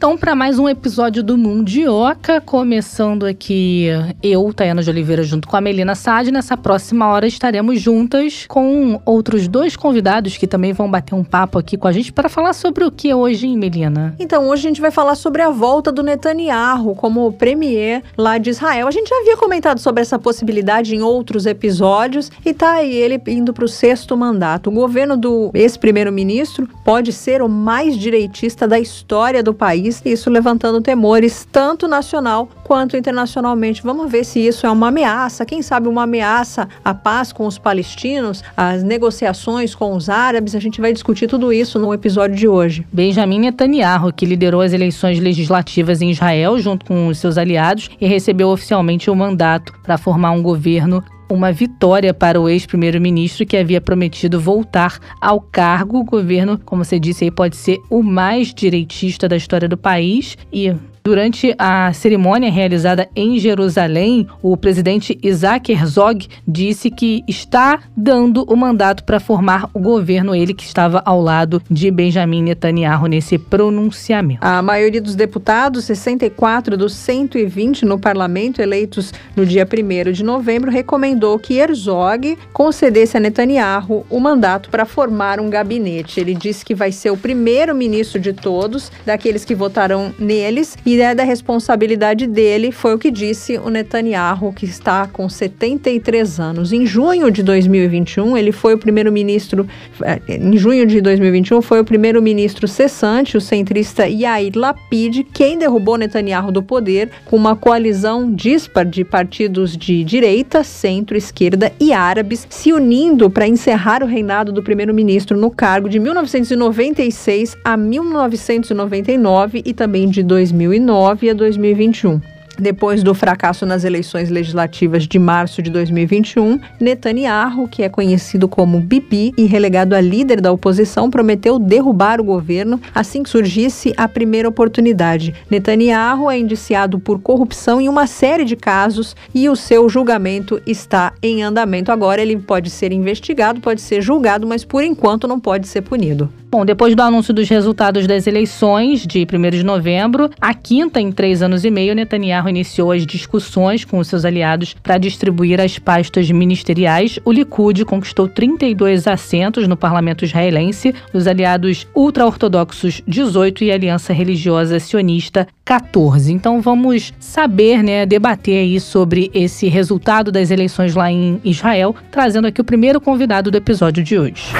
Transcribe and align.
Então 0.00 0.16
para 0.16 0.34
mais 0.34 0.58
um 0.58 0.66
episódio 0.66 1.22
do 1.22 1.36
Mundioca, 1.36 2.40
começando 2.40 3.26
aqui 3.26 3.88
eu, 4.22 4.50
Tayana 4.50 4.82
de 4.82 4.88
Oliveira, 4.88 5.22
junto 5.22 5.46
com 5.46 5.54
a 5.58 5.60
Melina 5.60 5.94
Sade. 5.94 6.30
Nessa 6.30 6.56
próxima 6.56 7.06
hora 7.08 7.26
estaremos 7.26 7.78
juntas 7.78 8.46
com 8.48 8.98
outros 9.04 9.46
dois 9.46 9.76
convidados 9.76 10.38
que 10.38 10.46
também 10.46 10.72
vão 10.72 10.90
bater 10.90 11.14
um 11.14 11.22
papo 11.22 11.58
aqui 11.58 11.76
com 11.76 11.86
a 11.86 11.92
gente 11.92 12.14
para 12.14 12.30
falar 12.30 12.54
sobre 12.54 12.82
o 12.82 12.90
que 12.90 13.12
hoje, 13.12 13.46
hein, 13.46 13.58
Melina? 13.58 14.14
Então, 14.18 14.48
hoje 14.48 14.66
a 14.66 14.70
gente 14.70 14.80
vai 14.80 14.90
falar 14.90 15.14
sobre 15.16 15.42
a 15.42 15.50
volta 15.50 15.92
do 15.92 16.02
Netanyahu 16.02 16.94
como 16.94 17.30
premier 17.34 18.02
lá 18.16 18.38
de 18.38 18.48
Israel. 18.48 18.88
A 18.88 18.90
gente 18.90 19.10
já 19.10 19.16
havia 19.16 19.36
comentado 19.36 19.80
sobre 19.80 20.00
essa 20.00 20.18
possibilidade 20.18 20.96
em 20.96 21.02
outros 21.02 21.44
episódios 21.44 22.32
e 22.42 22.54
tá 22.54 22.72
aí 22.76 22.90
ele 22.90 23.20
indo 23.26 23.52
para 23.52 23.66
o 23.66 23.68
sexto 23.68 24.16
mandato. 24.16 24.70
O 24.70 24.72
governo 24.72 25.14
do 25.14 25.50
ex-primeiro-ministro 25.52 26.66
pode 26.86 27.12
ser 27.12 27.42
o 27.42 27.50
mais 27.50 27.98
direitista 27.98 28.66
da 28.66 28.80
história 28.80 29.42
do 29.42 29.50
do 29.50 29.54
país, 29.90 30.02
isso 30.04 30.30
levantando 30.30 30.80
temores 30.80 31.46
tanto 31.50 31.88
nacional 31.88 32.48
quanto 32.64 32.96
internacionalmente. 32.96 33.82
Vamos 33.82 34.10
ver 34.10 34.24
se 34.24 34.38
isso 34.38 34.66
é 34.66 34.70
uma 34.70 34.88
ameaça, 34.88 35.44
quem 35.44 35.60
sabe 35.60 35.88
uma 35.88 36.04
ameaça 36.04 36.68
à 36.84 36.94
paz 36.94 37.32
com 37.32 37.46
os 37.46 37.58
palestinos, 37.58 38.42
às 38.56 38.82
negociações 38.82 39.74
com 39.74 39.94
os 39.94 40.08
árabes. 40.08 40.54
A 40.54 40.60
gente 40.60 40.80
vai 40.80 40.92
discutir 40.92 41.26
tudo 41.26 41.52
isso 41.52 41.78
no 41.78 41.92
episódio 41.92 42.36
de 42.36 42.46
hoje. 42.46 42.86
Benjamin 42.92 43.40
Netanyahu, 43.40 44.12
que 44.12 44.24
liderou 44.24 44.60
as 44.60 44.72
eleições 44.72 45.18
legislativas 45.18 46.00
em 46.00 46.10
Israel 46.10 46.58
junto 46.58 46.86
com 46.86 47.08
os 47.08 47.18
seus 47.18 47.36
aliados 47.36 47.90
e 48.00 48.06
recebeu 48.06 48.48
oficialmente 48.48 49.10
o 49.10 49.16
mandato 49.16 49.72
para 49.82 49.98
formar 49.98 50.30
um 50.30 50.42
governo 50.42 51.02
uma 51.34 51.52
vitória 51.52 52.12
para 52.12 52.40
o 52.40 52.48
ex-primeiro-ministro 52.48 53.46
que 53.46 53.56
havia 53.56 53.80
prometido 53.80 54.40
voltar 54.40 54.98
ao 55.20 55.40
cargo. 55.40 55.98
O 56.00 56.04
governo, 56.04 56.58
como 56.64 56.84
você 56.84 56.98
disse 56.98 57.24
aí, 57.24 57.30
pode 57.30 57.56
ser 57.56 57.78
o 57.88 58.02
mais 58.02 58.52
direitista 58.52 59.28
da 59.28 59.36
história 59.36 59.68
do 59.68 59.76
país 59.76 60.36
e 60.52 60.74
Durante 61.02 61.54
a 61.58 61.90
cerimônia 61.94 62.50
realizada 62.50 63.08
em 63.16 63.38
Jerusalém, 63.38 64.28
o 64.42 64.54
presidente 64.54 65.18
Isaac 65.22 65.72
Herzog 65.72 66.28
disse 66.46 66.90
que 66.90 67.24
está 67.26 67.80
dando 67.96 68.44
o 68.44 68.54
mandato 68.54 69.02
para 69.04 69.18
formar 69.18 69.70
o 69.72 69.78
governo, 69.78 70.34
ele 70.34 70.52
que 70.52 70.62
estava 70.62 71.02
ao 71.06 71.22
lado 71.22 71.62
de 71.70 71.90
Benjamin 71.90 72.42
Netanyahu 72.42 73.06
nesse 73.06 73.38
pronunciamento. 73.38 74.40
A 74.42 74.60
maioria 74.60 75.00
dos 75.00 75.14
deputados, 75.14 75.86
64 75.86 76.76
dos 76.76 76.92
120 76.92 77.86
no 77.86 77.98
parlamento 77.98 78.60
eleitos 78.60 79.10
no 79.34 79.46
dia 79.46 79.66
1 79.66 80.12
de 80.12 80.22
novembro, 80.22 80.70
recomendou 80.70 81.38
que 81.38 81.54
Herzog 81.54 82.36
concedesse 82.52 83.16
a 83.16 83.20
Netanyahu 83.20 84.04
o 84.10 84.20
mandato 84.20 84.68
para 84.68 84.84
formar 84.84 85.40
um 85.40 85.48
gabinete. 85.48 86.20
Ele 86.20 86.34
disse 86.34 86.62
que 86.62 86.74
vai 86.74 86.92
ser 86.92 87.10
o 87.10 87.16
primeiro 87.16 87.74
ministro 87.74 88.20
de 88.20 88.34
todos, 88.34 88.92
daqueles 89.06 89.46
que 89.46 89.54
votarão 89.54 90.14
neles 90.18 90.76
e 90.84 90.99
é 91.00 91.14
da 91.14 91.24
responsabilidade 91.24 92.26
dele, 92.26 92.72
foi 92.72 92.94
o 92.94 92.98
que 92.98 93.10
disse 93.10 93.56
o 93.58 93.70
Netanyahu, 93.70 94.52
que 94.52 94.64
está 94.64 95.06
com 95.06 95.28
73 95.28 96.40
anos. 96.40 96.72
Em 96.72 96.84
junho 96.84 97.30
de 97.30 97.42
2021, 97.42 98.36
ele 98.36 98.52
foi 98.52 98.74
o 98.74 98.78
primeiro-ministro. 98.78 99.66
Eh, 100.02 100.20
em 100.28 100.56
junho 100.56 100.86
de 100.86 101.00
2021, 101.00 101.62
foi 101.62 101.80
o 101.80 101.84
primeiro-ministro 101.84 102.66
cessante, 102.68 103.36
o 103.36 103.40
centrista 103.40 104.06
Yair 104.06 104.52
Lapid, 104.54 105.24
quem 105.32 105.58
derrubou 105.58 105.96
Netanyahu 105.96 106.52
do 106.52 106.62
poder 106.62 107.10
com 107.24 107.36
uma 107.36 107.54
coalizão 107.54 108.32
dispar 108.32 108.84
de 108.84 109.04
partidos 109.04 109.76
de 109.76 110.02
direita, 110.04 110.64
centro, 110.64 111.16
esquerda 111.16 111.72
e 111.78 111.92
árabes 111.92 112.46
se 112.50 112.72
unindo 112.72 113.30
para 113.30 113.46
encerrar 113.46 114.02
o 114.02 114.06
reinado 114.06 114.52
do 114.52 114.62
primeiro-ministro 114.62 115.36
no 115.36 115.50
cargo 115.50 115.88
de 115.88 115.98
1996 115.98 117.56
a 117.64 117.76
1999 117.76 119.62
e 119.64 119.72
também 119.72 120.08
de 120.08 120.22
2009. 120.22 120.79
2009 120.80 121.30
a 121.30 121.34
2021. 121.34 122.20
Depois 122.58 123.02
do 123.02 123.14
fracasso 123.14 123.64
nas 123.64 123.84
eleições 123.84 124.28
legislativas 124.28 125.06
de 125.06 125.18
março 125.18 125.62
de 125.62 125.70
2021, 125.70 126.60
Netanyahu, 126.78 127.66
que 127.66 127.82
é 127.82 127.88
conhecido 127.88 128.46
como 128.46 128.80
Bibi 128.80 129.32
e 129.36 129.46
relegado 129.46 129.94
a 129.94 130.00
líder 130.00 130.42
da 130.42 130.52
oposição, 130.52 131.08
prometeu 131.08 131.58
derrubar 131.58 132.20
o 132.20 132.24
governo 132.24 132.78
assim 132.94 133.22
que 133.22 133.30
surgisse 133.30 133.94
a 133.96 134.06
primeira 134.06 134.48
oportunidade. 134.48 135.34
Netanyahu 135.50 136.30
é 136.30 136.38
indiciado 136.38 136.98
por 136.98 137.18
corrupção 137.20 137.80
em 137.80 137.88
uma 137.88 138.06
série 138.06 138.44
de 138.44 138.56
casos 138.56 139.16
e 139.34 139.48
o 139.48 139.56
seu 139.56 139.88
julgamento 139.88 140.60
está 140.66 141.14
em 141.22 141.42
andamento. 141.42 141.90
Agora 141.90 142.20
ele 142.20 142.36
pode 142.36 142.68
ser 142.68 142.92
investigado, 142.92 143.60
pode 143.60 143.80
ser 143.80 144.02
julgado, 144.02 144.46
mas 144.46 144.66
por 144.66 144.84
enquanto 144.84 145.26
não 145.26 145.40
pode 145.40 145.66
ser 145.66 145.80
punido. 145.80 146.30
Bom, 146.52 146.64
depois 146.64 146.96
do 146.96 147.02
anúncio 147.02 147.32
dos 147.32 147.48
resultados 147.48 148.08
das 148.08 148.26
eleições 148.26 149.06
de 149.06 149.24
1 149.24 149.50
de 149.50 149.62
novembro, 149.62 150.28
a 150.40 150.52
quinta 150.52 151.00
em 151.00 151.12
três 151.12 151.42
anos 151.42 151.64
e 151.64 151.70
meio, 151.70 151.94
Netanyahu 151.94 152.48
iniciou 152.48 152.90
as 152.90 153.06
discussões 153.06 153.84
com 153.84 153.98
os 153.98 154.08
seus 154.08 154.24
aliados 154.24 154.74
para 154.74 154.98
distribuir 154.98 155.60
as 155.60 155.78
pastas 155.78 156.28
ministeriais. 156.28 157.20
O 157.24 157.30
Likud 157.30 157.84
conquistou 157.84 158.26
32 158.26 159.06
assentos 159.06 159.68
no 159.68 159.76
parlamento 159.76 160.24
israelense, 160.24 160.92
os 161.14 161.28
aliados 161.28 161.86
ultra-ortodoxos 161.94 163.00
18 163.06 163.62
e 163.62 163.70
a 163.70 163.74
Aliança 163.74 164.12
Religiosa 164.12 164.80
Sionista 164.80 165.46
14. 165.64 166.32
Então 166.32 166.60
vamos 166.60 167.14
saber, 167.20 167.80
né, 167.80 168.04
debater 168.04 168.58
aí 168.58 168.80
sobre 168.80 169.30
esse 169.32 169.68
resultado 169.68 170.32
das 170.32 170.50
eleições 170.50 170.96
lá 170.96 171.12
em 171.12 171.40
Israel, 171.44 171.94
trazendo 172.10 172.48
aqui 172.48 172.60
o 172.60 172.64
primeiro 172.64 173.00
convidado 173.00 173.52
do 173.52 173.56
episódio 173.56 174.02
de 174.02 174.18
hoje. 174.18 174.50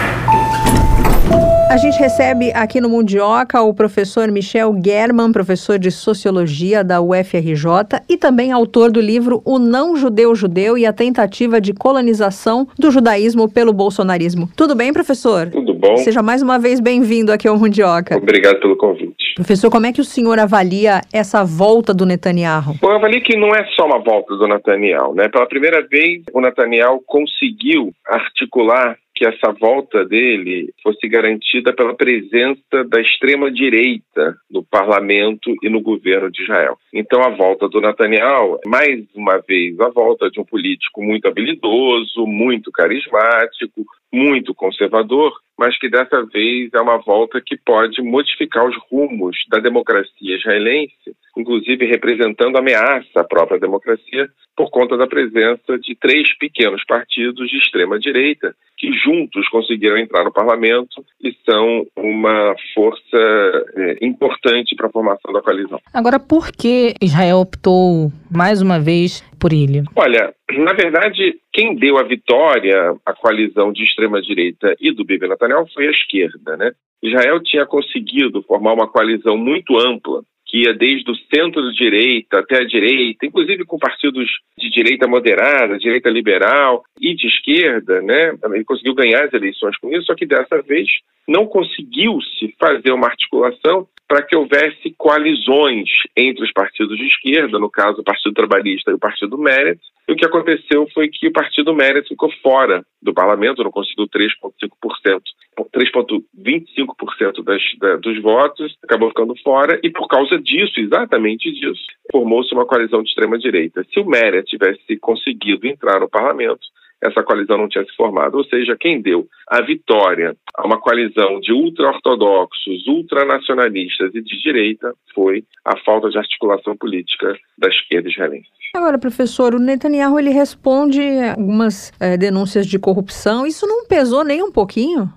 A 1.71 1.77
gente 1.77 2.01
recebe 2.01 2.51
aqui 2.53 2.81
no 2.81 2.89
Mundioca 2.89 3.63
o 3.63 3.73
professor 3.73 4.29
Michel 4.29 4.75
German, 4.85 5.31
professor 5.31 5.79
de 5.79 5.93
Sociologia 5.93 6.83
da 6.83 7.01
UFRJ 7.01 8.03
e 8.09 8.17
também 8.17 8.51
autor 8.51 8.91
do 8.91 9.01
livro 9.01 9.41
O 9.45 9.57
Não 9.57 9.95
Judeu 9.95 10.35
Judeu 10.35 10.77
e 10.77 10.85
a 10.85 10.93
Tentativa 10.93 11.61
de 11.61 11.73
Colonização 11.73 12.67
do 12.77 12.91
Judaísmo 12.91 13.49
pelo 13.49 13.73
Bolsonarismo. 13.73 14.49
Tudo 14.57 14.75
bem, 14.75 14.93
professor? 14.93 15.49
Tudo 15.49 15.73
bom. 15.73 15.97
Seja 15.99 16.21
mais 16.25 16.43
uma 16.43 16.59
vez 16.59 16.81
bem-vindo 16.81 17.31
aqui 17.31 17.47
ao 17.47 17.57
Mundioca. 17.57 18.17
Obrigado 18.17 18.59
pelo 18.59 18.77
convite. 18.77 19.35
Professor, 19.37 19.71
como 19.71 19.87
é 19.87 19.93
que 19.93 20.01
o 20.01 20.05
senhor 20.05 20.41
avalia 20.41 21.03
essa 21.13 21.45
volta 21.45 21.95
do 21.95 22.05
Netanyahu? 22.05 22.75
Bom, 22.83 22.91
eu 22.91 22.97
avalio 22.97 23.23
que 23.23 23.37
não 23.37 23.55
é 23.55 23.65
só 23.77 23.87
uma 23.87 24.03
volta 24.03 24.35
do 24.35 24.49
Netanyahu, 24.49 25.15
né? 25.15 25.29
Pela 25.29 25.47
primeira 25.47 25.87
vez, 25.87 26.25
o 26.35 26.41
Netanyahu 26.41 27.01
conseguiu 27.07 27.93
articular 28.09 28.97
que 29.21 29.27
essa 29.27 29.53
volta 29.53 30.03
dele 30.03 30.73
fosse 30.83 31.07
garantida 31.07 31.75
pela 31.75 31.95
presença 31.95 32.83
da 32.89 33.03
extrema-direita 33.03 34.35
no 34.51 34.65
parlamento 34.65 35.55
e 35.63 35.69
no 35.69 35.83
governo 35.83 36.31
de 36.31 36.43
Israel. 36.43 36.79
Então, 36.91 37.23
a 37.23 37.29
volta 37.29 37.69
do 37.69 37.83
Netanyahu, 37.83 38.59
mais 38.65 39.05
uma 39.15 39.37
vez, 39.47 39.79
a 39.79 39.91
volta 39.91 40.31
de 40.31 40.41
um 40.41 40.45
político 40.45 41.03
muito 41.03 41.29
habilidoso, 41.29 42.27
muito 42.27 42.73
carismático, 42.73 43.85
muito 44.13 44.55
conservador, 44.55 45.33
mas 45.59 45.79
que 45.79 45.89
dessa 45.89 46.25
vez 46.25 46.71
é 46.73 46.81
uma 46.81 46.99
volta 46.99 47.41
que 47.45 47.57
pode 47.57 48.03
modificar 48.03 48.67
os 48.67 48.77
rumos 48.91 49.37
da 49.49 49.61
democracia 49.61 50.37
israelense, 50.37 51.15
inclusive 51.37 51.87
representando 51.87 52.57
ameaça 52.57 53.21
à 53.21 53.25
própria 53.25 53.61
democracia, 53.61 54.29
por 54.57 54.71
conta 54.71 54.97
da 54.97 55.07
presença 55.07 55.79
de 55.79 55.95
três 55.95 56.37
pequenos 56.39 56.85
partidos 56.85 57.49
de 57.49 57.59
extrema-direita 57.59 58.55
que 58.77 58.91
juntos 58.93 59.47
conseguiram 59.49 59.99
entrar 59.99 60.25
no 60.25 60.33
parlamento 60.33 61.05
e 61.23 61.37
são 61.49 61.87
uma 61.97 62.55
força 62.75 63.67
é, 63.77 63.99
importante 64.01 64.75
para 64.75 64.87
a 64.87 64.91
formação 64.91 65.33
da 65.33 65.43
coalizão. 65.43 65.79
Agora, 65.93 66.19
por 66.19 66.51
que 66.51 66.95
Israel 67.03 67.39
optou 67.39 68.11
mais 68.31 68.63
uma 68.63 68.81
vez 68.81 69.23
por 69.41 69.53
ele? 69.53 69.83
Olha, 69.97 70.35
na 70.59 70.73
verdade, 70.73 71.37
quem 71.53 71.75
deu 71.75 71.99
a 71.99 72.03
vitória 72.03 72.95
à 73.05 73.13
coalizão 73.15 73.73
de 73.73 73.83
extrema-direita 73.83 74.77
e 74.79 74.93
do 74.93 75.05
Bibi 75.05 75.27
Netanyahu 75.27 75.67
foi 75.73 75.89
a 75.89 75.91
esquerda, 75.91 76.57
né? 76.57 76.73
Israel 77.03 77.43
tinha 77.43 77.65
conseguido 77.65 78.43
formar 78.43 78.75
uma 78.75 78.87
coalizão 78.87 79.37
muito 79.37 79.79
ampla 79.79 80.23
que 80.51 80.73
desde 80.73 81.09
o 81.09 81.17
centro-direita 81.33 82.41
até 82.41 82.59
a 82.59 82.67
direita, 82.67 83.25
inclusive 83.25 83.65
com 83.65 83.79
partidos 83.79 84.29
de 84.59 84.69
direita 84.69 85.07
moderada, 85.07 85.79
direita 85.79 86.11
liberal 86.11 86.83
e 87.01 87.15
de 87.15 87.29
esquerda, 87.29 88.03
né? 88.03 88.35
Ele 88.53 88.65
conseguiu 88.65 88.95
ganhar 88.95 89.25
as 89.25 89.33
eleições 89.33 89.77
com 89.79 89.89
isso, 89.91 90.07
só 90.07 90.15
que 90.17 90.27
dessa 90.27 90.61
vez 90.63 90.89
não 91.29 91.47
conseguiu-se 91.47 92.53
fazer 92.59 92.91
uma 92.91 93.07
articulação 93.07 93.87
para 94.09 94.23
que 94.23 94.37
houvesse 94.37 94.93
coalizões 94.99 95.89
entre 96.17 96.43
os 96.43 96.53
partidos 96.53 96.99
de 96.99 97.07
esquerda, 97.07 97.61
no 97.61 97.71
caso 97.71 98.01
o 98.01 98.05
Partido 98.05 98.35
Trabalhista 98.35 98.91
e 98.91 98.95
o 98.95 98.99
Partido 98.99 99.39
Meretz, 99.39 99.81
e 100.09 100.13
o 100.13 100.17
que 100.17 100.27
aconteceu 100.27 100.89
foi 100.93 101.09
que 101.09 101.29
o 101.29 101.33
Partido 101.33 101.73
Meretz 101.73 102.09
ficou 102.09 102.29
fora 102.43 102.85
do 103.01 103.15
parlamento, 103.15 103.63
não 103.63 103.71
conseguiu 103.71 104.09
3,5% 104.09 105.21
3,25% 105.69 107.45
das, 107.45 107.63
da, 107.79 107.97
dos 107.97 108.21
votos, 108.23 108.77
acabou 108.83 109.09
ficando 109.09 109.35
fora, 109.43 109.79
e 109.83 109.91
por 109.91 110.09
causa 110.09 110.40
disso, 110.41 110.79
exatamente 110.79 111.51
disso, 111.53 111.85
formou-se 112.11 112.53
uma 112.55 112.67
coalizão 112.67 113.03
de 113.03 113.09
extrema-direita. 113.09 113.85
Se 113.93 114.01
o 114.01 114.07
Méria 114.07 114.43
tivesse 114.43 114.97
conseguido 114.99 115.67
entrar 115.67 116.01
no 116.01 116.09
parlamento, 116.09 116.67
essa 117.03 117.23
coalizão 117.23 117.57
não 117.57 117.69
tinha 117.69 117.85
se 117.85 117.95
formado. 117.97 118.37
Ou 118.37 118.45
seja, 118.45 118.77
quem 118.79 119.01
deu 119.01 119.27
a 119.49 119.63
vitória 119.63 120.37
a 120.55 120.67
uma 120.67 120.79
coalizão 120.79 121.41
de 121.41 121.53
ultra-ortodoxos, 121.53 122.87
ultranacionalistas 122.87 124.15
e 124.15 124.21
de 124.21 124.39
direita 124.43 124.95
foi 125.15 125.45
a 125.65 125.77
falta 125.79 126.11
de 126.11 126.19
articulação 126.19 126.77
política 126.77 127.35
da 127.57 127.69
esquerda 127.69 128.09
israelense. 128.09 128.49
Agora, 128.75 128.99
professor, 128.99 129.55
o 129.55 129.59
Netanyahu 129.59 130.19
ele 130.19 130.31
responde 130.31 131.01
algumas 131.37 131.93
é, 131.99 132.17
denúncias 132.17 132.67
de 132.67 132.79
corrupção. 132.79 133.47
Isso 133.47 133.67
não 133.67 133.87
pesou 133.87 134.23
nem 134.23 134.43
um 134.43 134.53
pouquinho? 134.53 135.11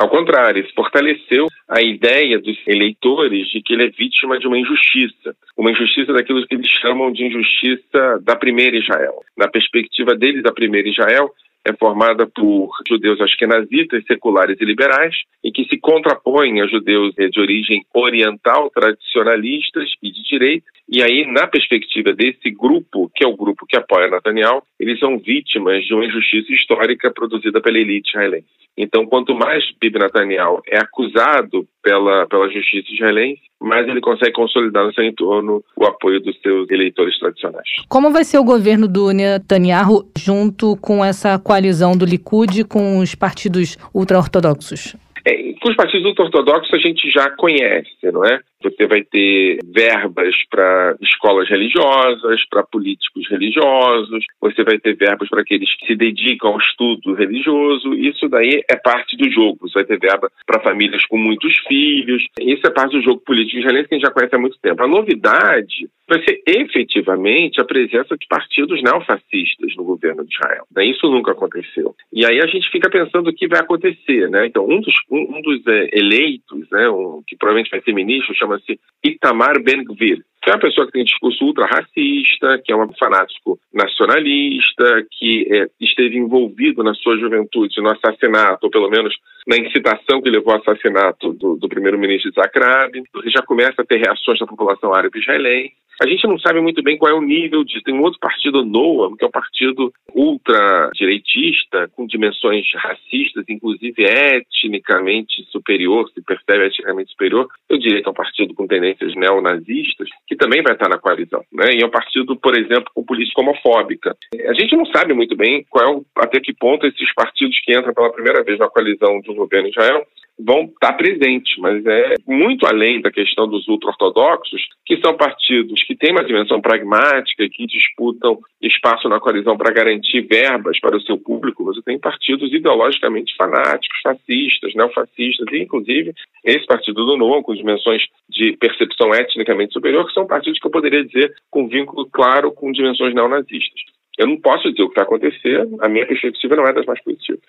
Ao 0.00 0.08
contrário, 0.08 0.64
isso 0.64 0.72
fortaleceu 0.74 1.46
a 1.68 1.82
ideia 1.82 2.38
dos 2.38 2.56
eleitores 2.66 3.46
de 3.48 3.60
que 3.60 3.74
ele 3.74 3.84
é 3.84 3.90
vítima 3.90 4.38
de 4.38 4.46
uma 4.46 4.58
injustiça, 4.58 5.36
uma 5.54 5.70
injustiça 5.70 6.10
daquilo 6.14 6.46
que 6.46 6.54
eles 6.54 6.70
chamam 6.80 7.12
de 7.12 7.26
injustiça 7.26 8.18
da 8.22 8.34
primeira 8.34 8.78
Israel. 8.78 9.20
Na 9.36 9.46
perspectiva 9.46 10.14
deles, 10.14 10.42
a 10.46 10.54
primeira 10.54 10.88
Israel 10.88 11.30
é 11.70 11.76
formada 11.76 12.26
por 12.26 12.70
judeus 12.88 13.20
askenazitas, 13.20 14.04
seculares 14.04 14.60
e 14.60 14.64
liberais, 14.64 15.14
e 15.42 15.50
que 15.50 15.64
se 15.64 15.78
contrapõem 15.78 16.60
a 16.60 16.66
judeus 16.66 17.14
de 17.14 17.40
origem 17.40 17.82
oriental, 17.94 18.70
tradicionalistas 18.70 19.90
e 20.02 20.10
de 20.10 20.22
direita. 20.24 20.66
E 20.88 21.02
aí, 21.02 21.24
na 21.26 21.46
perspectiva 21.46 22.12
desse 22.12 22.50
grupo, 22.50 23.10
que 23.14 23.24
é 23.24 23.28
o 23.28 23.36
grupo 23.36 23.66
que 23.66 23.76
apoia 23.76 24.10
Netanyahu, 24.10 24.62
eles 24.78 24.98
são 24.98 25.18
vítimas 25.18 25.84
de 25.84 25.94
uma 25.94 26.04
injustiça 26.04 26.52
histórica 26.52 27.10
produzida 27.12 27.60
pela 27.60 27.78
elite 27.78 28.10
israelense. 28.10 28.60
Então, 28.76 29.06
quanto 29.06 29.34
mais 29.34 29.64
Bibi 29.80 29.98
Netanyahu 29.98 30.62
é 30.66 30.78
acusado 30.78 31.66
pela, 31.82 32.26
pela 32.26 32.50
justiça 32.50 32.92
israelense, 32.92 33.40
mais 33.60 33.86
ele 33.88 34.00
consegue 34.00 34.32
consolidar 34.32 34.84
no 34.84 34.94
seu 34.94 35.04
entorno 35.04 35.62
o 35.76 35.84
apoio 35.84 36.20
dos 36.20 36.38
seus 36.40 36.70
eleitores 36.70 37.18
tradicionais. 37.18 37.68
Como 37.88 38.10
vai 38.10 38.24
ser 38.24 38.38
o 38.38 38.44
governo 38.44 38.88
do 38.88 39.10
Netanyahu 39.12 40.08
junto 40.16 40.76
com 40.76 41.04
essa 41.04 41.38
coalizão 41.38 41.96
do 41.96 42.04
Likud 42.04 42.64
com 42.64 42.98
os 42.98 43.14
partidos 43.14 43.76
ultra-ortodoxos? 43.94 44.96
É, 45.26 45.50
os 45.68 45.76
partidos 45.76 46.06
ultra-ortodoxos 46.06 46.72
a 46.72 46.78
gente 46.78 47.10
já 47.10 47.30
conhece, 47.30 47.90
não 48.12 48.24
é? 48.24 48.40
Você 48.62 48.86
vai 48.86 49.02
ter 49.02 49.58
verbas 49.64 50.34
para 50.50 50.94
escolas 51.00 51.48
religiosas, 51.48 52.46
para 52.48 52.62
políticos 52.62 53.28
religiosos, 53.30 54.24
você 54.40 54.62
vai 54.62 54.78
ter 54.78 54.94
verbas 54.94 55.28
para 55.28 55.40
aqueles 55.40 55.74
que 55.76 55.86
se 55.86 55.96
dedicam 55.96 56.52
ao 56.52 56.58
estudo 56.58 57.14
religioso. 57.14 57.94
Isso 57.94 58.28
daí 58.28 58.62
é 58.68 58.76
parte 58.76 59.16
do 59.16 59.30
jogo. 59.30 59.58
Você 59.62 59.74
vai 59.74 59.84
ter 59.84 59.98
verba 59.98 60.30
para 60.46 60.62
famílias 60.62 61.04
com 61.06 61.16
muitos 61.16 61.56
filhos. 61.66 62.22
Isso 62.38 62.66
é 62.66 62.70
parte 62.70 62.92
do 62.92 63.02
jogo 63.02 63.22
político 63.24 63.58
israelense 63.58 63.88
que 63.88 63.94
a 63.94 63.98
gente 63.98 64.06
já 64.06 64.12
conhece 64.12 64.34
há 64.34 64.38
muito 64.38 64.58
tempo. 64.60 64.82
A 64.82 64.88
novidade 64.88 65.88
vai 66.06 66.22
ser 66.24 66.42
efetivamente 66.44 67.60
a 67.60 67.64
presença 67.64 68.16
de 68.16 68.26
partidos 68.26 68.82
neofascistas 68.82 69.76
no 69.76 69.84
governo 69.84 70.24
de 70.24 70.34
Israel. 70.34 70.66
Isso 70.78 71.08
nunca 71.08 71.30
aconteceu. 71.32 71.94
E 72.12 72.26
aí 72.26 72.40
a 72.40 72.46
gente 72.46 72.68
fica 72.70 72.90
pensando 72.90 73.30
o 73.30 73.32
que 73.32 73.46
vai 73.46 73.60
acontecer. 73.60 74.28
Né? 74.28 74.46
Então, 74.46 74.66
um 74.68 74.80
dos, 74.80 74.94
um 75.10 75.40
dos 75.40 75.49
é, 75.66 75.88
eleitos, 75.92 76.68
né, 76.70 76.88
um, 76.88 77.22
que 77.26 77.36
provavelmente 77.36 77.70
vai 77.70 77.80
ser 77.80 77.92
ministro, 77.92 78.34
chama 78.34 78.50
chama-se 78.50 78.80
Itamar 79.04 79.62
Ben-Gvir, 79.62 80.22
que 80.42 80.50
é 80.50 80.54
uma 80.54 80.60
pessoa 80.60 80.86
que 80.86 80.92
tem 80.92 81.04
discurso 81.04 81.44
ultra-racista, 81.44 82.60
que 82.64 82.72
é 82.72 82.76
um 82.76 82.92
fanático 82.94 83.58
nacionalista, 83.72 85.06
que 85.10 85.46
é, 85.50 85.66
esteve 85.80 86.16
envolvido 86.16 86.82
na 86.82 86.94
sua 86.94 87.18
juventude 87.18 87.80
no 87.80 87.90
assassinato, 87.90 88.66
ou 88.66 88.70
pelo 88.70 88.90
menos 88.90 89.14
na 89.46 89.56
incitação 89.56 90.20
que 90.22 90.30
levou 90.30 90.54
ao 90.54 90.60
assassinato 90.60 91.32
do, 91.34 91.56
do 91.56 91.68
primeiro-ministro 91.68 92.30
Isaac 92.30 92.58
Rabin, 92.58 93.02
já 93.26 93.42
começa 93.42 93.82
a 93.82 93.84
ter 93.84 93.98
reações 93.98 94.38
da 94.38 94.46
população 94.46 94.94
árabe 94.94 95.18
israelense. 95.18 95.74
A 96.02 96.08
gente 96.08 96.26
não 96.26 96.38
sabe 96.38 96.62
muito 96.62 96.82
bem 96.82 96.96
qual 96.96 97.12
é 97.12 97.14
o 97.14 97.20
nível 97.20 97.62
disso. 97.62 97.82
Tem 97.84 97.92
um 97.92 98.00
outro 98.00 98.18
partido, 98.18 98.64
Noam, 98.64 99.14
que 99.14 99.22
é 99.22 99.28
um 99.28 99.30
partido 99.30 99.92
ultra-direitista, 100.14 101.90
com 101.94 102.06
dimensões 102.06 102.64
racistas, 102.74 103.44
inclusive 103.50 104.02
etnicamente 104.02 105.44
superior, 105.50 106.08
se 106.14 106.22
percebe 106.22 106.64
etnicamente 106.64 107.10
superior. 107.10 107.46
Eu 107.68 107.78
diria 107.78 108.00
que 108.00 108.08
é 108.08 108.10
um 108.10 108.14
partido 108.14 108.54
com 108.54 108.66
tendências 108.66 109.14
neonazistas, 109.14 110.08
que 110.26 110.36
também 110.36 110.62
vai 110.62 110.72
estar 110.72 110.88
na 110.88 110.96
coalizão. 110.96 111.44
Né? 111.52 111.74
E 111.74 111.82
é 111.82 111.86
um 111.86 111.90
partido, 111.90 112.34
por 112.34 112.58
exemplo, 112.58 112.90
com 112.94 113.04
política 113.04 113.42
homofóbica. 113.42 114.16
A 114.48 114.54
gente 114.54 114.74
não 114.74 114.86
sabe 114.86 115.12
muito 115.12 115.36
bem 115.36 115.66
qual 115.68 115.84
é 115.84 115.90
o, 115.90 116.04
até 116.16 116.40
que 116.40 116.54
ponto 116.54 116.86
esses 116.86 117.12
partidos 117.12 117.60
que 117.60 117.76
entram 117.76 117.92
pela 117.92 118.10
primeira 118.10 118.42
vez 118.42 118.58
na 118.58 118.70
coalizão 118.70 119.20
do 119.20 119.34
governo 119.34 119.68
Israel 119.68 120.06
vão 120.44 120.64
estar 120.64 120.92
presentes, 120.94 121.56
mas 121.58 121.84
é 121.86 122.14
muito 122.26 122.66
além 122.66 123.00
da 123.00 123.10
questão 123.10 123.46
dos 123.46 123.66
ultra-ortodoxos, 123.68 124.62
que 124.86 125.00
são 125.00 125.16
partidos 125.16 125.82
que 125.84 125.96
têm 125.96 126.12
uma 126.12 126.24
dimensão 126.24 126.60
pragmática, 126.60 127.48
que 127.48 127.66
disputam 127.66 128.38
espaço 128.60 129.08
na 129.08 129.20
coalizão 129.20 129.56
para 129.56 129.72
garantir 129.72 130.22
verbas 130.22 130.78
para 130.80 130.96
o 130.96 131.00
seu 131.02 131.18
público. 131.18 131.64
Você 131.64 131.82
tem 131.82 131.98
partidos 131.98 132.52
ideologicamente 132.52 133.34
fanáticos, 133.36 134.00
fascistas, 134.02 134.74
neofascistas, 134.74 135.46
e 135.52 135.62
inclusive 135.62 136.12
esse 136.44 136.66
partido 136.66 137.04
do 137.04 137.16
Noam, 137.16 137.42
com 137.42 137.54
dimensões 137.54 138.02
de 138.28 138.56
percepção 138.56 139.14
etnicamente 139.14 139.72
superior, 139.72 140.06
que 140.06 140.12
são 140.12 140.26
partidos 140.26 140.58
que 140.58 140.66
eu 140.66 140.70
poderia 140.70 141.04
dizer 141.04 141.32
com 141.50 141.68
vínculo 141.68 142.08
claro 142.10 142.52
com 142.52 142.72
dimensões 142.72 143.14
neonazistas. 143.14 143.80
Eu 144.18 144.26
não 144.26 144.36
posso 144.38 144.70
dizer 144.70 144.82
o 144.82 144.88
que 144.88 144.96
vai 144.96 145.04
acontecer, 145.04 145.66
a 145.80 145.88
minha 145.88 146.06
perspectiva 146.06 146.56
não 146.56 146.64
é 146.64 146.72
das 146.72 146.84
mais 146.84 147.02
positivas. 147.02 147.40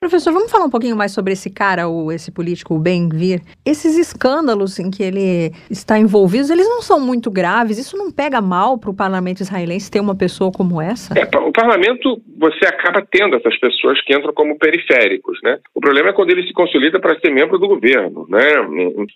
Professor, 0.00 0.32
vamos 0.32 0.52
falar 0.52 0.64
um 0.64 0.70
pouquinho 0.70 0.94
mais 0.94 1.10
sobre 1.10 1.32
esse 1.32 1.52
cara, 1.52 1.88
o, 1.88 2.12
esse 2.12 2.30
político, 2.30 2.72
o 2.72 2.78
Ben-Gvir. 2.78 3.40
Esses 3.66 3.98
escândalos 3.98 4.78
em 4.78 4.92
que 4.92 5.02
ele 5.02 5.50
está 5.68 5.98
envolvido, 5.98 6.52
eles 6.52 6.68
não 6.68 6.80
são 6.80 7.00
muito 7.00 7.28
graves? 7.32 7.78
Isso 7.78 7.96
não 7.96 8.12
pega 8.12 8.40
mal 8.40 8.78
para 8.78 8.90
o 8.90 8.94
parlamento 8.94 9.40
israelense 9.40 9.90
ter 9.90 9.98
uma 9.98 10.14
pessoa 10.14 10.52
como 10.52 10.80
essa? 10.80 11.18
É, 11.18 11.24
o 11.38 11.50
parlamento, 11.50 12.22
você 12.38 12.64
acaba 12.64 13.04
tendo 13.10 13.34
essas 13.34 13.58
pessoas 13.58 14.00
que 14.02 14.14
entram 14.14 14.32
como 14.32 14.56
periféricos, 14.56 15.36
né? 15.42 15.58
O 15.74 15.80
problema 15.80 16.10
é 16.10 16.12
quando 16.12 16.30
ele 16.30 16.46
se 16.46 16.52
consolida 16.52 17.00
para 17.00 17.18
ser 17.18 17.32
membro 17.32 17.58
do 17.58 17.66
governo, 17.66 18.24
né? 18.28 18.52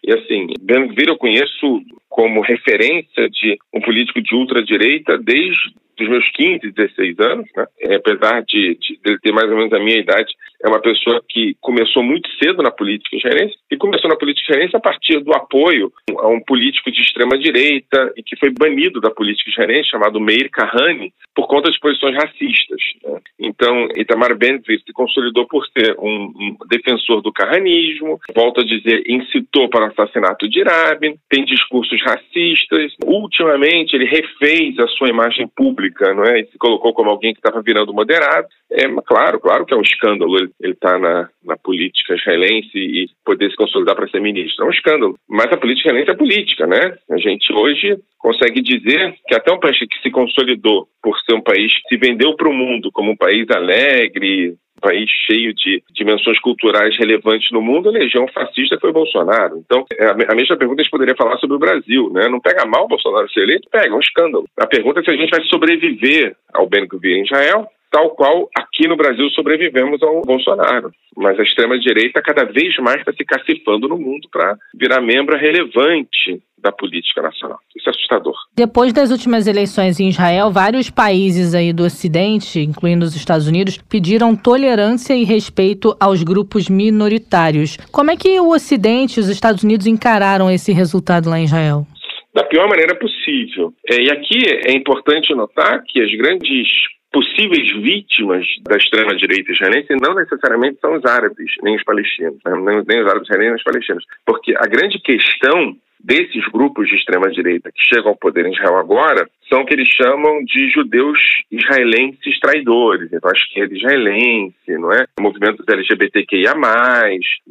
E 0.02 0.12
assim, 0.12 0.48
Ben-Gvir 0.60 1.10
eu 1.10 1.16
conheço 1.16 1.80
como 2.08 2.40
referência 2.40 3.30
de 3.30 3.56
um 3.72 3.80
político 3.80 4.20
de 4.20 4.34
ultradireita 4.34 5.16
desde 5.16 5.80
dos 5.96 6.08
meus 6.08 6.28
15, 6.32 6.72
16 6.72 7.18
anos, 7.20 7.48
né? 7.56 7.66
É, 7.80 7.94
apesar 7.96 8.42
de, 8.42 8.76
de, 8.80 8.98
de, 9.04 9.20
ter 9.20 9.32
mais 9.32 9.48
ou 9.50 9.56
menos 9.56 9.72
a 9.72 9.78
minha 9.78 9.98
idade, 9.98 10.32
é 10.62 10.68
uma 10.68 10.80
pessoa 10.80 11.22
que 11.28 11.56
começou 11.60 12.02
muito 12.02 12.28
cedo 12.42 12.62
na 12.62 12.70
política 12.70 13.16
israelense 13.16 13.54
e 13.70 13.76
começou 13.76 14.08
na 14.08 14.16
política 14.16 14.52
israelense 14.52 14.76
a 14.76 14.80
partir 14.80 15.18
do 15.20 15.32
apoio 15.34 15.92
a 16.18 16.28
um 16.28 16.40
político 16.40 16.90
de 16.90 17.00
extrema 17.00 17.36
direita 17.36 18.12
e 18.16 18.22
que 18.22 18.36
foi 18.36 18.50
banido 18.50 19.00
da 19.00 19.10
política 19.10 19.50
israelense, 19.50 19.90
chamado 19.90 20.20
Meir 20.20 20.48
Kahane, 20.50 21.12
por 21.34 21.48
conta 21.48 21.70
de 21.70 21.78
posições 21.80 22.14
racistas. 22.14 22.80
Né? 23.04 23.20
Então, 23.40 23.88
Itamar 23.96 24.36
Ben-Gvir 24.36 24.80
se 24.86 24.92
consolidou 24.92 25.46
por 25.48 25.66
ser 25.66 25.96
um, 25.98 26.32
um, 26.36 26.56
defensor 26.68 27.20
do 27.22 27.32
carranismo, 27.32 28.20
volto 28.34 28.60
a 28.60 28.64
dizer, 28.64 29.02
incitou 29.08 29.68
para 29.68 29.86
o 29.86 29.88
assassinato 29.88 30.48
de 30.48 30.62
Rabin, 30.62 31.16
tem 31.28 31.44
discursos 31.44 32.00
racistas. 32.02 32.92
Ultimamente, 33.04 33.94
ele 33.96 34.04
refez 34.04 34.78
a 34.78 34.86
sua 34.88 35.08
imagem 35.08 35.48
pública, 35.56 36.14
não 36.14 36.24
é? 36.24 36.40
E 36.40 36.46
se 36.46 36.58
colocou 36.58 36.92
como 36.92 37.10
alguém 37.10 37.32
que 37.32 37.40
estava 37.40 37.62
virando 37.62 37.92
moderado. 37.92 38.46
É 38.70 38.88
claro, 39.04 39.40
claro 39.40 39.66
que 39.66 39.74
é 39.74 39.76
um 39.76 39.82
escândalo 39.82 40.51
ele 40.60 40.72
estar 40.72 40.92
tá 40.92 40.98
na, 40.98 41.28
na 41.44 41.56
política 41.56 42.14
israelense 42.14 42.76
e 42.76 43.06
poder 43.24 43.50
se 43.50 43.56
consolidar 43.56 43.94
para 43.94 44.08
ser 44.08 44.20
ministro. 44.20 44.64
É 44.64 44.68
um 44.68 44.72
escândalo. 44.72 45.16
Mas 45.28 45.52
a 45.52 45.56
política 45.56 45.88
israelense 45.88 46.10
é 46.10 46.16
política, 46.16 46.66
né? 46.66 46.96
A 47.10 47.18
gente 47.18 47.52
hoje 47.52 47.98
consegue 48.18 48.60
dizer 48.60 49.14
que 49.26 49.34
até 49.34 49.52
um 49.52 49.60
país 49.60 49.78
que 49.78 50.02
se 50.02 50.10
consolidou 50.10 50.86
por 51.02 51.18
ser 51.20 51.34
um 51.34 51.42
país 51.42 51.72
que 51.72 51.88
se 51.88 51.96
vendeu 51.96 52.34
para 52.36 52.48
o 52.48 52.54
mundo 52.54 52.90
como 52.92 53.10
um 53.10 53.16
país 53.16 53.46
alegre, 53.50 54.56
país 54.82 55.08
cheio 55.26 55.54
de 55.54 55.82
dimensões 55.94 56.38
culturais 56.40 56.96
relevantes 56.98 57.50
no 57.52 57.62
mundo, 57.62 57.88
a 57.88 57.92
legião 57.92 58.26
fascista 58.28 58.76
foi 58.80 58.92
Bolsonaro. 58.92 59.62
Então, 59.64 59.86
é, 59.96 60.06
a 60.06 60.34
mesma 60.34 60.56
pergunta 60.56 60.80
a 60.80 60.84
gente 60.84 60.90
poderia 60.90 61.14
falar 61.16 61.38
sobre 61.38 61.56
o 61.56 61.60
Brasil, 61.60 62.10
né? 62.12 62.28
Não 62.28 62.40
pega 62.40 62.66
mal 62.66 62.88
Bolsonaro 62.88 63.30
ser 63.30 63.44
eleito? 63.44 63.70
Pega, 63.70 63.86
é 63.86 63.96
um 63.96 64.00
escândalo. 64.00 64.44
A 64.58 64.66
pergunta 64.66 65.00
é 65.00 65.04
se 65.04 65.10
a 65.10 65.16
gente 65.16 65.30
vai 65.30 65.42
sobreviver 65.44 66.36
ao 66.52 66.68
Ben 66.68 66.86
Gvir 66.86 67.16
em 67.16 67.22
Israel 67.22 67.68
tal 67.92 68.10
qual 68.10 68.48
aqui 68.56 68.88
no 68.88 68.96
Brasil 68.96 69.28
sobrevivemos 69.30 70.02
ao 70.02 70.22
Bolsonaro. 70.22 70.90
Mas 71.14 71.38
a 71.38 71.42
extrema-direita 71.42 72.22
cada 72.22 72.44
vez 72.44 72.74
mais 72.78 73.00
está 73.00 73.12
se 73.12 73.24
cacifando 73.24 73.86
no 73.86 73.98
mundo 73.98 74.26
para 74.32 74.56
virar 74.74 75.02
membro 75.02 75.36
relevante 75.36 76.42
da 76.58 76.72
política 76.72 77.20
nacional. 77.20 77.58
Isso 77.76 77.88
é 77.88 77.90
assustador. 77.90 78.34
Depois 78.56 78.92
das 78.92 79.10
últimas 79.10 79.46
eleições 79.46 80.00
em 80.00 80.08
Israel, 80.08 80.50
vários 80.50 80.88
países 80.88 81.54
aí 81.54 81.72
do 81.72 81.82
Ocidente, 81.82 82.60
incluindo 82.60 83.04
os 83.04 83.14
Estados 83.14 83.46
Unidos, 83.48 83.78
pediram 83.90 84.34
tolerância 84.36 85.14
e 85.14 85.24
respeito 85.24 85.94
aos 86.00 86.22
grupos 86.22 86.70
minoritários. 86.70 87.76
Como 87.90 88.10
é 88.10 88.16
que 88.16 88.40
o 88.40 88.50
Ocidente 88.50 89.18
e 89.18 89.20
os 89.20 89.28
Estados 89.28 89.64
Unidos 89.64 89.86
encararam 89.86 90.50
esse 90.50 90.72
resultado 90.72 91.28
lá 91.28 91.38
em 91.38 91.44
Israel? 91.44 91.84
Da 92.32 92.44
pior 92.44 92.68
maneira 92.68 92.94
possível. 92.94 93.74
É, 93.90 94.00
e 94.00 94.10
aqui 94.10 94.42
é 94.66 94.72
importante 94.72 95.34
notar 95.34 95.82
que 95.86 96.00
as 96.00 96.10
grandes 96.16 96.66
possíveis 97.12 97.70
vítimas 97.82 98.46
da 98.62 98.76
extrema-direita 98.76 99.52
israelense 99.52 99.94
não 100.00 100.14
necessariamente 100.14 100.80
são 100.80 100.94
os 100.94 101.04
árabes, 101.04 101.52
nem 101.62 101.76
os 101.76 101.84
palestinos, 101.84 102.38
né? 102.44 102.82
nem 102.86 103.02
os 103.02 103.06
árabes 103.06 103.28
israelenses, 103.28 103.38
nem 103.38 103.54
os 103.54 103.62
palestinos. 103.62 104.04
Porque 104.24 104.54
a 104.56 104.66
grande 104.66 104.98
questão 104.98 105.76
desses 106.02 106.44
grupos 106.52 106.88
de 106.88 106.96
extrema-direita 106.96 107.70
que 107.72 107.84
chegam 107.94 108.10
ao 108.10 108.16
poder 108.16 108.46
em 108.46 108.52
Israel 108.52 108.76
agora 108.76 109.28
são 109.48 109.60
o 109.60 109.66
que 109.66 109.74
eles 109.74 109.88
chamam 109.88 110.42
de 110.44 110.70
judeus 110.70 111.18
israelenses 111.50 112.40
traidores. 112.40 113.12
Então, 113.12 113.30
a 113.30 113.36
esquerda 113.36 113.74
israelense, 113.74 114.54
não 114.68 114.92
é? 114.92 115.04
Movimentos 115.20 115.66
LGBTQIA+, 115.68 116.54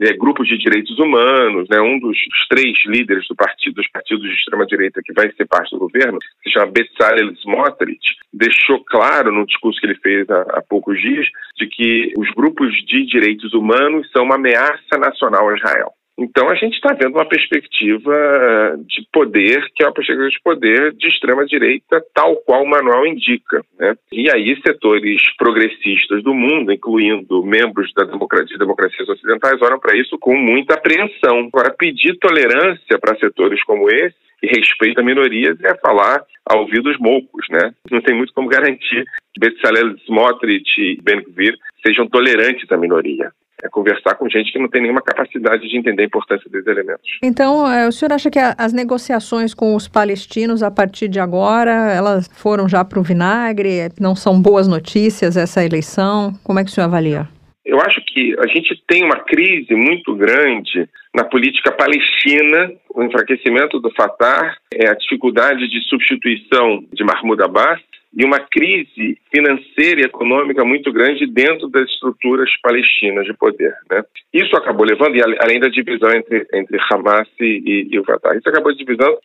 é, 0.02 0.14
grupos 0.14 0.48
de 0.48 0.58
direitos 0.58 0.98
humanos, 0.98 1.68
né? 1.70 1.80
Um 1.80 2.00
dos 2.00 2.18
três 2.50 2.76
líderes 2.88 3.28
do 3.28 3.36
partido, 3.36 3.76
dos 3.76 3.88
partidos 3.90 4.28
de 4.28 4.36
extrema-direita 4.36 5.02
que 5.04 5.14
vai 5.14 5.32
ser 5.34 5.46
parte 5.46 5.72
do 5.72 5.80
governo, 5.80 6.18
se 6.44 6.52
chama 6.52 6.72
Bezalel 6.72 7.34
Smotrich, 7.36 8.16
deixou 8.34 8.84
claro 8.84 9.32
no 9.32 9.46
discurso 9.46 9.80
que 9.80 9.86
ele 9.86 10.00
fez 10.02 10.30
há, 10.30 10.42
há 10.54 10.62
poucos 10.62 11.00
dias 11.00 11.28
de 11.58 11.68
que 11.68 12.14
os 12.18 12.30
grupos 12.32 12.74
de 12.86 13.06
direitos 13.06 13.54
humanos 13.54 14.10
são 14.12 14.24
uma 14.24 14.36
ameaça 14.36 14.98
nacional 14.98 15.50
a 15.50 15.56
Israel. 15.56 15.94
Então 16.22 16.50
a 16.50 16.56
gente 16.56 16.76
está 16.76 16.94
vendo 16.94 17.16
uma 17.16 17.28
perspectiva 17.28 18.78
de 18.86 19.08
poder, 19.12 19.66
que 19.76 19.84
é 19.84 19.88
uma 19.88 19.94
perspectiva 19.94 20.30
de 20.30 20.40
poder 20.44 20.94
de 20.94 21.08
extrema 21.08 21.46
direita, 21.46 22.04
tal 22.14 22.36
qual 22.38 22.64
o 22.64 22.70
manual 22.70 23.08
indica. 23.08 23.64
Né? 23.80 23.96
E 24.12 24.30
aí 24.30 24.56
setores 24.66 25.22
progressistas 25.38 26.24
do 26.24 26.34
mundo, 26.34 26.72
incluindo 26.72 27.44
membros 27.44 27.92
da 27.96 28.04
democracia, 28.04 28.58
democracias 28.58 29.10
ocidentais, 29.10 29.60
olham 29.62 29.80
para 29.80 29.98
isso 29.98 30.18
com 30.20 30.36
muita 30.36 30.76
apreensão. 30.76 31.50
Agora, 31.52 31.74
pedir 31.76 32.18
tolerância 32.20 33.00
para 33.00 33.18
setores 33.18 33.64
como 33.64 33.90
esse 33.90 34.16
e 34.44 34.48
respeito 34.48 35.00
a 35.00 35.04
minorias 35.04 35.58
é 35.64 35.76
falar 35.78 36.24
a 36.46 36.58
ouvidos 36.58 36.98
moucos, 37.00 37.46
né? 37.50 37.74
Não 37.90 38.02
tem 38.02 38.16
muito 38.16 38.34
como 38.34 38.48
garantir 38.48 39.06
que 39.34 39.40
Bezalel 39.40 39.96
Smotrich 40.06 40.82
e 40.82 41.00
Ben 41.02 41.22
Gvir 41.22 41.56
sejam 41.86 42.08
tolerantes 42.08 42.72
à 42.72 42.78
minoria 42.78 43.32
é 43.64 43.70
conversar 43.70 44.16
com 44.16 44.30
gente 44.30 44.52
que 44.52 44.60
não 44.60 44.70
tem 44.70 44.82
nenhuma 44.82 45.02
capacidade 45.02 45.68
de 45.68 45.78
entender 45.78 46.04
a 46.04 46.06
importância 46.06 46.50
desses 46.50 46.68
elementos. 46.68 47.06
Então, 47.24 47.72
é, 47.72 47.88
o 47.88 47.92
senhor 47.92 48.14
acha 48.14 48.30
que 48.30 48.40
as 48.40 48.74
negociações 48.74 49.54
com 49.54 49.76
os 49.76 49.88
palestinos 49.88 50.64
a 50.64 50.72
partir 50.72 51.08
de 51.08 51.20
agora, 51.20 51.72
elas 51.92 52.30
foram 52.34 52.68
já 52.68 52.84
para 52.84 53.00
o 53.00 53.04
vinagre? 53.04 53.90
Não 54.00 54.16
são 54.16 54.42
boas 54.42 54.68
notícias 54.68 55.38
essa 55.38 55.64
eleição? 55.64 56.34
Como 56.44 56.60
é 56.60 56.64
que 56.64 56.70
o 56.70 56.74
senhor 56.74 56.86
avalia? 56.86 57.28
Eu 57.64 57.80
acho 57.80 58.02
que 58.06 58.36
a 58.40 58.48
gente 58.48 58.82
tem 58.88 59.04
uma 59.04 59.20
crise 59.20 59.74
muito 59.76 60.16
grande 60.16 60.90
na 61.14 61.24
política 61.24 61.72
palestina, 61.72 62.72
o 62.94 63.04
enfraquecimento 63.04 63.80
do 63.80 63.92
Fatah, 63.92 64.56
é 64.74 64.90
a 64.90 64.96
dificuldade 64.96 65.68
de 65.68 65.82
substituição 65.88 66.84
de 66.92 67.04
Mahmoud 67.04 67.44
Abbas 67.44 67.80
e 68.14 68.26
uma 68.26 68.40
crise 68.40 69.18
financeira 69.34 70.02
e 70.02 70.06
econômica 70.06 70.66
muito 70.66 70.92
grande 70.92 71.26
dentro 71.26 71.70
das 71.70 71.90
estruturas 71.90 72.50
palestinas 72.62 73.26
de 73.26 73.34
poder. 73.34 73.74
Né? 73.90 74.04
Isso 74.34 74.56
acabou 74.56 74.86
levando, 74.86 75.16
e 75.16 75.22
além 75.22 75.60
da 75.60 75.70
divisão 75.70 76.12
entre, 76.12 76.46
entre 76.54 76.78
Hamas 76.92 77.28
e, 77.40 77.88
e 77.90 78.00
o 78.00 78.04
Fatah, 78.04 78.36
isso 78.36 78.50
acabou, 78.50 78.74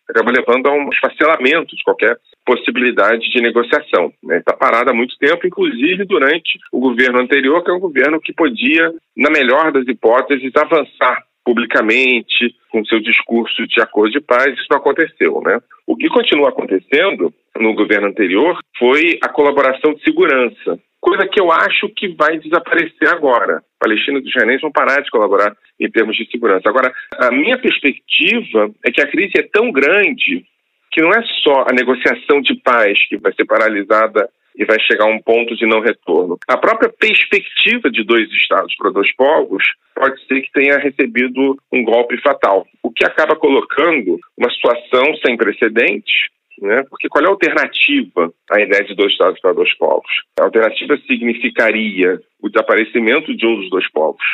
acabou 0.09 0.33
levando 0.33 0.67
a 0.69 0.73
um 0.73 0.89
esfacelamento 0.91 1.75
de 1.75 1.83
qualquer 1.83 2.17
possibilidade 2.45 3.29
de 3.29 3.43
negociação. 3.43 4.13
Está 4.23 4.35
né? 4.35 4.43
Tá 4.45 4.53
parada 4.53 4.93
há 4.93 4.95
muito 4.95 5.19
tempo, 5.19 5.47
inclusive 5.47 6.05
durante 6.05 6.59
o 6.71 6.79
governo 6.79 7.19
anterior, 7.19 7.63
que 7.65 7.71
é 7.71 7.75
um 7.75 7.81
governo 7.81 8.21
que 8.21 8.33
podia, 8.33 8.93
na 9.17 9.31
melhor 9.31 9.73
das 9.73 9.87
hipóteses, 9.89 10.53
avançar 10.55 11.25
publicamente 11.47 12.57
com 12.73 12.85
seu 12.85 12.99
discurso 12.99 13.65
de 13.69 13.81
acordo 13.81 14.11
de 14.11 14.21
paz, 14.21 14.53
isso 14.53 14.67
não 14.69 14.79
aconteceu, 14.79 15.41
né? 15.43 15.61
O 15.87 15.97
que 15.97 16.09
continua 16.09 16.49
acontecendo 16.49 17.33
no 17.57 17.73
governo 17.73 18.09
anterior 18.09 18.59
foi 18.77 19.17
a 19.23 19.29
colaboração 19.29 19.95
de 19.95 20.03
segurança, 20.03 20.77
coisa 21.01 21.25
que 21.29 21.41
eu 21.41 21.53
acho 21.53 21.89
que 21.91 22.09
vai 22.09 22.37
desaparecer 22.41 23.09
agora. 23.09 23.63
Palestinos 23.79 24.25
e 24.25 24.29
israelenses 24.29 24.63
vão 24.63 24.73
parar 24.73 25.01
de 25.01 25.11
colaborar 25.11 25.57
em 25.79 25.89
termos 25.89 26.17
de 26.17 26.29
segurança. 26.29 26.69
Agora, 26.69 26.93
a 27.17 27.31
minha 27.31 27.57
perspectiva 27.57 28.69
é 28.85 28.91
que 28.91 29.01
a 29.01 29.07
crise 29.07 29.39
é 29.39 29.43
tão 29.43 29.71
grande 29.71 30.45
que 30.91 31.01
não 31.01 31.11
é 31.11 31.23
só 31.45 31.65
a 31.69 31.73
negociação 31.73 32.41
de 32.41 32.57
paz 32.57 32.99
que 33.09 33.19
vai 33.19 33.33
ser 33.35 33.45
paralisada 33.45 34.29
e 34.57 34.65
vai 34.65 34.79
chegar 34.81 35.05
a 35.05 35.15
um 35.15 35.21
ponto 35.21 35.55
de 35.57 35.67
não 35.67 35.81
retorno. 35.81 36.39
A 36.49 36.57
própria 36.57 36.89
perspectiva 36.89 37.91
de 37.91 38.03
dois 38.05 38.31
estados 38.33 38.75
para 38.77 38.91
dois 38.91 39.15
povos 39.15 39.63
pode 39.95 40.19
ser 40.27 40.41
que 40.43 40.53
tenha 40.53 40.79
recebido 40.79 41.57
um 41.73 41.85
golpe 41.85 42.21
fatal, 42.21 42.67
o 42.83 42.91
que 42.91 43.05
acaba 43.05 43.37
colocando 43.37 44.19
uma 44.37 44.51
situação 44.51 45.15
sem 45.25 45.37
precedentes 45.37 46.27
né? 46.61 46.83
Porque 46.89 47.09
qual 47.09 47.25
é 47.25 47.27
a 47.27 47.31
alternativa 47.31 48.33
à 48.51 48.61
ideia 48.61 48.85
de 48.85 48.95
dois 48.95 49.13
estados 49.13 49.41
para 49.41 49.53
dois 49.53 49.73
povos? 49.77 50.11
A 50.41 50.45
alternativa 50.45 50.97
significaria 51.07 52.21
o 52.41 52.49
desaparecimento 52.49 53.35
de 53.35 53.47
um 53.47 53.57
dos 53.57 53.71
dois 53.71 53.91
povos. 53.91 54.25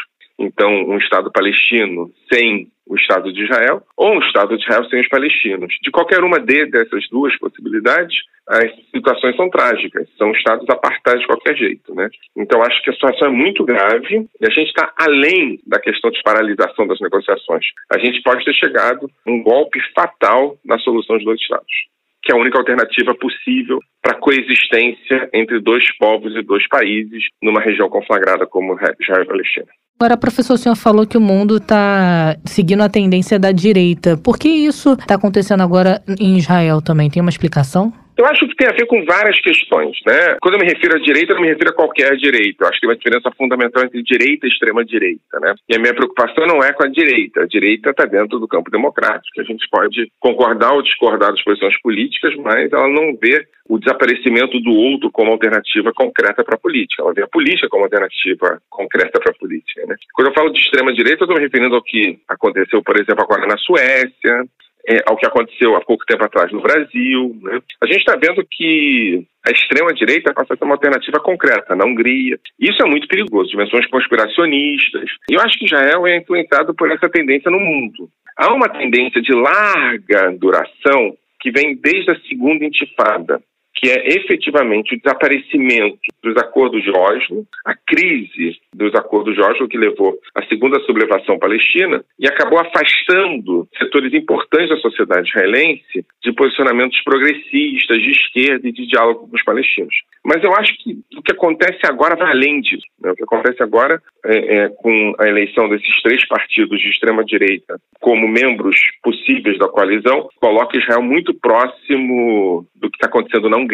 Então, 0.42 0.70
um 0.70 0.98
Estado 0.98 1.30
palestino 1.30 2.10
sem 2.32 2.68
o 2.84 2.96
Estado 2.96 3.32
de 3.32 3.44
Israel, 3.44 3.80
ou 3.96 4.14
um 4.14 4.18
Estado 4.18 4.56
de 4.56 4.64
Israel 4.64 4.84
sem 4.90 5.00
os 5.00 5.08
palestinos. 5.08 5.72
De 5.80 5.90
qualquer 5.92 6.24
uma 6.24 6.40
dessas 6.40 7.08
duas 7.10 7.36
possibilidades, 7.38 8.16
as 8.48 8.70
situações 8.90 9.36
são 9.36 9.48
trágicas, 9.48 10.08
são 10.18 10.32
estados 10.32 10.68
apartados 10.68 11.20
de 11.20 11.26
qualquer 11.28 11.56
jeito. 11.56 11.94
Né? 11.94 12.08
Então, 12.36 12.60
acho 12.60 12.82
que 12.82 12.90
a 12.90 12.92
situação 12.92 13.28
é 13.28 13.30
muito 13.30 13.64
grave 13.64 14.26
e 14.40 14.46
a 14.46 14.50
gente 14.50 14.68
está 14.68 14.92
além 14.98 15.60
da 15.64 15.78
questão 15.78 16.10
de 16.10 16.20
paralisação 16.22 16.88
das 16.88 17.00
negociações. 17.00 17.64
A 17.88 17.98
gente 17.98 18.20
pode 18.22 18.44
ter 18.44 18.54
chegado 18.54 19.08
a 19.26 19.30
um 19.30 19.42
golpe 19.42 19.78
fatal 19.94 20.58
na 20.64 20.76
solução 20.80 21.16
dos 21.16 21.24
dois 21.24 21.40
Estados 21.40 21.92
que 22.24 22.30
é 22.30 22.36
a 22.36 22.38
única 22.38 22.56
alternativa 22.58 23.14
possível 23.16 23.80
para 24.00 24.18
coexistência 24.18 25.28
entre 25.34 25.58
dois 25.60 25.84
povos 25.96 26.34
e 26.36 26.42
dois 26.42 26.66
países 26.68 27.24
numa 27.42 27.60
região 27.60 27.88
conflagrada 27.88 28.46
como 28.46 28.78
Israel 29.00 29.24
e 29.24 29.26
Palestina. 29.26 29.66
Agora, 30.02 30.16
professor, 30.16 30.54
o 30.54 30.58
senhor 30.58 30.74
falou 30.74 31.06
que 31.06 31.16
o 31.16 31.20
mundo 31.20 31.58
está 31.58 32.36
seguindo 32.44 32.80
a 32.82 32.88
tendência 32.88 33.38
da 33.38 33.52
direita. 33.52 34.16
Por 34.16 34.36
que 34.36 34.48
isso 34.48 34.94
está 34.94 35.14
acontecendo 35.14 35.60
agora 35.60 36.02
em 36.18 36.36
Israel 36.36 36.82
também? 36.82 37.08
Tem 37.08 37.20
uma 37.20 37.30
explicação? 37.30 37.92
Eu 38.16 38.26
acho 38.26 38.46
que 38.46 38.56
tem 38.56 38.68
a 38.68 38.72
ver 38.72 38.86
com 38.86 39.04
várias 39.04 39.40
questões, 39.40 39.96
né? 40.06 40.36
Quando 40.40 40.54
eu 40.54 40.60
me 40.60 40.66
refiro 40.66 40.96
à 40.96 40.98
direita, 40.98 41.32
eu 41.32 41.36
não 41.36 41.42
me 41.42 41.48
refiro 41.48 41.70
a 41.70 41.74
qualquer 41.74 42.14
direita. 42.16 42.64
Eu 42.64 42.68
acho 42.68 42.78
que 42.78 42.86
tem 42.86 42.90
uma 42.90 42.96
diferença 42.96 43.30
fundamental 43.36 43.84
entre 43.84 44.02
direita 44.02 44.46
e 44.46 44.50
extrema 44.50 44.84
direita, 44.84 45.40
né? 45.40 45.54
E 45.68 45.74
a 45.74 45.78
minha 45.78 45.94
preocupação 45.94 46.46
não 46.46 46.62
é 46.62 46.72
com 46.72 46.84
a 46.84 46.88
direita. 46.88 47.42
A 47.42 47.46
direita 47.46 47.90
está 47.90 48.04
dentro 48.04 48.38
do 48.38 48.46
campo 48.46 48.70
democrático. 48.70 49.40
A 49.40 49.44
gente 49.44 49.66
pode 49.70 50.12
concordar 50.20 50.72
ou 50.72 50.82
discordar 50.82 51.30
das 51.30 51.42
posições 51.42 51.80
políticas, 51.80 52.34
mas 52.36 52.70
ela 52.70 52.88
não 52.88 53.16
vê 53.16 53.46
o 53.68 53.78
desaparecimento 53.78 54.60
do 54.60 54.72
outro 54.72 55.10
como 55.10 55.32
alternativa 55.32 55.92
concreta 55.94 56.44
para 56.44 56.56
a 56.56 56.60
política. 56.60 57.02
Ela 57.02 57.14
vê 57.14 57.22
a 57.22 57.28
política 57.28 57.68
como 57.70 57.84
alternativa 57.84 58.60
concreta 58.68 59.18
para 59.20 59.32
a 59.32 59.38
política. 59.38 59.86
Né? 59.86 59.96
Quando 60.12 60.28
eu 60.28 60.34
falo 60.34 60.50
de 60.50 60.60
extrema 60.60 60.92
direita, 60.92 61.22
eu 61.22 61.24
estou 61.24 61.36
me 61.36 61.42
referindo 61.42 61.74
ao 61.74 61.82
que 61.82 62.18
aconteceu, 62.28 62.82
por 62.82 62.96
exemplo, 62.96 63.22
agora 63.22 63.46
na 63.46 63.56
Suécia, 63.56 64.44
é, 64.88 65.02
ao 65.06 65.16
que 65.16 65.26
aconteceu 65.26 65.76
há 65.76 65.80
pouco 65.80 66.04
tempo 66.06 66.24
atrás 66.24 66.52
no 66.52 66.60
Brasil. 66.60 67.36
Né? 67.42 67.60
A 67.82 67.86
gente 67.86 67.98
está 67.98 68.16
vendo 68.16 68.44
que 68.50 69.24
a 69.46 69.50
extrema-direita 69.50 70.32
passa 70.34 70.54
a 70.54 70.56
ser 70.56 70.64
uma 70.64 70.74
alternativa 70.74 71.18
concreta 71.20 71.74
na 71.74 71.84
Hungria. 71.84 72.38
Isso 72.58 72.82
é 72.82 72.86
muito 72.86 73.08
perigoso, 73.08 73.50
dimensões 73.50 73.86
conspiracionistas. 73.88 75.10
E 75.30 75.34
eu 75.34 75.40
acho 75.40 75.58
que 75.58 75.66
Israel 75.66 76.06
é 76.06 76.18
influenciado 76.18 76.74
por 76.74 76.90
essa 76.90 77.08
tendência 77.08 77.50
no 77.50 77.58
mundo. 77.58 78.08
Há 78.36 78.52
uma 78.52 78.68
tendência 78.68 79.20
de 79.20 79.32
larga 79.32 80.32
duração 80.38 81.16
que 81.40 81.50
vem 81.50 81.76
desde 81.76 82.12
a 82.12 82.20
segunda 82.20 82.64
intifada, 82.64 83.42
que 83.74 83.90
é 83.90 84.16
efetivamente 84.16 84.94
o 84.94 84.98
desaparecimento 84.98 85.98
dos 86.22 86.36
acordos 86.36 86.82
de 86.82 86.90
Oslo, 86.90 87.46
a 87.64 87.74
crise 87.74 88.58
dos 88.74 88.94
acordos 88.94 89.34
de 89.34 89.40
Oslo 89.40 89.68
que 89.68 89.78
levou 89.78 90.18
à 90.34 90.44
segunda 90.46 90.78
sublevação 90.80 91.38
palestina 91.38 92.04
e 92.18 92.26
acabou 92.26 92.58
afastando 92.60 93.68
setores 93.78 94.12
importantes 94.14 94.68
da 94.68 94.76
sociedade 94.76 95.28
israelense 95.28 96.04
de 96.22 96.32
posicionamentos 96.32 97.00
progressistas, 97.02 97.98
de 97.98 98.10
esquerda 98.10 98.68
e 98.68 98.72
de 98.72 98.86
diálogo 98.86 99.28
com 99.28 99.36
os 99.36 99.44
palestinos. 99.44 99.94
Mas 100.24 100.42
eu 100.44 100.54
acho 100.54 100.72
que 100.78 100.98
o 101.16 101.22
que 101.22 101.32
acontece 101.32 101.80
agora 101.84 102.14
vai 102.14 102.30
além 102.30 102.60
disso. 102.60 102.86
Né? 103.00 103.10
O 103.10 103.16
que 103.16 103.24
acontece 103.24 103.62
agora 103.62 104.00
é, 104.24 104.56
é, 104.56 104.68
com 104.68 105.14
a 105.18 105.26
eleição 105.26 105.68
desses 105.68 106.02
três 106.02 106.26
partidos 106.28 106.80
de 106.80 106.88
extrema-direita 106.88 107.80
como 108.00 108.28
membros 108.28 108.76
possíveis 109.02 109.58
da 109.58 109.68
coalizão, 109.68 110.28
coloca 110.40 110.76
Israel 110.76 111.02
muito 111.02 111.34
próximo 111.34 112.66
do 112.74 112.90
que 112.90 112.96
está 112.96 113.06
acontecendo 113.06 113.48
na 113.48 113.56
Hungria, 113.56 113.71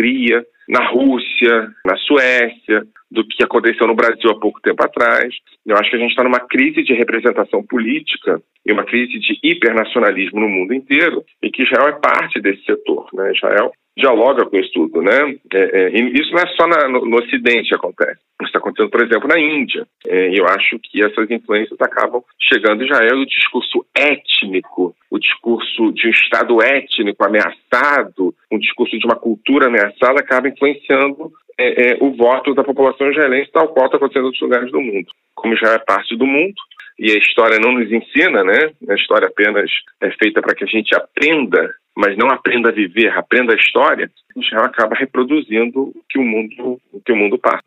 na 0.69 0.88
Rússia, 0.90 1.71
na 1.85 1.97
Suécia, 1.97 2.87
do 3.11 3.26
que 3.26 3.43
aconteceu 3.43 3.87
no 3.87 3.95
Brasil 3.95 4.31
há 4.31 4.38
pouco 4.38 4.61
tempo 4.61 4.85
atrás. 4.85 5.35
Eu 5.67 5.76
acho 5.76 5.90
que 5.90 5.97
a 5.97 5.99
gente 5.99 6.11
está 6.11 6.23
numa 6.23 6.40
crise 6.40 6.83
de 6.83 6.93
representação 6.93 7.62
política 7.62 8.40
e 8.67 8.73
uma 8.73 8.85
crise 8.85 9.19
de 9.19 9.38
hipernacionalismo 9.43 10.40
no 10.40 10.49
mundo 10.49 10.75
inteiro 10.75 11.25
e 11.43 11.50
que 11.50 11.62
Israel 11.62 11.88
é 11.88 12.00
parte 12.00 12.40
desse 12.40 12.62
setor. 12.64 13.09
Né? 13.14 13.33
Israel 13.33 13.73
dialoga 13.99 14.47
com 14.47 14.57
isso 14.57 14.71
tudo, 14.73 15.02
né? 15.02 15.35
É, 15.52 15.59
é, 15.59 15.90
isso 15.90 16.33
não 16.33 16.40
é 16.40 16.47
só 16.57 16.67
na, 16.69 16.88
no, 16.88 17.05
no, 17.05 17.19
Ocidente 17.19 17.75
acontece. 17.75 18.21
Isso 18.40 18.47
está 18.47 18.59
acontecendo, 18.61 18.90
por 18.90 19.05
exemplo, 19.05 19.28
na 19.28 19.38
Índia. 19.38 19.87
É, 20.07 20.38
eu 20.38 20.47
acho 20.47 20.78
que 20.78 21.05
essas 21.05 21.28
influências 21.28 21.78
acabam 21.81 22.23
chegando 22.40 22.83
em 22.83 22.87
Israel. 22.87 23.19
O 23.19 23.26
discurso 23.26 23.85
étnico, 23.95 24.95
o 25.11 25.19
discurso 25.19 25.93
de 25.93 26.07
um 26.07 26.11
Estado 26.11 26.62
étnico 26.62 27.25
ameaçado, 27.25 28.33
um 28.50 28.59
discurso 28.59 28.97
de 28.97 29.05
uma 29.05 29.17
cultura 29.17 29.67
ameaçada 29.67 30.21
acaba 30.21 30.49
influenciando 30.49 31.33
é, 31.59 31.90
é, 31.90 31.99
o 32.00 32.12
voto 32.12 32.55
da 32.55 32.62
população 32.62 33.11
israelense, 33.11 33.50
tal 33.50 33.69
qual 33.69 33.87
está 33.87 33.97
acontecendo 33.97 34.23
em 34.23 34.26
outros 34.26 34.43
lugares 34.43 34.71
do 34.71 34.81
mundo. 34.81 35.09
Como 35.35 35.57
já 35.57 35.75
é 35.75 35.78
parte 35.78 36.17
do 36.17 36.25
mundo, 36.25 36.55
e 36.99 37.12
a 37.12 37.17
história 37.17 37.59
não 37.61 37.73
nos 37.73 37.90
ensina, 37.90 38.43
né? 38.43 38.73
A 38.88 38.95
história 38.95 39.28
apenas 39.28 39.71
é 40.00 40.11
feita 40.23 40.40
para 40.40 40.55
que 40.55 40.64
a 40.64 40.67
gente 40.67 40.95
aprenda 40.97 41.73
mas 41.99 42.17
não 42.17 42.31
aprenda 42.31 42.69
a 42.69 42.73
viver, 42.73 43.09
aprenda 43.09 43.52
a 43.52 43.57
história, 43.57 44.09
Israel 44.37 44.67
acaba 44.67 44.95
reproduzindo 44.95 45.83
o 45.83 46.02
que 46.09 46.17
o 46.17 46.23
mundo, 46.23 46.81
o 46.93 47.00
que 47.00 47.11
o 47.11 47.17
mundo 47.17 47.37
passa. 47.37 47.64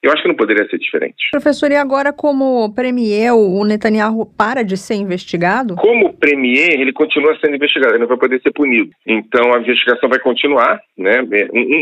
Eu 0.00 0.12
acho 0.12 0.22
que 0.22 0.28
não 0.28 0.36
poderia 0.36 0.64
ser 0.68 0.78
diferente. 0.78 1.16
Professor, 1.32 1.68
e 1.72 1.74
agora 1.74 2.12
como 2.12 2.72
premier, 2.72 3.34
o 3.34 3.64
Netanyahu 3.64 4.24
para 4.24 4.62
de 4.62 4.76
ser 4.76 4.94
investigado? 4.94 5.74
Como 5.74 6.14
premier, 6.14 6.80
ele 6.80 6.92
continua 6.92 7.36
sendo 7.40 7.56
investigado, 7.56 7.94
ele 7.94 8.02
não 8.02 8.06
vai 8.06 8.16
poder 8.16 8.40
ser 8.40 8.52
punido. 8.52 8.92
Então 9.04 9.52
a 9.52 9.58
investigação 9.58 10.08
vai 10.08 10.20
continuar, 10.20 10.80
né? 10.96 11.16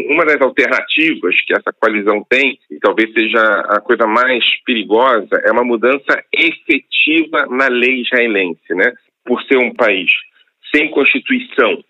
Uma 0.08 0.24
das 0.24 0.40
alternativas 0.40 1.36
que 1.46 1.52
essa 1.52 1.74
coalizão 1.78 2.24
tem, 2.26 2.58
e 2.70 2.78
talvez 2.78 3.12
seja 3.12 3.38
a 3.68 3.80
coisa 3.82 4.06
mais 4.06 4.42
perigosa, 4.64 5.42
é 5.44 5.52
uma 5.52 5.62
mudança 5.64 6.24
efetiva 6.32 7.46
na 7.50 7.68
lei 7.68 8.00
israelense, 8.00 8.74
né? 8.74 8.94
Por 9.26 9.42
ser 9.42 9.58
um 9.58 9.74
país 9.74 10.10
sem 10.74 10.90
Constituição 10.90 11.82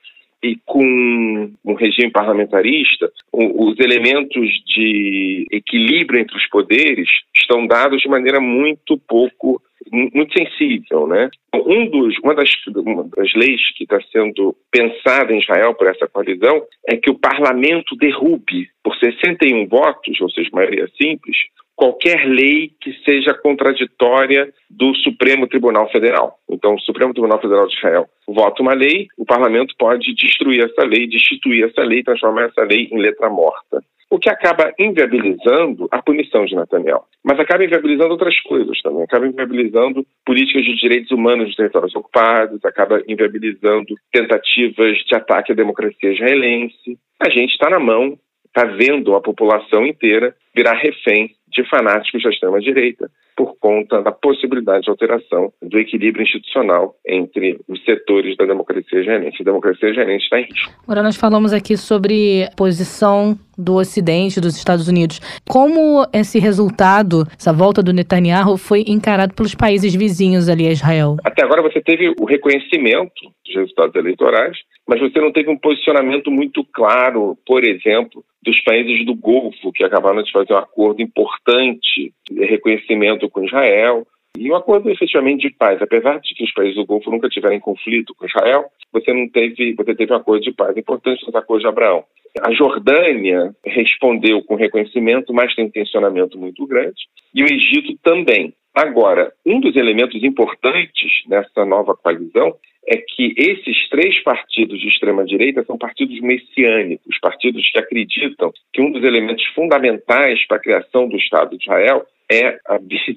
e 0.42 0.56
com 0.64 1.50
um 1.64 1.74
regime 1.74 2.10
parlamentarista, 2.10 3.10
os 3.32 3.78
elementos 3.80 4.48
de 4.66 5.46
equilíbrio 5.50 6.20
entre 6.20 6.36
os 6.36 6.46
poderes 6.48 7.08
estão 7.34 7.66
dados 7.66 8.00
de 8.02 8.08
maneira 8.08 8.40
muito 8.40 8.98
pouco, 9.08 9.60
muito 9.92 10.32
sensível, 10.38 11.06
né? 11.06 11.28
Um 11.54 11.88
dos, 11.88 12.18
uma, 12.22 12.34
das, 12.34 12.50
uma 12.76 13.04
das 13.16 13.32
leis 13.34 13.60
que 13.76 13.84
está 13.84 14.00
sendo 14.12 14.54
pensada 14.70 15.32
em 15.32 15.38
Israel 15.38 15.74
por 15.74 15.88
essa 15.88 16.06
coalizão 16.08 16.62
é 16.88 16.96
que 16.96 17.10
o 17.10 17.18
parlamento 17.18 17.96
derrube 17.96 18.68
por 18.82 18.96
61 18.96 19.66
votos, 19.68 20.20
ou 20.20 20.30
seja, 20.30 20.50
maioria 20.52 20.88
simples, 21.00 21.36
qualquer 21.76 22.24
lei 22.26 22.70
que 22.80 22.92
seja 23.04 23.34
contraditória 23.34 24.52
do 24.70 24.94
Supremo 24.96 25.46
Tribunal 25.46 25.90
Federal. 25.90 26.38
Então, 26.50 26.74
o 26.74 26.80
Supremo 26.80 27.12
Tribunal 27.12 27.40
Federal 27.40 27.66
de 27.66 27.76
Israel 27.76 28.08
vota 28.26 28.62
uma 28.62 28.72
lei, 28.72 29.06
o 29.18 29.26
parlamento 29.26 29.74
pode 29.78 30.14
destruir 30.14 30.64
essa 30.64 30.84
lei, 30.86 31.06
destituir 31.06 31.64
essa 31.64 31.82
lei, 31.82 32.02
transformar 32.02 32.44
essa 32.44 32.62
lei 32.62 32.88
em 32.90 32.98
letra 32.98 33.28
morta. 33.28 33.82
O 34.08 34.18
que 34.18 34.30
acaba 34.30 34.72
inviabilizando 34.78 35.88
a 35.90 36.00
punição 36.00 36.44
de 36.44 36.54
Netanyahu. 36.54 37.02
Mas 37.24 37.40
acaba 37.40 37.64
inviabilizando 37.64 38.12
outras 38.12 38.38
coisas 38.42 38.80
também. 38.80 39.02
Acaba 39.02 39.26
inviabilizando 39.26 40.06
políticas 40.24 40.64
de 40.64 40.76
direitos 40.76 41.10
humanos 41.10 41.46
nos 41.46 41.56
territórios 41.56 41.94
ocupados, 41.96 42.64
acaba 42.64 43.02
inviabilizando 43.08 43.94
tentativas 44.12 44.96
de 44.98 45.14
ataque 45.14 45.52
à 45.52 45.54
democracia 45.54 46.12
israelense. 46.12 46.98
A 47.20 47.28
gente 47.30 47.50
está 47.50 47.68
na 47.68 47.80
mão, 47.80 48.16
está 48.46 48.64
vendo 48.64 49.14
a 49.16 49.20
população 49.20 49.84
inteira 49.84 50.34
virar 50.56 50.74
refém 50.74 51.30
de 51.48 51.68
fanáticos 51.68 52.22
da 52.22 52.30
extrema-direita 52.30 53.10
por 53.36 53.54
conta 53.58 54.02
da 54.02 54.10
possibilidade 54.10 54.84
de 54.84 54.90
alteração 54.90 55.52
do 55.62 55.78
equilíbrio 55.78 56.22
institucional 56.22 56.94
entre 57.06 57.58
os 57.68 57.82
setores 57.84 58.36
da 58.36 58.46
democracia 58.46 59.02
gerente. 59.02 59.42
A 59.42 59.44
democracia 59.44 59.92
gerente 59.92 60.22
está 60.22 60.40
em 60.40 60.44
risco. 60.44 60.72
Agora 60.84 61.02
nós 61.02 61.16
falamos 61.16 61.52
aqui 61.52 61.76
sobre 61.76 62.44
a 62.44 62.56
posição 62.56 63.38
do 63.56 63.74
Ocidente, 63.74 64.40
dos 64.40 64.56
Estados 64.56 64.88
Unidos. 64.88 65.20
Como 65.48 66.06
esse 66.12 66.38
resultado, 66.38 67.26
essa 67.38 67.52
volta 67.52 67.82
do 67.82 67.92
Netanyahu, 67.92 68.56
foi 68.56 68.84
encarado 68.86 69.34
pelos 69.34 69.54
países 69.54 69.94
vizinhos 69.94 70.48
ali 70.48 70.66
a 70.66 70.72
Israel? 70.72 71.16
Até 71.24 71.44
agora 71.44 71.62
você 71.62 71.80
teve 71.80 72.14
o 72.18 72.24
reconhecimento 72.24 73.32
dos 73.44 73.54
resultados 73.54 73.94
eleitorais, 73.94 74.56
mas 74.86 75.00
você 75.00 75.20
não 75.20 75.32
teve 75.32 75.50
um 75.50 75.58
posicionamento 75.58 76.30
muito 76.30 76.64
claro, 76.72 77.36
por 77.46 77.64
exemplo, 77.64 78.24
dos 78.42 78.62
países 78.62 79.04
do 79.04 79.14
Golfo, 79.14 79.72
que 79.72 79.84
acabaram 79.84 80.22
de 80.22 80.30
fazer 80.46 80.54
um 80.54 80.62
acordo 80.62 81.02
importante 81.02 82.12
de 82.30 82.44
reconhecimento 82.44 83.28
com 83.28 83.44
Israel, 83.44 84.06
e 84.38 84.50
um 84.50 84.56
acordo 84.56 84.90
efetivamente 84.90 85.48
de 85.48 85.54
paz. 85.54 85.80
Apesar 85.80 86.20
de 86.20 86.34
que 86.34 86.44
os 86.44 86.52
países 86.52 86.76
do 86.76 86.84
Golfo 86.84 87.10
nunca 87.10 87.28
tiverem 87.28 87.58
conflito 87.58 88.14
com 88.14 88.26
Israel, 88.26 88.66
você 88.92 89.12
não 89.12 89.28
teve, 89.28 89.74
você 89.74 89.94
teve 89.94 90.12
um 90.12 90.16
acordo 90.16 90.42
de 90.42 90.52
paz 90.52 90.76
importante 90.76 91.24
nos 91.26 91.34
acordos 91.34 91.62
de 91.62 91.68
Abraão. 91.68 92.04
A 92.42 92.52
Jordânia 92.52 93.54
respondeu 93.64 94.42
com 94.42 94.56
reconhecimento, 94.56 95.32
mas 95.32 95.54
tem 95.54 95.64
um 95.64 95.70
tensionamento 95.70 96.38
muito 96.38 96.66
grande, 96.66 97.06
e 97.34 97.42
o 97.42 97.46
Egito 97.46 97.96
também. 98.02 98.52
Agora, 98.76 99.32
um 99.46 99.58
dos 99.58 99.74
elementos 99.74 100.22
importantes 100.22 101.10
nessa 101.26 101.64
nova 101.64 101.96
coalizão 101.96 102.54
é 102.86 102.98
que 102.98 103.34
esses 103.34 103.88
três 103.88 104.22
partidos 104.22 104.78
de 104.78 104.88
extrema-direita 104.88 105.64
são 105.64 105.78
partidos 105.78 106.20
messiânicos, 106.20 107.18
partidos 107.18 107.66
que 107.70 107.78
acreditam 107.78 108.52
que 108.74 108.82
um 108.82 108.92
dos 108.92 109.02
elementos 109.02 109.46
fundamentais 109.54 110.46
para 110.46 110.58
a 110.58 110.60
criação 110.60 111.08
do 111.08 111.16
Estado 111.16 111.56
de 111.56 111.64
Israel 111.64 112.04
é 112.30 112.58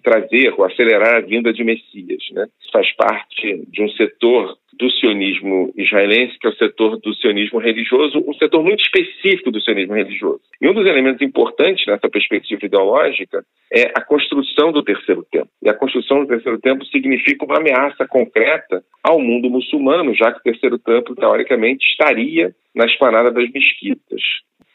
trazer 0.03 0.53
ou 0.57 0.63
acelerar 0.63 1.15
a 1.15 1.21
vinda 1.21 1.51
de 1.51 1.63
Messias. 1.63 2.23
Né? 2.31 2.47
Faz 2.71 2.91
parte 2.95 3.63
de 3.67 3.83
um 3.83 3.89
setor 3.89 4.57
do 4.73 4.89
sionismo 4.91 5.73
israelense, 5.75 6.39
que 6.39 6.47
é 6.47 6.49
o 6.49 6.55
setor 6.55 6.97
do 6.99 7.13
sionismo 7.15 7.59
religioso, 7.59 8.23
um 8.25 8.33
setor 8.35 8.63
muito 8.63 8.81
específico 8.81 9.51
do 9.51 9.59
sionismo 9.61 9.93
religioso. 9.93 10.39
E 10.61 10.69
um 10.69 10.73
dos 10.73 10.87
elementos 10.87 11.21
importantes 11.21 11.85
nessa 11.85 12.09
perspectiva 12.09 12.65
ideológica 12.65 13.43
é 13.73 13.91
a 13.93 14.01
construção 14.01 14.71
do 14.71 14.81
terceiro 14.81 15.25
tempo. 15.29 15.49
E 15.61 15.69
a 15.69 15.73
construção 15.73 16.21
do 16.21 16.27
terceiro 16.27 16.59
tempo 16.59 16.85
significa 16.85 17.45
uma 17.45 17.57
ameaça 17.57 18.07
concreta 18.07 18.81
ao 19.03 19.19
mundo 19.19 19.49
muçulmano, 19.49 20.15
já 20.15 20.31
que 20.31 20.39
o 20.39 20.43
terceiro 20.43 20.79
tempo, 20.79 21.13
teoricamente, 21.13 21.85
estaria 21.85 22.55
na 22.73 22.85
esplanada 22.85 23.31
das 23.31 23.51
mesquitas. 23.51 24.21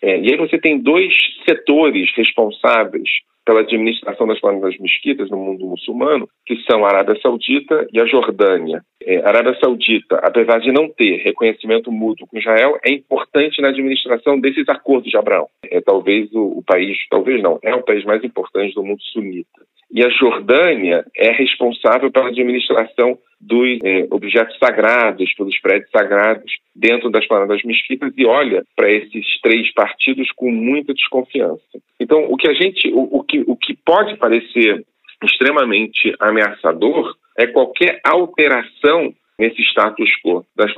É, 0.03 0.21
e 0.21 0.33
aí 0.33 0.37
você 0.37 0.59
tem 0.59 0.79
dois 0.79 1.15
setores 1.49 2.11
responsáveis 2.15 3.09
pela 3.45 3.61
administração 3.61 4.27
das 4.27 4.41
das 4.41 4.79
mesquitas 4.79 5.31
no 5.31 5.37
mundo 5.37 5.67
muçulmano, 5.67 6.29
que 6.47 6.57
são 6.71 6.85
a 6.85 6.89
Arábia 6.89 7.21
Saudita 7.21 7.87
e 7.93 8.01
a 8.01 8.07
Jordânia. 8.07 8.83
É, 9.03 9.19
a 9.19 9.29
Arábia 9.29 9.57
Saudita, 9.63 10.17
apesar 10.23 10.59
de 10.61 10.73
não 10.73 10.89
ter 10.89 11.19
reconhecimento 11.19 11.93
mútuo 11.93 12.27
com 12.27 12.39
Israel, 12.39 12.79
é 12.85 12.93
importante 12.93 13.61
na 13.61 13.69
administração 13.69 14.41
desses 14.41 14.69
acordos 14.69 15.11
de 15.11 15.17
Abraão. 15.17 15.47
É 15.71 15.81
talvez 15.81 16.33
o, 16.33 16.59
o 16.59 16.63
país, 16.67 16.97
talvez 17.11 17.43
não, 17.43 17.59
é 17.63 17.75
o 17.75 17.83
país 17.83 18.05
mais 18.05 18.25
importante 18.25 18.75
do 18.75 18.85
mundo 18.85 19.03
sunita. 19.13 19.65
E 19.93 20.05
a 20.05 20.09
Jordânia 20.09 21.05
é 21.17 21.31
responsável 21.31 22.11
pela 22.11 22.29
administração 22.29 23.17
dos 23.41 23.79
é, 23.83 24.07
objetos 24.11 24.57
sagrados, 24.59 25.33
pelos 25.35 25.59
prédios 25.61 25.91
sagrados 25.91 26.53
dentro 26.75 27.11
das 27.11 27.27
das 27.27 27.63
mesquitas 27.63 28.13
e 28.17 28.25
olha 28.25 28.65
para 28.77 28.91
esses 28.91 29.41
três 29.43 29.73
partidos 29.73 30.31
com 30.33 30.51
muita 30.51 30.95
desconfiança. 30.95 31.63
Então, 32.01 32.25
o 32.31 32.37
que 32.37 32.49
a 32.49 32.55
gente, 32.55 32.89
o, 32.93 33.19
o, 33.19 33.23
que, 33.23 33.45
o 33.47 33.57
que 33.57 33.77
pode 33.85 34.17
parecer 34.17 34.85
extremamente 35.23 36.15
ameaçador 36.21 37.17
é 37.39 37.47
qualquer 37.47 38.01
alteração 38.05 39.13
nesse 39.39 39.63
status 39.63 40.11
quo 40.23 40.45
das 40.57 40.73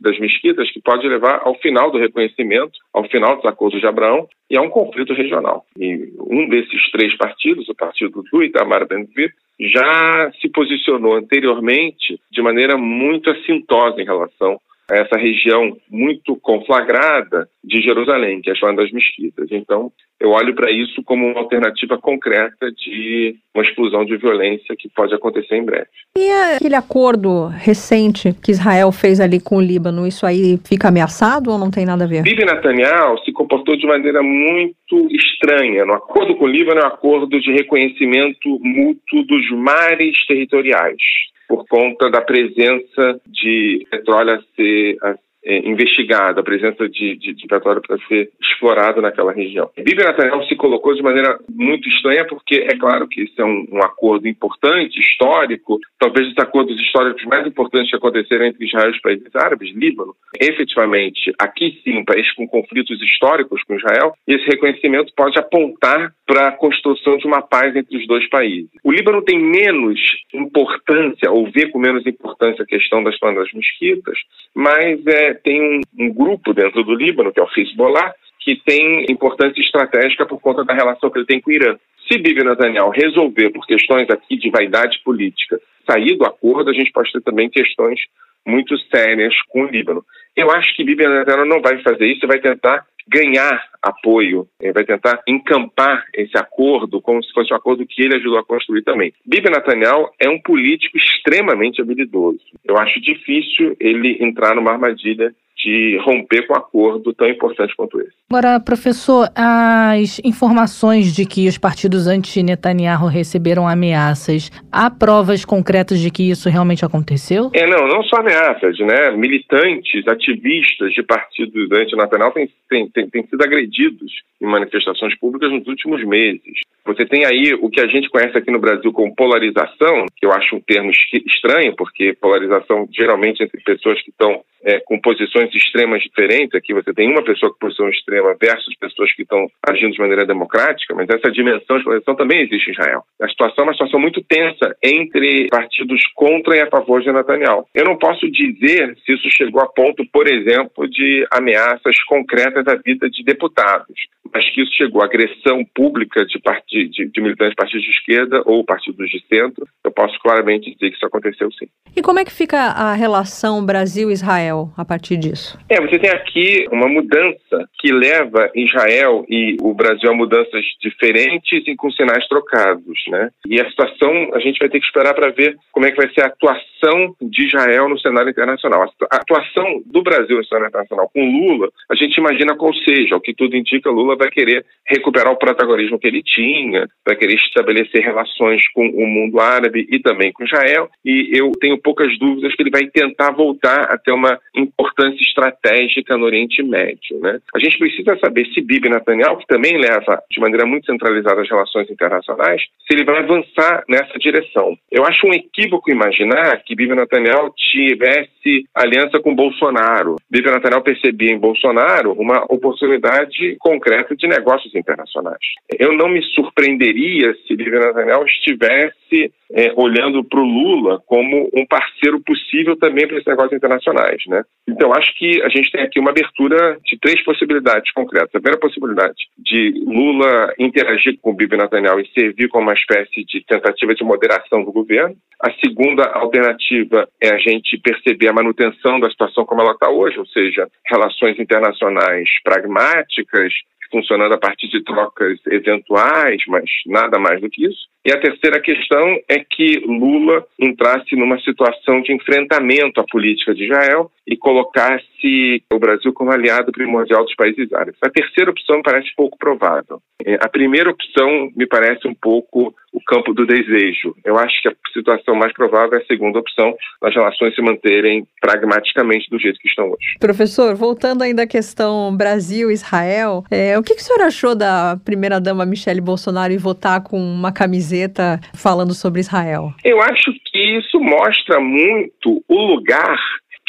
das 0.00 0.18
mesquitas 0.18 0.70
que 0.70 0.80
pode 0.80 1.08
levar 1.08 1.42
ao 1.44 1.54
final 1.56 1.90
do 1.90 1.98
reconhecimento, 1.98 2.78
ao 2.92 3.04
final 3.08 3.36
dos 3.36 3.44
acordos 3.44 3.80
de 3.80 3.86
Abraão 3.86 4.28
e 4.48 4.56
a 4.56 4.62
um 4.62 4.70
conflito 4.70 5.12
regional. 5.12 5.64
E 5.76 6.12
um 6.20 6.48
desses 6.48 6.90
três 6.90 7.16
partidos, 7.16 7.68
o 7.68 7.74
partido 7.74 8.22
do 8.30 8.42
Itamar 8.42 8.86
Ben-Gvir, 8.86 9.32
já 9.58 10.32
se 10.40 10.48
posicionou 10.48 11.14
anteriormente 11.14 12.18
de 12.30 12.42
maneira 12.42 12.76
muito 12.78 13.28
assintosa 13.30 14.00
em 14.00 14.06
relação 14.06 14.60
essa 14.90 15.16
região 15.18 15.76
muito 15.88 16.36
conflagrada 16.36 17.48
de 17.62 17.80
Jerusalém, 17.80 18.40
que 18.40 18.50
é 18.50 18.54
chamada 18.54 18.82
das 18.82 18.92
mesquitas. 18.92 19.46
Então, 19.50 19.92
eu 20.20 20.30
olho 20.30 20.54
para 20.54 20.70
isso 20.70 21.02
como 21.04 21.26
uma 21.26 21.40
alternativa 21.40 21.96
concreta 21.98 22.70
de 22.72 23.36
uma 23.54 23.64
explosão 23.64 24.04
de 24.04 24.16
violência 24.16 24.74
que 24.78 24.88
pode 24.88 25.14
acontecer 25.14 25.56
em 25.56 25.64
breve. 25.64 25.86
E 26.16 26.30
aquele 26.56 26.74
acordo 26.74 27.46
recente 27.46 28.34
que 28.42 28.50
Israel 28.50 28.92
fez 28.92 29.20
ali 29.20 29.40
com 29.40 29.56
o 29.56 29.60
Líbano, 29.60 30.06
isso 30.06 30.26
aí 30.26 30.58
fica 30.64 30.88
ameaçado 30.88 31.50
ou 31.50 31.58
não 31.58 31.70
tem 31.70 31.86
nada 31.86 32.04
a 32.04 32.06
ver? 32.06 32.22
Bibi 32.22 32.44
Netanyahu 32.44 33.18
se 33.24 33.32
comportou 33.32 33.76
de 33.76 33.86
maneira 33.86 34.22
muito 34.22 35.08
estranha. 35.10 35.84
No 35.84 35.94
acordo 35.94 36.36
com 36.36 36.44
o 36.44 36.48
Líbano 36.48 36.80
é 36.80 36.84
um 36.84 36.88
acordo 36.88 37.40
de 37.40 37.52
reconhecimento 37.52 38.58
mútuo 38.62 39.24
dos 39.24 39.50
mares 39.52 40.26
territoriais 40.26 41.29
por 41.50 41.66
conta 41.66 42.08
da 42.08 42.20
presença 42.20 43.20
de 43.26 43.84
petróleo 43.90 44.34
a 44.34 44.42
ser, 44.54 44.96
a 45.02 45.16
é, 45.44 45.68
investigado, 45.68 46.40
a 46.40 46.42
presença 46.42 46.88
de, 46.88 47.16
de, 47.16 47.34
de 47.34 47.46
petróleo 47.46 47.80
para 47.80 47.98
ser 48.06 48.30
explorado 48.40 49.00
naquela 49.00 49.32
região. 49.32 49.70
Bibi 49.76 50.04
Netanyahu 50.04 50.44
se 50.44 50.56
colocou 50.56 50.94
de 50.94 51.02
maneira 51.02 51.38
muito 51.50 51.88
estranha, 51.88 52.26
porque 52.26 52.56
é 52.56 52.76
claro 52.76 53.08
que 53.08 53.22
isso 53.22 53.40
é 53.40 53.44
um, 53.44 53.66
um, 53.72 53.82
acordo 53.82 54.28
importante, 54.28 55.00
histórico, 55.00 55.78
talvez 55.98 56.28
os 56.28 56.38
acordos 56.38 56.78
históricos 56.80 57.24
mais 57.24 57.46
importantes 57.46 57.90
que 57.90 57.96
aconteceram 57.96 58.46
entre 58.46 58.66
Israel 58.66 58.88
e 58.88 58.92
os 58.92 59.00
países 59.00 59.34
árabes, 59.34 59.74
Líbano. 59.74 60.14
Efetivamente, 60.38 61.32
aqui 61.38 61.80
sim, 61.82 61.98
um 61.98 62.04
país 62.04 62.30
com 62.34 62.46
conflitos 62.46 63.00
históricos 63.02 63.62
com 63.64 63.76
Israel, 63.76 64.12
e 64.28 64.34
esse 64.34 64.44
reconhecimento 64.44 65.12
pode 65.16 65.38
apontar 65.38 66.12
para 66.26 66.48
a 66.48 66.52
construção 66.52 67.16
de 67.16 67.26
uma 67.26 67.42
paz 67.42 67.74
entre 67.74 67.96
os 67.96 68.06
dois 68.06 68.28
países. 68.28 68.70
O 68.84 68.92
Líbano 68.92 69.22
tem 69.22 69.38
menos 69.38 70.00
importância, 70.32 71.30
ou 71.30 71.50
vê 71.50 71.68
com 71.68 71.78
menos 71.78 72.06
importância 72.06 72.62
a 72.62 72.66
questão 72.66 73.02
das 73.02 73.18
bandas 73.18 73.50
mosquitas, 73.52 74.18
mas 74.54 75.04
é, 75.06 75.29
tem 75.34 75.60
um, 75.60 75.80
um, 75.98 76.12
grupo 76.12 76.52
dentro 76.52 76.82
do 76.82 76.94
Líbano, 76.94 77.32
que 77.32 77.40
é 77.40 77.42
o 77.42 77.48
Hezbollah, 77.56 78.14
que 78.40 78.56
tem 78.64 79.06
importância 79.08 79.60
estratégica 79.60 80.26
por 80.26 80.40
conta 80.40 80.64
da 80.64 80.74
relação 80.74 81.10
que 81.10 81.18
ele 81.18 81.26
tem 81.26 81.40
com 81.40 81.50
o 81.50 81.54
Irã. 81.54 81.76
Se 82.10 82.18
Bibi 82.18 82.42
Netanyahu 82.42 82.90
resolver 82.90 83.50
por 83.50 83.64
questões 83.66 84.10
aqui 84.10 84.36
de 84.36 84.50
vaidade 84.50 85.00
política 85.04 85.60
sair 85.88 86.16
do 86.16 86.24
acordo, 86.24 86.70
a 86.70 86.72
gente 86.72 86.90
pode 86.90 87.12
ter 87.12 87.20
também 87.20 87.48
questões 87.48 88.00
muito 88.44 88.76
sérias 88.92 89.34
com 89.48 89.62
o 89.62 89.66
Líbano. 89.68 90.04
Eu 90.36 90.50
acho 90.50 90.74
que 90.74 90.82
Bibi 90.82 91.06
Netanyahu 91.06 91.46
não 91.46 91.60
vai 91.60 91.80
fazer 91.82 92.06
isso, 92.06 92.26
vai 92.26 92.40
tentar 92.40 92.84
ganhar 93.06 93.64
apoio, 93.82 94.46
vai 94.74 94.84
tentar 94.84 95.20
encampar 95.26 96.04
esse 96.14 96.36
acordo 96.36 97.00
como 97.00 97.22
se 97.22 97.32
fosse 97.32 97.52
um 97.52 97.56
acordo 97.56 97.86
que 97.86 98.02
ele 98.02 98.16
ajudou 98.16 98.38
a 98.38 98.44
construir 98.44 98.82
também. 98.82 99.12
Bibi 99.24 99.50
Netanyahu 99.50 100.10
é 100.18 100.28
um 100.28 100.40
político 100.40 100.96
extremamente 100.96 101.80
habilidoso. 101.80 102.40
Eu 102.64 102.76
acho 102.76 103.00
difícil 103.00 103.76
ele 103.78 104.18
entrar 104.20 104.54
numa 104.54 104.72
armadilha 104.72 105.32
de 105.62 105.98
romper 106.04 106.46
com 106.46 106.54
um 106.54 106.56
acordo 106.56 107.12
tão 107.12 107.28
importante 107.28 107.74
quanto 107.76 108.00
esse. 108.00 108.12
Agora, 108.30 108.58
professor, 108.60 109.28
as 109.34 110.20
informações 110.24 111.14
de 111.14 111.26
que 111.26 111.46
os 111.48 111.58
partidos 111.58 111.99
anti-Netanyahu 112.06 113.06
receberam 113.06 113.68
ameaças, 113.68 114.50
há 114.70 114.90
provas 114.90 115.44
concretas 115.44 115.98
de 116.00 116.10
que 116.10 116.30
isso 116.30 116.48
realmente 116.48 116.84
aconteceu? 116.84 117.50
É, 117.54 117.66
não, 117.66 117.86
não 117.86 118.02
só 118.04 118.16
ameaças, 118.16 118.78
né? 118.78 119.10
Militantes, 119.10 120.06
ativistas 120.08 120.92
de 120.92 121.02
partidos 121.02 121.70
anti-Netanyahu 121.72 122.32
têm, 122.32 122.48
têm, 122.68 123.08
têm 123.08 123.26
sido 123.26 123.42
agredidos 123.42 124.12
em 124.40 124.46
manifestações 124.46 125.16
públicas 125.18 125.50
nos 125.50 125.66
últimos 125.66 126.04
meses. 126.04 126.60
Você 126.84 127.04
tem 127.04 127.24
aí 127.24 127.54
o 127.60 127.68
que 127.68 127.80
a 127.80 127.86
gente 127.86 128.08
conhece 128.08 128.36
aqui 128.36 128.50
no 128.50 128.58
Brasil 128.58 128.92
como 128.92 129.14
polarização, 129.14 130.06
que 130.16 130.24
eu 130.24 130.32
acho 130.32 130.56
um 130.56 130.60
termo 130.60 130.90
estranho, 130.90 131.76
porque 131.76 132.14
polarização 132.14 132.88
geralmente 132.92 133.42
entre 133.42 133.60
pessoas 133.62 134.00
que 134.02 134.10
estão 134.10 134.42
é, 134.64 134.80
com 134.80 135.00
posições 135.00 135.54
extremas 135.54 136.02
diferentes. 136.02 136.54
Aqui 136.54 136.74
você 136.74 136.92
tem 136.92 137.10
uma 137.10 137.22
pessoa 137.22 137.52
com 137.52 137.58
posição 137.58 137.88
extrema 137.88 138.34
versus 138.40 138.74
pessoas 138.78 139.12
que 139.14 139.22
estão 139.22 139.46
agindo 139.66 139.92
de 139.92 140.00
maneira 140.00 140.26
democrática, 140.26 140.94
mas 140.94 141.08
essa 141.08 141.30
dimensão 141.30 141.78
de 141.78 141.84
polarização 141.90 142.14
também 142.14 142.42
existe 142.42 142.68
em 142.68 142.72
Israel. 142.72 143.02
A 143.20 143.28
situação 143.28 143.64
é 143.64 143.66
uma 143.68 143.72
situação 143.72 143.98
muito 143.98 144.22
tensa 144.22 144.76
entre 144.82 145.48
partidos 145.48 146.00
contra 146.14 146.56
e 146.56 146.60
a 146.60 146.70
favor 146.70 147.02
de 147.02 147.12
Netanyahu. 147.12 147.66
Eu 147.74 147.84
não 147.84 147.98
posso 147.98 148.30
dizer 148.30 148.96
se 149.04 149.12
isso 149.12 149.28
chegou 149.30 149.60
a 149.60 149.66
ponto, 149.66 150.04
por 150.12 150.28
exemplo, 150.28 150.88
de 150.88 151.26
ameaças 151.32 152.00
concretas 152.04 152.66
à 152.68 152.76
vida 152.76 153.10
de 153.10 153.24
deputados 153.24 153.94
mas 154.32 154.48
que 154.50 154.62
isso 154.62 154.72
chegou 154.74 155.02
à 155.02 155.06
agressão 155.06 155.64
pública 155.74 156.24
de, 156.24 156.40
de, 156.88 157.08
de 157.08 157.20
militantes 157.20 157.50
de 157.50 157.56
partidos 157.56 157.84
de 157.84 157.92
esquerda 157.92 158.42
ou 158.46 158.64
partidos 158.64 159.08
de 159.10 159.22
centro, 159.28 159.66
eu 159.84 159.90
posso 159.90 160.18
claramente 160.20 160.72
dizer 160.72 160.90
que 160.90 160.96
isso 160.96 161.06
aconteceu 161.06 161.50
sim. 161.52 161.66
E 161.96 162.02
como 162.02 162.18
é 162.18 162.24
que 162.24 162.32
fica 162.32 162.58
a 162.58 162.94
relação 162.94 163.64
Brasil-Israel 163.64 164.70
a 164.76 164.84
partir 164.84 165.16
disso? 165.16 165.58
É, 165.68 165.80
você 165.80 165.98
tem 165.98 166.10
aqui 166.10 166.66
uma 166.70 166.88
mudança 166.88 167.68
que 167.78 167.92
leva 167.92 168.50
Israel 168.54 169.24
e 169.28 169.56
o 169.60 169.74
Brasil 169.74 170.10
a 170.10 170.14
mudanças 170.14 170.64
diferentes 170.80 171.66
e 171.66 171.76
com 171.76 171.90
sinais 171.90 172.26
trocados, 172.28 172.98
né? 173.08 173.30
E 173.46 173.60
a 173.60 173.68
situação, 173.68 174.30
a 174.34 174.38
gente 174.38 174.58
vai 174.58 174.68
ter 174.68 174.80
que 174.80 174.86
esperar 174.86 175.14
para 175.14 175.30
ver 175.30 175.56
como 175.72 175.86
é 175.86 175.90
que 175.90 175.96
vai 175.96 176.12
ser 176.12 176.22
a 176.22 176.26
atuação 176.26 177.14
de 177.20 177.46
Israel 177.46 177.88
no 177.88 177.98
cenário 177.98 178.30
internacional. 178.30 178.82
A 179.10 179.16
atuação 179.16 179.82
do 179.86 180.02
Brasil 180.02 180.36
no 180.36 180.44
cenário 180.44 180.68
internacional 180.68 181.10
com 181.12 181.24
Lula, 181.24 181.68
a 181.90 181.94
gente 181.94 182.16
imagina 182.18 182.56
qual 182.56 182.72
seja, 182.74 183.16
o 183.16 183.20
que 183.20 183.34
tudo 183.34 183.56
indica, 183.56 183.90
Lula 183.90 184.16
vai 184.20 184.30
querer 184.30 184.64
recuperar 184.86 185.32
o 185.32 185.38
protagonismo 185.38 185.98
que 185.98 186.06
ele 186.06 186.22
tinha, 186.22 186.86
vai 187.06 187.16
querer 187.16 187.34
estabelecer 187.34 188.02
relações 188.02 188.60
com 188.72 188.86
o 188.86 189.06
mundo 189.06 189.40
árabe 189.40 189.86
e 189.90 189.98
também 190.00 190.32
com 190.32 190.44
Israel, 190.44 190.88
e 191.04 191.30
eu 191.32 191.50
tenho 191.60 191.78
poucas 191.78 192.18
dúvidas 192.18 192.54
que 192.54 192.62
ele 192.62 192.70
vai 192.70 192.86
tentar 192.86 193.30
voltar 193.30 193.84
a 193.84 193.96
ter 193.96 194.12
uma 194.12 194.38
importância 194.54 195.22
estratégica 195.22 196.16
no 196.16 196.26
Oriente 196.26 196.62
Médio. 196.62 197.18
Né? 197.20 197.38
A 197.54 197.58
gente 197.58 197.78
precisa 197.78 198.18
saber 198.18 198.46
se 198.46 198.60
Bibi 198.60 198.88
Netanyahu, 198.88 199.38
que 199.38 199.46
também 199.46 199.78
leva 199.78 200.20
de 200.30 200.40
maneira 200.40 200.66
muito 200.66 200.86
centralizada 200.86 201.40
as 201.40 201.48
relações 201.48 201.90
internacionais, 201.90 202.62
se 202.86 202.94
ele 202.94 203.04
vai 203.04 203.18
avançar 203.18 203.84
nessa 203.88 204.18
direção. 204.18 204.76
Eu 204.90 205.04
acho 205.04 205.26
um 205.26 205.32
equívoco 205.32 205.90
imaginar 205.90 206.62
que 206.64 206.74
Bibi 206.74 206.94
Netanyahu 206.94 207.52
tivesse 207.56 208.64
aliança 208.74 209.20
com 209.20 209.34
Bolsonaro. 209.34 210.16
Bibi 210.30 210.50
Netanyahu 210.50 210.82
percebia 210.82 211.32
em 211.32 211.38
Bolsonaro 211.38 212.12
uma 212.12 212.44
oportunidade 212.48 213.56
concreta 213.58 214.09
de 214.16 214.26
negócios 214.26 214.74
internacionais. 214.74 215.38
Eu 215.78 215.92
não 215.92 216.08
me 216.08 216.22
surpreenderia 216.34 217.34
se 217.46 217.56
Bibi 217.56 217.70
Netanyahu 217.70 218.24
estivesse 218.24 219.32
é, 219.52 219.72
olhando 219.76 220.22
para 220.24 220.40
o 220.40 220.44
Lula 220.44 221.02
como 221.06 221.50
um 221.54 221.66
parceiro 221.66 222.20
possível 222.20 222.76
também 222.76 223.06
para 223.06 223.16
esses 223.16 223.26
negócios 223.26 223.52
internacionais. 223.52 224.22
Né? 224.26 224.42
Então, 224.68 224.92
acho 224.94 225.12
que 225.16 225.42
a 225.42 225.48
gente 225.48 225.70
tem 225.72 225.82
aqui 225.82 225.98
uma 225.98 226.10
abertura 226.10 226.78
de 226.84 226.98
três 226.98 227.22
possibilidades 227.24 227.92
concretas. 227.92 228.30
A 228.34 228.40
primeira 228.40 228.60
possibilidade 228.60 229.16
de 229.38 229.72
Lula 229.86 230.54
interagir 230.58 231.18
com 231.20 231.30
o 231.30 231.34
Bibi 231.34 231.56
Netanyahu 231.56 232.00
e 232.00 232.10
servir 232.12 232.48
como 232.48 232.64
uma 232.64 232.74
espécie 232.74 233.24
de 233.24 233.44
tentativa 233.44 233.94
de 233.94 234.04
moderação 234.04 234.64
do 234.64 234.72
governo. 234.72 235.16
A 235.40 235.50
segunda 235.54 236.04
alternativa 236.04 237.08
é 237.20 237.34
a 237.34 237.38
gente 237.38 237.78
perceber 237.78 238.28
a 238.28 238.32
manutenção 238.32 239.00
da 239.00 239.10
situação 239.10 239.44
como 239.44 239.62
ela 239.62 239.72
está 239.72 239.90
hoje, 239.90 240.18
ou 240.18 240.26
seja, 240.26 240.68
relações 240.86 241.38
internacionais 241.38 242.28
pragmáticas, 242.44 243.52
funcionando 243.90 244.32
a 244.34 244.38
partir 244.38 244.68
de 244.68 244.82
trocas 244.82 245.38
eventuais, 245.46 246.42
mas 246.48 246.64
nada 246.86 247.18
mais 247.18 247.40
do 247.40 247.50
que 247.50 247.66
isso. 247.66 247.88
E 248.04 248.12
a 248.12 248.20
terceira 248.20 248.60
questão 248.60 249.18
é 249.28 249.40
que 249.40 249.80
Lula 249.86 250.46
entrasse 250.58 251.14
numa 251.16 251.38
situação 251.40 252.00
de 252.00 252.14
enfrentamento 252.14 253.00
à 253.00 253.04
política 253.04 253.54
de 253.54 253.64
Israel 253.64 254.10
e 254.26 254.36
colocasse 254.36 255.62
o 255.72 255.78
Brasil 255.78 256.12
como 256.12 256.32
aliado 256.32 256.72
primordial 256.72 257.24
dos 257.24 257.34
países 257.34 257.70
árabes. 257.72 257.98
A 258.02 258.08
terceira 258.08 258.50
opção 258.50 258.80
parece 258.82 259.08
pouco 259.14 259.36
provável. 259.36 260.00
É, 260.24 260.34
a 260.34 260.48
primeira 260.48 260.90
opção 260.90 261.50
me 261.54 261.66
parece 261.66 262.06
um 262.08 262.14
pouco 262.14 262.74
o 262.92 263.00
campo 263.04 263.32
do 263.32 263.46
desejo. 263.46 264.14
Eu 264.24 264.38
acho 264.38 264.60
que 264.62 264.68
a 264.68 264.72
situação 264.92 265.34
mais 265.34 265.52
provável 265.52 265.98
é 265.98 266.02
a 266.02 266.06
segunda 266.06 266.38
opção, 266.38 266.74
as 267.02 267.14
relações 267.14 267.54
se 267.54 267.62
manterem 267.62 268.26
pragmaticamente 268.40 269.28
do 269.30 269.38
jeito 269.38 269.58
que 269.58 269.68
estão 269.68 269.86
hoje. 269.86 270.16
Professor, 270.18 270.74
voltando 270.74 271.22
ainda 271.22 271.42
à 271.42 271.46
questão 271.46 272.14
Brasil-Israel, 272.16 273.44
é, 273.50 273.78
o 273.78 273.82
que, 273.82 273.94
que 273.94 274.00
o 274.00 274.04
senhor 274.04 274.22
achou 274.22 274.54
da 274.54 274.98
primeira-dama 275.04 275.64
Michele 275.64 276.00
Bolsonaro 276.00 276.52
e 276.52 276.58
votar 276.58 277.02
com 277.02 277.18
uma 277.18 277.52
camiseta 277.52 278.40
falando 278.54 278.94
sobre 278.94 279.20
Israel? 279.20 279.72
Eu 279.84 280.00
acho 280.00 280.32
que 280.46 280.78
isso 280.78 280.98
mostra 281.00 281.60
muito 281.60 282.42
o 282.48 282.66
lugar 282.74 283.18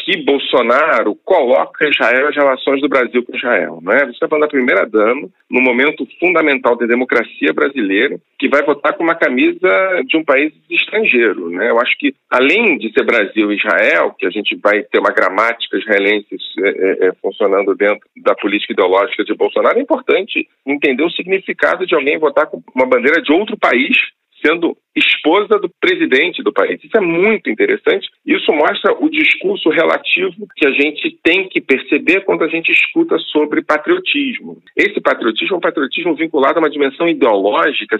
que 0.03 0.23
Bolsonaro 0.23 1.15
coloca 1.23 1.87
Israel 1.87 2.27
as 2.27 2.35
relações 2.35 2.81
do 2.81 2.89
Brasil 2.89 3.23
com 3.23 3.35
Israel. 3.35 3.79
Né? 3.81 3.99
Você 3.99 4.11
está 4.11 4.27
falando 4.27 4.43
da 4.43 4.49
primeira-dama, 4.49 5.29
no 5.49 5.61
momento 5.61 6.07
fundamental 6.19 6.75
da 6.75 6.85
democracia 6.85 7.53
brasileira, 7.53 8.19
que 8.39 8.49
vai 8.49 8.63
votar 8.63 8.93
com 8.93 9.03
uma 9.03 9.15
camisa 9.15 9.69
de 10.07 10.17
um 10.17 10.23
país 10.23 10.53
estrangeiro. 10.69 11.49
Né? 11.49 11.69
Eu 11.69 11.79
acho 11.79 11.97
que, 11.97 12.13
além 12.29 12.77
de 12.77 12.91
ser 12.91 13.05
Brasil 13.05 13.51
e 13.51 13.57
Israel, 13.57 14.15
que 14.17 14.25
a 14.25 14.31
gente 14.31 14.55
vai 14.55 14.81
ter 14.83 14.99
uma 14.99 15.13
gramática 15.13 15.77
israelense 15.77 16.27
é, 16.59 16.69
é, 16.69 17.07
é, 17.07 17.11
funcionando 17.21 17.75
dentro 17.75 18.01
da 18.17 18.33
política 18.35 18.73
ideológica 18.73 19.23
de 19.23 19.33
Bolsonaro, 19.35 19.77
é 19.77 19.81
importante 19.81 20.47
entender 20.65 21.03
o 21.03 21.11
significado 21.11 21.85
de 21.85 21.95
alguém 21.95 22.17
votar 22.17 22.47
com 22.47 22.61
uma 22.75 22.85
bandeira 22.85 23.21
de 23.21 23.31
outro 23.31 23.57
país 23.57 23.95
sendo 24.43 24.75
esposa 24.95 25.57
do 25.59 25.69
presidente 25.79 26.43
do 26.43 26.51
país. 26.51 26.83
Isso 26.83 26.97
é 26.97 27.01
muito 27.01 27.49
interessante. 27.49 28.09
Isso 28.25 28.51
mostra 28.51 28.93
o 28.99 29.09
discurso 29.09 29.69
relativo 29.69 30.47
que 30.55 30.65
a 30.65 30.71
gente 30.71 31.17
tem 31.23 31.47
que 31.47 31.61
perceber 31.61 32.21
quando 32.21 32.43
a 32.43 32.47
gente 32.47 32.71
escuta 32.71 33.17
sobre 33.31 33.63
patriotismo. 33.63 34.57
Esse 34.75 34.99
patriotismo 34.99 35.55
é 35.55 35.57
um 35.57 35.61
patriotismo 35.61 36.15
vinculado 36.15 36.57
a 36.57 36.61
uma 36.61 36.69
dimensão 36.69 37.07
ideológica, 37.07 37.99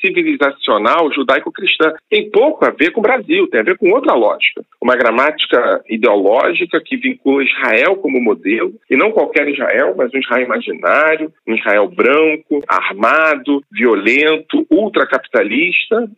civilizacional, 0.00 1.12
judaico-cristã. 1.12 1.92
Tem 2.10 2.30
pouco 2.30 2.64
a 2.64 2.70
ver 2.70 2.92
com 2.92 3.00
o 3.00 3.02
Brasil, 3.02 3.48
tem 3.48 3.60
a 3.60 3.64
ver 3.64 3.78
com 3.78 3.90
outra 3.90 4.14
lógica. 4.14 4.62
Uma 4.80 4.96
gramática 4.96 5.82
ideológica 5.88 6.80
que 6.84 6.96
vincula 6.96 7.44
Israel 7.44 7.96
como 7.96 8.20
modelo, 8.20 8.74
e 8.90 8.96
não 8.96 9.12
qualquer 9.12 9.48
Israel, 9.48 9.94
mas 9.96 10.12
um 10.12 10.18
Israel 10.18 10.44
imaginário, 10.44 11.32
um 11.46 11.54
Israel 11.54 11.88
branco, 11.88 12.60
armado, 12.68 13.62
violento, 13.70 14.66
ultracapitalista 14.70 15.69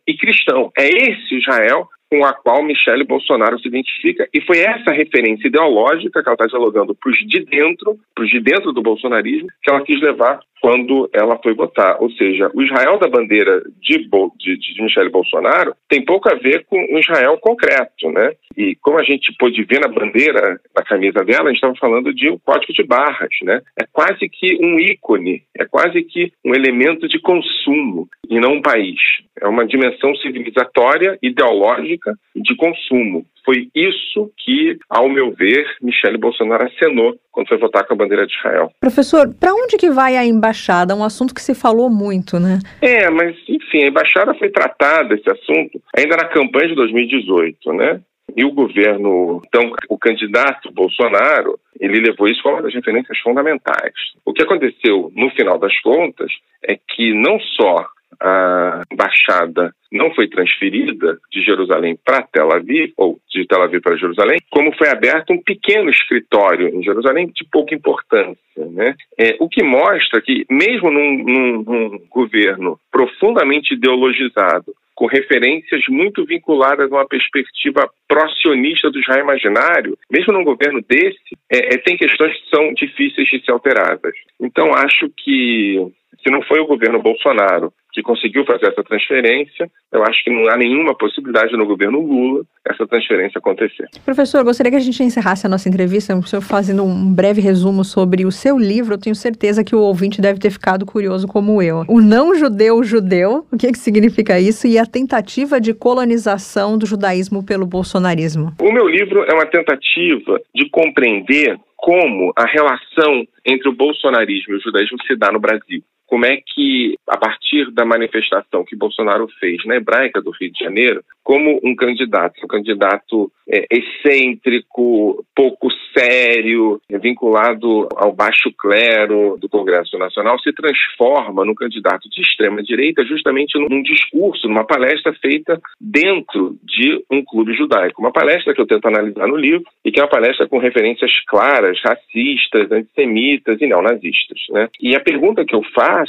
e 0.07 0.17
cristão. 0.17 0.73
É 0.77 0.87
esse 0.87 1.37
Israel 1.37 1.89
com 2.13 2.27
a 2.27 2.35
qual 2.35 2.63
Michele 2.63 3.05
Bolsonaro 3.05 3.59
se 3.59 3.69
identifica, 3.69 4.29
e 4.35 4.41
foi 4.43 4.59
essa 4.59 4.93
referência 4.93 5.49
ideológica 5.49 6.23
que 6.23 6.29
ela 6.29 6.35
está 6.35 6.45
dialogando 6.45 6.95
para 6.95 7.11
os 7.11 7.19
de 7.27 7.43
dentro, 7.47 7.99
para 8.15 8.25
os 8.25 8.31
de 8.31 8.39
dentro 8.39 8.71
do 8.71 8.83
bolsonarismo, 8.83 9.49
que 9.63 9.71
ela 9.71 9.83
quis 9.83 9.99
levar 9.99 10.41
quando 10.61 11.11
ela 11.13 11.39
foi 11.43 11.55
votar. 11.55 11.97
Ou 12.01 12.11
seja, 12.13 12.51
o 12.55 12.63
Israel 12.63 12.99
da 12.99 13.09
bandeira 13.09 13.63
de, 13.81 14.09
de, 14.39 14.57
de 14.59 14.83
Michele 14.83 15.09
Bolsonaro 15.09 15.75
tem 15.89 16.05
pouco 16.05 16.29
a 16.29 16.35
ver 16.35 16.65
com 16.67 16.77
o 16.77 16.99
Israel 16.99 17.37
concreto, 17.39 18.11
né? 18.11 18.33
E 18.57 18.77
como 18.77 18.99
a 18.99 19.03
gente 19.03 19.35
pôde 19.39 19.65
ver 19.65 19.81
na 19.81 19.89
bandeira, 19.89 20.61
na 20.77 20.85
camisa 20.85 21.25
dela, 21.25 21.45
a 21.45 21.49
gente 21.49 21.57
estava 21.57 21.75
falando 21.77 22.15
de 22.15 22.31
um 22.31 22.39
código 22.39 22.73
de 22.75 22.85
barras, 22.85 23.35
né? 23.43 23.61
É 23.77 23.85
quase 23.91 24.29
que 24.29 24.57
um 24.63 24.79
ícone, 24.79 25.43
é 25.59 25.65
quase 25.65 26.03
que 26.05 26.31
um 26.45 26.55
elemento 26.55 27.09
de 27.09 27.19
consumo 27.19 28.07
e 28.31 28.39
não 28.39 28.53
um 28.53 28.63
país. 28.63 29.01
É 29.43 29.49
uma 29.49 29.67
dimensão 29.67 30.15
civilizatória, 30.17 31.19
ideológica 31.21 32.15
e 32.35 32.41
de 32.41 32.55
consumo. 32.57 33.27
Foi 33.45 33.69
isso 33.75 34.31
que, 34.39 34.79
ao 34.89 35.09
meu 35.09 35.33
ver, 35.33 35.67
Michele 35.83 36.17
Bolsonaro 36.17 36.65
acenou 36.65 37.19
quando 37.33 37.49
foi 37.49 37.59
votar 37.59 37.85
com 37.85 37.95
a 37.95 37.97
bandeira 37.97 38.25
de 38.25 38.33
Israel. 38.33 38.71
Professor, 38.81 39.35
para 39.35 39.53
onde 39.53 39.77
que 39.77 39.91
vai 39.91 40.17
a 40.17 40.25
embaixada? 40.25 40.95
Um 40.95 41.03
assunto 41.03 41.35
que 41.35 41.43
se 41.43 41.55
falou 41.55 41.91
muito, 41.91 42.39
né? 42.39 42.61
É, 42.81 43.11
mas 43.11 43.37
enfim, 43.49 43.83
a 43.83 43.89
embaixada 43.89 44.33
foi 44.35 44.49
tratada 44.49 45.15
esse 45.15 45.29
assunto 45.29 45.83
ainda 45.97 46.17
na 46.17 46.29
campanha 46.29 46.69
de 46.69 46.77
2018, 46.77 47.73
né? 47.73 48.01
E 48.37 48.45
o 48.45 48.53
governo, 48.53 49.43
então, 49.47 49.73
o 49.89 49.99
candidato 49.99 50.73
Bolsonaro, 50.73 51.59
ele 51.79 52.01
levou 52.01 52.29
isso 52.29 52.43
como 52.43 52.57
uma 52.57 52.63
das 52.63 52.73
referências 52.73 53.19
fundamentais. 53.19 53.93
O 54.25 54.33
que 54.33 54.43
aconteceu, 54.43 55.11
no 55.15 55.31
final 55.31 55.59
das 55.59 55.79
contas, 55.81 56.31
é 56.65 56.77
que 56.77 57.13
não 57.13 57.39
só 57.41 57.85
a 58.21 58.83
embaixada 58.93 59.75
não 59.91 60.15
foi 60.15 60.27
transferida 60.29 61.19
de 61.31 61.43
Jerusalém 61.43 61.99
para 62.03 62.23
Tel 62.23 62.53
Aviv, 62.53 62.93
ou 62.97 63.19
de 63.29 63.47
Tel 63.47 63.63
Aviv 63.63 63.81
para 63.83 63.97
Jerusalém, 63.97 64.39
como 64.51 64.75
foi 64.77 64.89
aberto 64.89 65.33
um 65.33 65.43
pequeno 65.43 65.91
escritório 65.91 66.69
em 66.69 66.83
Jerusalém 66.83 67.27
de 67.27 67.45
pouca 67.51 67.75
importância. 67.75 68.37
Né? 68.57 68.95
É, 69.19 69.37
o 69.39 69.49
que 69.49 69.63
mostra 69.63 70.21
que, 70.21 70.47
mesmo 70.51 70.91
num, 70.91 71.25
num, 71.25 71.63
num 71.63 71.99
governo 72.11 72.79
profundamente 72.91 73.75
ideologizado, 73.75 74.75
com 74.95 75.07
referências 75.07 75.83
muito 75.89 76.25
vinculadas 76.25 76.91
a 76.91 76.97
uma 76.97 77.09
perspectiva 77.09 77.89
pró-sionista 78.09 78.91
do 78.91 79.01
Israel 79.01 79.25
imaginário, 79.25 79.99
mesmo 80.11 80.33
num 80.33 80.45
governo 80.45 80.81
desse, 80.89 81.19
é, 81.51 81.75
é, 81.75 81.79
tem 81.79 81.97
questões 81.97 82.37
que 82.37 82.51
são 82.55 82.73
difíceis 82.75 83.29
de 83.29 83.45
ser 83.45 83.53
alteradas. 83.53 84.15
Então, 84.41 84.73
acho 84.75 85.11
que 85.17 85.79
se 86.23 86.31
não 86.31 86.43
foi 86.43 86.61
o 86.61 86.67
governo 86.67 87.03
Bolsonaro 87.03 87.73
que 87.93 88.03
conseguiu 88.03 88.45
fazer 88.45 88.69
essa 88.69 88.83
transferência, 88.83 89.71
eu 89.93 90.03
acho 90.05 90.25
que 90.25 90.31
não 90.31 90.49
há 90.49 90.57
nenhuma 90.57 90.95
possibilidade 90.95 91.57
no 91.57 91.67
governo 91.67 92.01
Lula 92.01 92.45
essa 92.65 92.87
transferência 92.87 93.39
acontecer. 93.39 93.89
Professor, 94.05 94.43
gostaria 94.43 94.71
que 94.71 94.77
a 94.77 94.81
gente 94.81 95.03
encerrasse 95.03 95.47
a 95.47 95.51
nossa 95.51 95.69
entrevista, 95.69 96.17
o 96.17 96.23
senhor 96.23 96.41
fazendo 96.41 96.83
um 96.83 97.13
breve 97.13 97.41
resumo 97.41 97.85
sobre 97.85 98.25
o 98.25 98.33
seu 98.33 98.57
livro. 98.57 98.95
Eu 98.95 99.01
tenho 99.01 99.15
certeza 99.15 99.65
que 99.65 99.75
o 99.75 99.81
ouvinte 99.81 100.21
deve 100.21 100.39
ter 100.39 100.51
ficado 100.51 100.87
curioso 100.87 101.27
como 101.27 101.61
eu. 101.61 101.85
O 101.89 102.01
não 102.01 102.35
judeu 102.35 102.83
judeu, 102.83 103.45
o 103.53 103.59
que, 103.59 103.71
que 103.73 103.79
significa 103.79 104.41
isso? 104.41 104.67
E 104.67 104.79
a 104.79 104.87
tentativa 104.87 105.61
de 105.61 105.75
colonização 105.75 106.79
do 106.79 106.87
judaísmo 106.87 107.45
pelo 107.45 107.67
bolsonarismo. 107.67 108.53
O 108.61 108.73
meu 108.73 108.89
livro 108.89 109.25
é 109.25 109.35
uma 109.35 109.47
tentativa 109.47 110.41
de 110.55 110.71
compreender 110.71 111.59
como 111.77 112.33
a 112.37 112.47
relação 112.47 113.27
entre 113.45 113.69
o 113.69 113.75
bolsonarismo 113.75 114.55
e 114.55 114.57
o 114.57 114.61
judaísmo 114.61 114.97
se 115.05 115.17
dá 115.17 115.33
no 115.33 115.41
Brasil 115.41 115.83
como 116.13 116.27
é 116.27 116.37
que, 116.37 116.95
a 117.09 117.17
partir 117.17 117.71
da 117.71 117.87
manifestação 117.87 118.67
que 118.67 118.77
Bolsonaro 118.77 119.27
fez 119.41 119.65
na 119.65 119.77
hebraica 119.77 120.21
do 120.21 120.31
Rio 120.31 120.53
de 120.53 120.63
Janeiro, 120.63 121.03
como 121.25 121.59
um 121.65 121.75
candidato, 121.75 122.35
um 122.45 122.47
candidato 122.47 123.33
é, 123.49 123.65
excêntrico, 123.71 125.25
pouco 125.35 125.69
sério, 125.97 126.79
vinculado 127.01 127.89
ao 127.97 128.13
baixo 128.13 128.53
clero 128.59 129.39
do 129.41 129.49
Congresso 129.49 129.97
Nacional, 129.97 130.39
se 130.41 130.53
transforma 130.53 131.47
num 131.47 131.55
candidato 131.55 132.11
de 132.11 132.21
extrema 132.21 132.63
direita 132.63 133.05
justamente 133.07 133.59
num 133.59 133.83
discurso, 133.83 134.49
numa 134.49 134.67
palestra 134.67 135.15
feita 135.15 135.59
dentro 135.81 136.57
de 136.63 137.03
um 137.11 137.25
clube 137.25 137.55
judaico. 137.55 138.03
Uma 138.03 138.13
palestra 138.13 138.53
que 138.53 138.61
eu 138.61 138.67
tento 138.67 138.87
analisar 138.87 139.27
no 139.27 139.37
livro 139.37 139.65
e 139.83 139.91
que 139.91 139.99
é 139.99 140.03
uma 140.03 140.11
palestra 140.11 140.47
com 140.47 140.59
referências 140.59 141.11
claras, 141.27 141.81
racistas, 141.83 142.71
antissemitas 142.71 143.61
e 143.61 143.67
neonazistas. 143.67 144.39
Né? 144.51 144.69
E 144.81 144.95
a 144.95 145.01
pergunta 145.01 145.45
que 145.45 145.55
eu 145.55 145.63
faço 145.75 146.02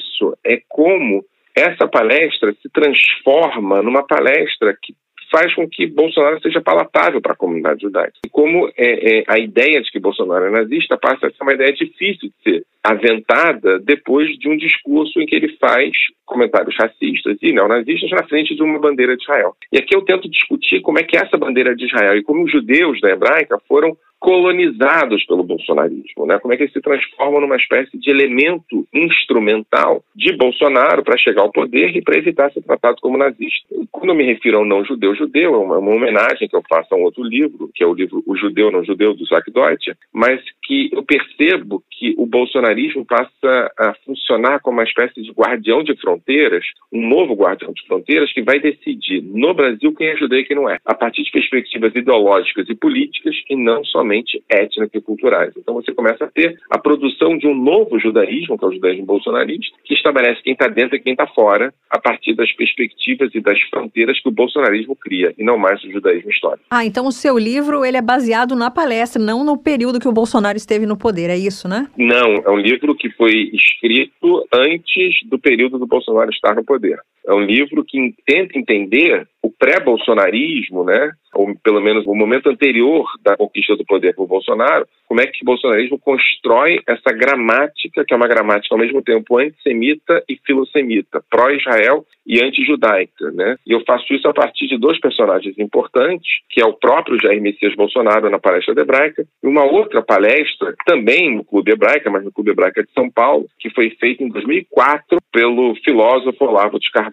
é 0.44 0.62
como 0.68 1.24
essa 1.56 1.88
palestra 1.88 2.54
se 2.62 2.70
transforma 2.70 3.82
numa 3.82 4.06
palestra 4.06 4.76
que 4.82 4.96
faz 5.34 5.54
com 5.56 5.68
que 5.68 5.88
Bolsonaro 5.88 6.40
seja 6.42 6.62
palatável 6.62 7.20
para 7.20 7.34
a 7.34 7.36
comunidade 7.36 7.82
judaica. 7.82 8.14
E 8.24 8.30
como 8.30 8.70
é, 8.78 9.20
é, 9.20 9.24
a 9.28 9.40
ideia 9.40 9.82
de 9.82 9.90
que 9.92 10.00
Bolsonaro 10.00 10.46
é 10.46 10.52
nazista 10.52 10.96
passa 10.96 11.26
a 11.26 11.32
ser 11.32 11.42
uma 11.42 11.56
ideia 11.56 11.74
difícil 11.74 12.30
de 12.30 12.34
ser 12.44 12.66
aventada 12.84 13.80
depois 13.80 14.30
de 14.38 14.48
um 14.48 14.56
discurso 14.56 15.20
em 15.20 15.26
que 15.26 15.36
ele 15.36 15.58
faz 15.58 15.92
comentários 16.24 16.76
racistas 16.78 17.38
e 17.42 17.52
neonazistas 17.52 18.12
na 18.12 18.28
frente 18.28 18.56
de 18.56 18.62
uma 18.62 18.80
bandeira 18.80 19.18
de 19.18 19.24
Israel. 19.24 19.56
E 19.72 19.78
aqui 19.78 19.96
eu 19.96 20.04
tento 20.04 20.30
discutir 20.30 20.82
como 20.82 21.00
é 21.00 21.04
que 21.04 21.18
essa 21.18 21.38
bandeira 21.38 21.76
de 21.76 21.86
Israel 21.86 22.16
e 22.16 22.24
como 22.24 22.44
os 22.44 22.52
judeus 22.52 23.02
da 23.02 23.10
hebraica 23.10 23.58
foram 23.68 23.98
colonizados 24.24 25.26
pelo 25.26 25.44
bolsonarismo, 25.44 26.26
né? 26.26 26.40
Como 26.40 26.54
é 26.54 26.56
que 26.56 26.64
eles 26.64 26.72
se 26.72 26.80
transformam 26.80 27.42
numa 27.42 27.58
espécie 27.58 27.98
de 27.98 28.10
elemento 28.10 28.88
instrumental 28.94 30.02
de 30.16 30.32
Bolsonaro 30.38 31.04
para 31.04 31.18
chegar 31.18 31.42
ao 31.42 31.52
poder 31.52 31.94
e 31.94 32.02
para 32.02 32.18
evitar 32.18 32.50
ser 32.54 32.62
tratado 32.62 32.96
como 33.02 33.18
nazista. 33.18 33.68
Quando 33.92 34.16
me 34.16 34.24
refiro 34.24 34.60
ao 34.60 34.66
não 34.66 34.86
judeu 34.86 35.14
judeu, 35.14 35.56
é 35.56 35.58
uma, 35.58 35.78
uma, 35.78 35.92
homenagem 35.92 36.48
que 36.48 36.56
eu 36.56 36.64
faço 36.70 36.96
a 36.96 36.98
um 36.98 37.02
outro 37.02 37.22
livro, 37.22 37.70
que 37.76 37.84
é 37.84 37.88
o 37.88 37.94
livro 37.94 38.24
O 38.26 38.38
Judeu 38.38 38.72
Não 38.72 38.86
Judeu 38.86 39.14
do 39.14 39.26
Zack 39.26 39.52
Deutsche, 39.52 39.94
mas 40.14 40.42
que 40.64 40.90
eu 40.94 41.04
percebo 41.04 41.84
que 41.92 42.16
o 42.18 42.26
bolsonarismo 42.26 43.06
passa 43.06 43.72
a 43.78 43.94
funcionar 44.06 44.62
como 44.62 44.78
uma 44.78 44.86
espécie 44.86 45.22
de 45.22 45.32
guardião 45.32 45.84
de 45.84 46.00
fronteiras, 46.00 46.64
um 46.94 47.06
novo 47.10 47.34
guardião 47.34 47.74
de 47.74 47.86
fronteiras 47.86 48.32
que 48.32 48.42
vai 48.42 48.58
decidir 48.58 49.22
no 49.22 49.54
Brasil 49.54 49.94
quem 49.94 50.08
é 50.08 50.16
judeu 50.16 50.40
e 50.40 50.46
quem 50.46 50.56
não 50.56 50.70
é, 50.70 50.78
a 50.86 50.96
partir 50.96 51.24
de 51.24 51.32
perspectivas 51.32 51.94
ideológicas 51.94 52.70
e 52.70 52.76
políticas 52.76 53.36
e 53.50 53.56
não 53.58 53.84
somente 53.84 54.13
somente 54.14 54.44
étnicas 54.50 54.90
e 54.94 55.02
culturais. 55.02 55.54
Então 55.58 55.74
você 55.74 55.92
começa 55.92 56.26
a 56.26 56.28
ter 56.28 56.60
a 56.70 56.78
produção 56.78 57.38
de 57.38 57.48
um 57.48 57.56
novo 57.56 58.00
judaísmo, 58.00 58.58
que 58.58 58.66
é 58.66 58.68
o 58.68 58.74
judaísmo 58.74 59.06
bolsonarista, 59.06 59.76
que 59.84 59.94
estabelece 59.94 60.42
quem 60.44 60.54
está 60.54 60.68
dentro 60.68 60.96
e 60.96 61.00
quem 61.00 61.14
está 61.14 61.26
fora, 61.28 61.74
a 61.90 62.00
partir 62.00 62.36
das 62.36 62.52
perspectivas 62.54 63.34
e 63.34 63.42
das 63.42 63.60
fronteiras 63.70 64.20
que 64.22 64.30
o 64.30 64.32
bolsonarismo 64.32 64.96
cria, 64.96 65.34
e 65.38 65.44
não 65.44 65.58
mais 65.58 65.84
o 65.84 65.92
judaísmo 65.92 66.30
histórico. 66.30 66.66
Ah, 66.70 66.86
então 66.86 67.08
o 67.08 67.12
seu 67.12 67.38
livro 67.38 67.84
ele 67.84 67.98
é 67.98 68.02
baseado 68.02 68.56
na 68.56 68.70
palestra, 68.70 69.22
não 69.22 69.44
no 69.44 69.58
período 69.58 70.00
que 70.00 70.08
o 70.08 70.14
Bolsonaro 70.14 70.58
esteve 70.58 70.86
no 70.86 70.98
poder, 70.98 71.30
é 71.30 71.38
isso, 71.38 71.68
né? 71.68 71.88
Não, 71.98 72.36
é 72.46 72.50
um 72.50 72.58
livro 72.58 72.96
que 72.96 73.10
foi 73.12 73.50
escrito 73.54 74.46
antes 74.54 75.24
do 75.26 75.40
período 75.40 75.80
do 75.80 75.88
Bolsonaro 75.88 76.30
estar 76.30 76.56
no 76.56 76.64
poder. 76.64 77.00
É 77.26 77.34
um 77.34 77.42
livro 77.42 77.84
que 77.84 78.14
tenta 78.26 78.58
entender 78.58 79.28
o 79.42 79.52
pré-bolsonarismo, 79.52 80.84
né? 80.84 81.12
ou 81.34 81.54
pelo 81.64 81.82
menos 81.82 82.06
o 82.06 82.14
momento 82.14 82.50
anterior 82.50 83.06
da 83.24 83.36
conquista 83.36 83.76
do 83.76 83.86
poder 83.86 84.14
por 84.16 84.28
Bolsonaro, 84.28 84.88
como 85.08 85.22
é 85.22 85.28
que 85.28 85.42
o 85.42 85.46
bolsonarismo 85.46 86.00
constrói 86.00 86.80
essa 86.88 87.12
gramática, 87.12 88.06
que 88.06 88.14
é 88.14 88.18
uma 88.18 88.28
gramática 88.28 88.74
ao 88.74 88.80
mesmo 88.80 89.02
tempo 89.02 89.38
antissemita 89.38 90.24
e 90.30 90.40
filosemita, 90.46 91.24
pró-Israel 91.30 92.06
e 92.26 92.44
anti-judaica. 92.44 93.32
Né? 93.32 93.58
E 93.66 93.74
eu 93.74 93.84
faço 93.86 94.14
isso 94.14 94.28
a 94.28 94.34
partir 94.34 94.68
de 94.68 94.78
dois 94.78 95.00
personagens 95.00 95.58
importantes, 95.58 96.28
que 96.50 96.62
é 96.62 96.66
o 96.66 96.74
próprio 96.74 97.20
Jair 97.22 97.42
Messias 97.42 97.76
Bolsonaro 97.76 98.30
na 98.30 98.40
palestra 98.40 98.80
hebraica, 98.80 99.26
e 99.44 99.48
uma 99.48 99.64
outra 99.64 100.02
palestra, 100.02 100.74
também 100.86 101.36
no 101.36 101.44
Clube 101.44 101.72
Hebraica, 101.72 102.10
mas 102.10 102.24
no 102.24 102.32
Clube 102.32 102.52
Hebraica 102.52 102.84
de 102.84 102.92
São 102.94 103.10
Paulo, 103.10 103.48
que 103.60 103.70
foi 103.70 103.90
feita 104.00 104.24
em 104.24 104.30
2004 104.30 105.20
pelo 105.32 105.76
filósofo 105.84 106.46
Olavo 106.46 106.80
de 106.80 106.90
Carvalho. 106.92 107.13